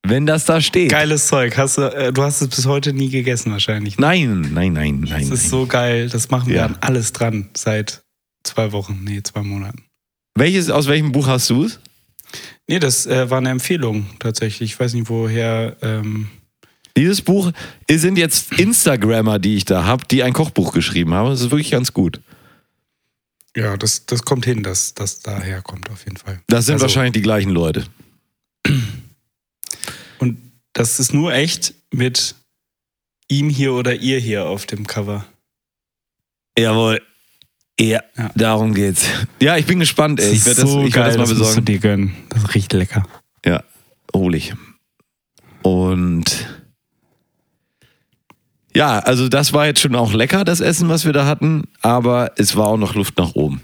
Wenn 0.08 0.28
das 0.28 0.46
da 0.46 0.62
steht. 0.62 0.92
Geiles 0.92 1.28
Zeug. 1.28 1.58
Hast 1.58 1.80
du, 1.80 1.82
äh, 1.82 2.14
du 2.14 2.22
hast 2.22 2.42
es 2.42 2.48
bis 2.50 2.68
heute 2.68 2.94
nie 2.94 3.10
gegessen 3.10 3.52
wahrscheinlich. 3.52 3.98
ne? 3.98 4.06
Nein, 4.06 4.42
nein, 4.54 4.74
nein, 4.74 5.00
nein. 5.00 5.10
Das 5.10 5.40
ist 5.40 5.44
nein. 5.46 5.50
so 5.50 5.66
geil. 5.66 6.10
Das 6.10 6.30
machen 6.30 6.50
wir 6.50 6.58
Ja. 6.58 6.66
an 6.68 6.78
alles 6.82 7.12
dran 7.12 7.50
seit 7.58 8.04
zwei 8.44 8.72
Wochen. 8.72 9.02
Nee, 9.04 9.24
zwei 9.24 9.42
Monaten. 9.42 9.84
Welches, 10.36 10.70
aus 10.70 10.88
welchem 10.88 11.12
Buch 11.12 11.28
hast 11.28 11.50
du 11.50 11.64
es? 11.64 11.80
Nee, 12.68 12.78
das 12.80 13.08
äh, 13.08 13.30
war 13.32 13.40
eine 13.40 13.50
Empfehlung 13.50 14.06
tatsächlich. 14.20 14.74
Ich 14.74 14.80
weiß 14.80 14.94
nicht, 14.94 15.10
woher. 15.10 15.76
Ähm, 15.82 16.28
Dieses 16.96 17.22
Buch 17.24 17.52
es 17.88 18.02
sind 18.02 18.18
jetzt 18.20 18.54
Instagrammer, 18.60 19.40
die 19.40 19.56
ich 19.56 19.66
da 19.66 19.86
habe, 19.86 20.04
die 20.12 20.22
ein 20.22 20.34
Kochbuch 20.34 20.74
geschrieben 20.74 21.16
haben. 21.16 21.30
Das 21.30 21.42
ist 21.42 21.50
wirklich 21.52 21.72
ganz 21.72 21.94
gut. 21.94 22.22
Ja, 23.56 23.78
das, 23.78 24.06
das 24.06 24.24
kommt 24.24 24.46
hin, 24.46 24.64
dass 24.64 24.94
das 24.94 25.20
daher 25.20 25.62
kommt 25.62 25.90
auf 25.90 26.04
jeden 26.06 26.18
Fall. 26.18 26.42
Das 26.48 26.66
sind 26.66 26.74
Also- 26.74 26.84
wahrscheinlich 26.84 27.14
die 27.14 27.22
gleichen 27.22 27.52
Leute. 27.52 27.86
Und 30.20 30.38
das 30.74 31.00
ist 31.00 31.14
nur 31.14 31.34
echt 31.34 31.74
mit 31.92 32.36
ihm 33.28 33.50
hier 33.50 33.74
oder 33.74 33.96
ihr 33.96 34.20
hier 34.20 34.46
auf 34.46 34.66
dem 34.66 34.86
Cover. 34.88 35.26
Jawohl. 36.58 37.02
Ja, 37.80 38.02
Ja. 38.18 38.32
darum 38.36 38.74
geht's. 38.74 39.06
Ja, 39.42 39.58
ich 39.58 39.66
bin 39.66 39.80
gespannt, 39.80 40.20
ey. 40.22 40.32
Ich 40.32 40.46
werde 40.46 40.62
das, 40.62 40.70
ich 40.70 40.96
werd 40.96 41.08
das 41.08 41.18
mal 41.18 41.22
musst 41.28 41.32
du 41.32 41.40
besorgen. 41.40 41.66
dir 41.66 41.80
gönnen. 41.80 42.16
Das 42.30 42.54
riecht 42.56 42.72
lecker. 42.74 43.06
Ja, 43.46 43.64
hol 44.14 44.34
ich. 44.36 44.54
Und 45.62 46.48
ja, 48.76 49.00
also 49.00 49.30
das 49.30 49.54
war 49.54 49.66
jetzt 49.66 49.80
schon 49.80 49.96
auch 49.96 50.14
lecker, 50.14 50.44
das 50.44 50.60
Essen, 50.60 50.90
was 50.90 51.06
wir 51.06 51.14
da 51.14 51.26
hatten, 51.26 51.64
aber 51.82 52.34
es 52.38 52.56
war 52.56 52.68
auch 52.68 52.78
noch 52.78 52.94
Luft 52.94 53.18
nach 53.18 53.34
oben. 53.34 53.62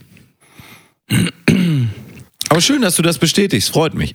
Aber 2.49 2.61
schön, 2.61 2.81
dass 2.81 2.95
du 2.95 3.01
das 3.01 3.17
bestätigst, 3.17 3.69
freut 3.69 3.93
mich. 3.93 4.13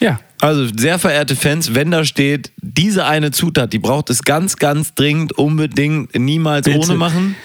Ja. 0.00 0.20
Also, 0.40 0.66
sehr 0.76 0.98
verehrte 0.98 1.34
Fans, 1.34 1.74
wenn 1.74 1.90
da 1.90 2.04
steht, 2.04 2.52
diese 2.60 3.06
eine 3.06 3.30
Zutat, 3.30 3.72
die 3.72 3.78
braucht 3.78 4.10
es 4.10 4.22
ganz, 4.22 4.56
ganz 4.56 4.94
dringend, 4.94 5.32
unbedingt, 5.32 6.14
niemals 6.14 6.66
Bitte. 6.66 6.78
ohne 6.78 6.94
machen. 6.94 7.36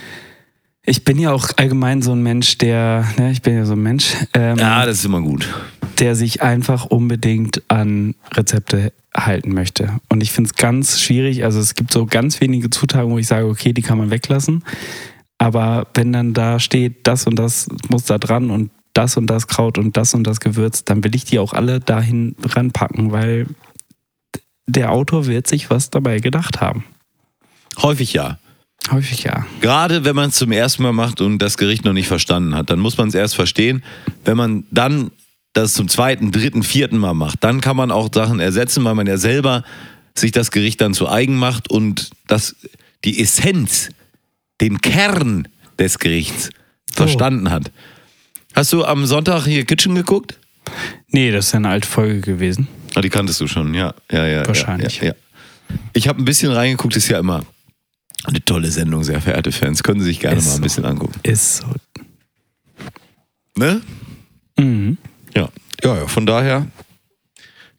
Ich 0.84 1.04
bin 1.04 1.20
ja 1.20 1.32
auch 1.32 1.50
allgemein 1.58 2.02
so 2.02 2.12
ein 2.12 2.24
Mensch, 2.24 2.58
der, 2.58 3.06
ne, 3.18 3.32
ich 3.32 3.42
bin 3.42 3.56
ja 3.56 3.66
so 3.66 3.74
ein 3.74 3.84
Mensch, 3.84 4.14
ähm, 4.34 4.58
Ja, 4.58 4.86
das 4.86 5.00
ist 5.00 5.06
immer 5.06 5.22
gut. 5.22 5.48
der 6.00 6.16
sich 6.16 6.42
einfach 6.42 6.86
unbedingt 6.86 7.62
an 7.68 8.16
Rezepte 8.32 8.92
halten 9.16 9.54
möchte. 9.54 10.00
Und 10.10 10.22
ich 10.22 10.32
finde 10.32 10.50
es 10.50 10.56
ganz 10.56 11.00
schwierig. 11.00 11.44
Also 11.44 11.60
es 11.60 11.76
gibt 11.76 11.92
so 11.92 12.06
ganz 12.08 12.42
wenige 12.42 12.70
Zutaten, 12.72 13.12
wo 13.12 13.18
ich 13.20 13.28
sage, 13.28 13.46
okay, 13.46 13.74
die 13.74 13.82
kann 13.84 13.98
man 14.00 14.10
weglassen. 14.10 14.64
Aber 15.38 15.88
wenn 15.94 16.12
dann 16.14 16.34
da 16.34 16.60
steht, 16.60 17.06
das 17.06 17.28
und 17.28 17.36
das 17.38 17.68
muss 17.90 18.06
da 18.06 18.18
dran 18.18 18.50
und 18.50 18.72
das 18.94 19.18
und 19.18 19.28
das 19.28 19.48
Kraut 19.48 19.78
und 19.78 19.96
das 19.98 20.14
und 20.14 20.24
das 20.26 20.40
Gewürz, 20.40 20.84
dann 20.84 21.04
will 21.04 21.14
ich 21.16 21.26
die 21.26 21.40
auch 21.40 21.54
alle 21.54 21.80
dahin 21.80 22.36
ranpacken, 22.44 23.12
weil 23.12 23.48
der 24.66 24.92
Autor 24.92 25.28
wird 25.28 25.46
sich 25.48 25.70
was 25.70 25.90
dabei 25.90 26.20
gedacht 26.20 26.62
haben. 26.62 26.84
Häufig 27.82 28.14
ja. 28.14 28.38
Häufig 28.90 29.24
ja. 29.24 29.46
Gerade 29.62 30.06
wenn 30.06 30.16
man 30.16 30.30
es 30.30 30.36
zum 30.36 30.52
ersten 30.52 30.84
Mal 30.84 30.92
macht 30.92 31.22
und 31.22 31.38
das 31.40 31.58
Gericht 31.58 31.86
noch 31.86 31.94
nicht 31.94 32.08
verstanden 32.08 32.56
hat, 32.56 32.70
dann 32.70 32.80
muss 32.80 32.98
man 32.98 33.10
es 33.10 33.14
erst 33.14 33.36
verstehen. 33.36 33.84
Wenn 34.26 34.38
man 34.38 34.64
dann 34.72 35.12
das 35.54 35.74
zum 35.74 35.88
zweiten, 35.88 36.32
dritten, 36.32 36.64
vierten 36.64 36.98
Mal 36.98 37.14
macht, 37.14 37.44
dann 37.44 37.62
kann 37.62 37.78
man 37.78 37.92
auch 37.92 38.10
Sachen 38.14 38.40
ersetzen, 38.40 38.84
weil 38.84 38.96
man 38.96 39.06
ja 39.06 39.18
selber 39.18 39.64
sich 40.16 40.32
das 40.32 40.52
Gericht 40.52 40.82
dann 40.82 40.94
zu 40.94 41.08
eigen 41.08 41.36
macht 41.36 41.70
und 41.70 42.10
das, 42.28 42.56
die 43.06 43.22
Essenz, 43.22 43.90
den 44.62 44.82
Kern 44.82 45.48
des 45.78 46.00
Gerichts 46.00 46.50
verstanden 46.92 47.50
hat. 47.50 47.72
Hast 48.54 48.74
du 48.74 48.84
am 48.84 49.06
Sonntag 49.06 49.46
hier 49.46 49.66
Kitchen 49.66 49.96
geguckt? 49.96 50.38
Nee, 51.08 51.32
das 51.32 51.48
ist 51.48 51.52
ja 51.54 51.58
eine 51.58 51.70
alte 51.70 51.88
Folge 51.88 52.22
gewesen. 52.22 52.68
Ah, 52.96 53.02
die 53.02 53.10
kanntest 53.10 53.40
du 53.42 53.48
schon, 53.48 53.74
ja. 53.74 53.94
ja, 54.12 54.28
ja 54.28 54.48
Wahrscheinlich. 54.48 54.98
Ja, 54.98 55.08
ja. 55.08 55.14
Ich 55.94 56.08
habe 56.08 56.22
ein 56.22 56.26
bisschen 56.26 56.52
reingeguckt, 56.52 56.96
ist 56.96 57.08
ja 57.08 57.20
immer 57.20 57.46
eine 58.26 58.44
tolle 58.44 58.72
Sendung, 58.72 59.04
sehr 59.04 59.22
verehrte 59.22 59.52
Fans. 59.52 59.84
Können 59.84 60.00
Sie 60.00 60.08
sich 60.08 60.20
gerne 60.20 60.38
Ist 60.38 60.46
mal 60.46 60.52
ein 60.52 60.58
so. 60.58 60.64
bisschen 60.64 60.86
angucken. 60.86 61.20
Ist 61.24 61.58
so. 61.58 61.68
Ne? 63.58 63.82
Mhm. 64.58 64.98
Ja. 65.36 65.50
ja, 65.84 65.98
ja, 65.98 66.08
von 66.08 66.26
daher 66.26 66.68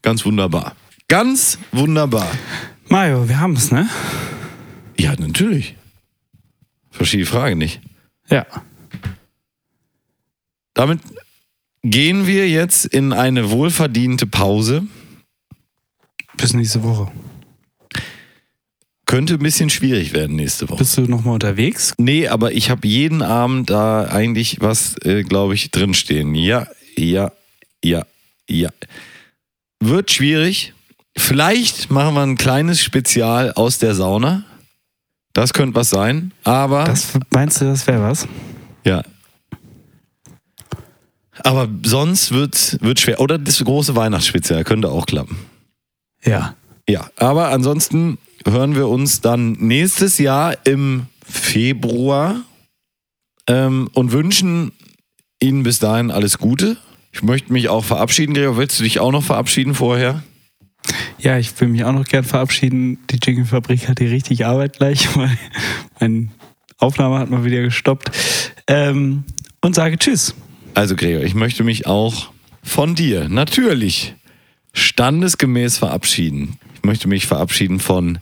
ganz 0.03 0.25
wunderbar. 0.25 0.75
Ganz 1.09 1.59
wunderbar. 1.71 2.31
Mario, 2.89 3.29
wir 3.29 3.41
haben 3.41 3.55
es, 3.55 3.71
ne? 3.71 3.89
Ja, 4.99 5.15
natürlich. 5.19 5.77
Verstehe 6.91 7.21
die 7.21 7.27
Frage 7.27 7.57
nicht. 7.57 7.81
Ja. 8.29 8.47
Damit 10.75 11.01
gehen 11.83 12.27
wir 12.27 12.49
jetzt 12.49 12.85
in 12.85 13.13
eine 13.13 13.51
wohlverdiente 13.51 14.27
Pause. 14.27 14.85
Bis 16.37 16.55
nächste 16.55 16.83
Woche. 16.83 17.11
Könnte 19.13 19.35
ein 19.35 19.41
bisschen 19.41 19.69
schwierig 19.69 20.15
werden 20.15 20.37
nächste 20.37 20.71
Woche. 20.71 20.79
Bist 20.79 20.97
du 20.97 21.03
nochmal 21.03 21.35
unterwegs? 21.35 21.93
Nee, 21.99 22.29
aber 22.29 22.53
ich 22.53 22.71
habe 22.71 22.89
jeden 22.89 23.21
Abend 23.21 23.69
da 23.69 24.05
eigentlich 24.07 24.63
was, 24.63 24.97
äh, 25.05 25.23
glaube 25.23 25.53
ich, 25.53 25.71
drinstehen. 25.71 26.35
Ja, 26.35 26.67
ja, 26.97 27.31
ja, 27.85 28.07
ja. 28.49 28.71
Wird 29.81 30.13
schwierig. 30.13 30.73
Vielleicht 31.15 31.91
machen 31.91 32.15
wir 32.15 32.23
ein 32.23 32.39
kleines 32.39 32.81
Spezial 32.83 33.53
aus 33.53 33.77
der 33.77 33.95
Sauna. 33.95 34.45
Das 35.35 35.53
könnte 35.53 35.75
was 35.75 35.91
sein. 35.91 36.33
Aber 36.45 36.85
Das, 36.85 37.13
meinst 37.29 37.61
du, 37.61 37.67
das 37.67 37.87
wäre 37.87 38.01
was? 38.01 38.27
ja. 38.87 39.03
Aber 41.45 41.69
sonst 41.83 42.33
wird 42.33 42.79
wird 42.81 42.99
schwer. 42.99 43.21
Oder 43.21 43.37
das 43.37 43.63
große 43.63 43.95
Weihnachtsspezial 43.95 44.65
könnte 44.65 44.89
auch 44.91 45.05
klappen. 45.05 45.37
Ja. 46.25 46.55
Ja, 46.89 47.11
aber 47.17 47.51
ansonsten 47.51 48.17
hören 48.47 48.75
wir 48.75 48.89
uns 48.89 49.21
dann 49.21 49.53
nächstes 49.53 50.19
Jahr 50.19 50.57
im 50.67 51.07
Februar 51.25 52.43
ähm, 53.47 53.89
und 53.93 54.13
wünschen 54.13 54.73
Ihnen 55.41 55.63
bis 55.63 55.79
dahin 55.79 56.11
alles 56.11 56.39
Gute. 56.39 56.77
Ich 57.13 57.23
möchte 57.23 57.53
mich 57.53 57.69
auch 57.69 57.85
verabschieden, 57.85 58.35
Gregor. 58.35 58.57
Willst 58.57 58.79
du 58.79 58.85
dich 58.85 59.01
auch 59.01 59.13
noch 59.13 59.25
verabschieden 59.25 59.75
vorher? 59.75 60.23
Ja, 61.19 61.39
ich 61.39 61.59
will 61.61 61.69
mich 61.69 61.85
auch 61.85 61.93
noch 61.93 62.05
gern 62.05 62.25
verabschieden. 62.25 62.99
Die 63.11 63.19
Jingle-Fabrik 63.23 63.89
hat 63.89 63.99
die 63.99 64.07
richtig 64.07 64.47
Arbeit 64.47 64.79
gleich, 64.79 65.15
weil 65.17 65.37
meine 66.01 66.29
Aufnahme 66.79 67.19
hat 67.19 67.31
mal 67.31 67.45
wieder 67.45 67.63
gestoppt. 67.63 68.11
Ähm, 68.67 69.25
und 69.61 69.75
sage 69.75 69.99
Tschüss. 69.99 70.35
Also, 70.75 70.97
Gregor, 70.97 71.23
ich 71.23 71.35
möchte 71.35 71.65
mich 71.65 71.87
auch 71.87 72.31
von 72.63 72.95
dir 72.95 73.29
natürlich 73.29 74.15
standesgemäß 74.73 75.79
verabschieden. 75.79 76.59
Ich 76.75 76.83
möchte 76.83 77.09
mich 77.09 77.27
verabschieden 77.27 77.79
von 77.79 78.19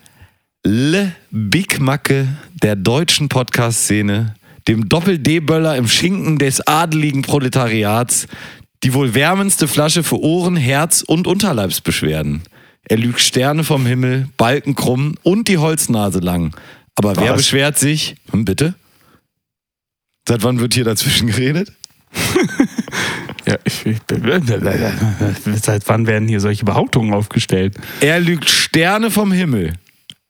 Le 0.62 1.12
Big 1.30 1.80
Macke 1.80 2.28
der 2.62 2.76
deutschen 2.76 3.30
Podcast-Szene, 3.30 4.34
dem 4.68 4.90
Doppel-D-Böller 4.90 5.76
im 5.76 5.88
Schinken 5.88 6.38
des 6.38 6.60
adeligen 6.66 7.22
Proletariats, 7.22 8.26
die 8.84 8.92
wohl 8.92 9.14
wärmendste 9.14 9.68
Flasche 9.68 10.02
für 10.02 10.20
Ohren, 10.20 10.56
Herz 10.56 11.02
und 11.02 11.26
Unterleibsbeschwerden. 11.26 12.42
Er 12.88 12.98
lügt 12.98 13.20
Sterne 13.20 13.64
vom 13.64 13.86
Himmel, 13.86 14.28
Balken 14.36 14.74
krumm 14.74 15.14
und 15.22 15.48
die 15.48 15.56
Holznase 15.56 16.18
lang. 16.18 16.54
Aber 16.94 17.16
wer 17.16 17.30
Was? 17.30 17.38
beschwert 17.38 17.78
sich? 17.78 18.16
Hm, 18.30 18.44
bitte? 18.44 18.74
Seit 20.28 20.42
wann 20.42 20.60
wird 20.60 20.74
hier 20.74 20.84
dazwischen 20.84 21.28
geredet? 21.28 21.72
Ja, 23.46 23.56
ich, 23.64 23.86
ich, 23.86 23.96
seit 25.62 25.88
wann 25.88 26.06
werden 26.06 26.28
hier 26.28 26.40
solche 26.40 26.64
Behauptungen 26.64 27.14
aufgestellt? 27.14 27.74
Er 28.00 28.20
lügt 28.20 28.50
Sterne 28.50 29.10
vom 29.10 29.32
Himmel, 29.32 29.72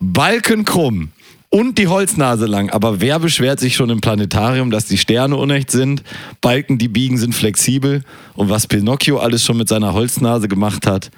Balken 0.01 0.64
krumm 0.64 1.10
und 1.51 1.77
die 1.77 1.89
Holznase 1.89 2.47
lang. 2.47 2.70
Aber 2.70 3.01
wer 3.02 3.18
beschwert 3.18 3.60
sich 3.60 3.77
schon 3.77 3.90
im 3.90 4.01
Planetarium, 4.01 4.70
dass 4.70 4.86
die 4.86 4.97
Sterne 4.97 5.36
unecht 5.36 5.70
sind, 5.70 6.02
Balken, 6.40 6.78
die 6.78 6.89
biegen, 6.89 7.18
sind 7.18 7.35
flexibel 7.35 8.02
und 8.35 8.48
was 8.48 8.66
Pinocchio 8.66 9.18
alles 9.18 9.44
schon 9.44 9.59
mit 9.59 9.68
seiner 9.68 9.93
Holznase 9.93 10.48
gemacht 10.48 10.86
hat, 10.86 11.10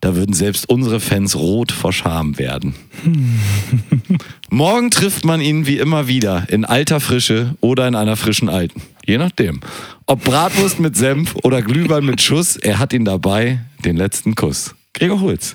da 0.00 0.14
würden 0.14 0.34
selbst 0.34 0.68
unsere 0.68 1.00
Fans 1.00 1.34
rot 1.34 1.72
vor 1.72 1.94
Scham 1.94 2.38
werden. 2.38 2.74
Morgen 4.50 4.90
trifft 4.90 5.24
man 5.24 5.40
ihn 5.40 5.66
wie 5.66 5.78
immer 5.78 6.06
wieder 6.06 6.44
in 6.48 6.66
alter 6.66 7.00
Frische 7.00 7.54
oder 7.62 7.88
in 7.88 7.94
einer 7.94 8.16
frischen 8.16 8.50
Alten. 8.50 8.82
Je 9.06 9.16
nachdem. 9.16 9.60
Ob 10.04 10.22
Bratwurst 10.24 10.78
mit 10.78 10.96
Senf 10.96 11.34
oder 11.42 11.62
Glühwein 11.62 12.04
mit 12.04 12.20
Schuss, 12.20 12.56
er 12.56 12.78
hat 12.78 12.92
ihn 12.92 13.06
dabei, 13.06 13.60
den 13.84 13.96
letzten 13.96 14.34
Kuss. 14.34 14.74
Gregor 14.92 15.22
Holz. 15.22 15.54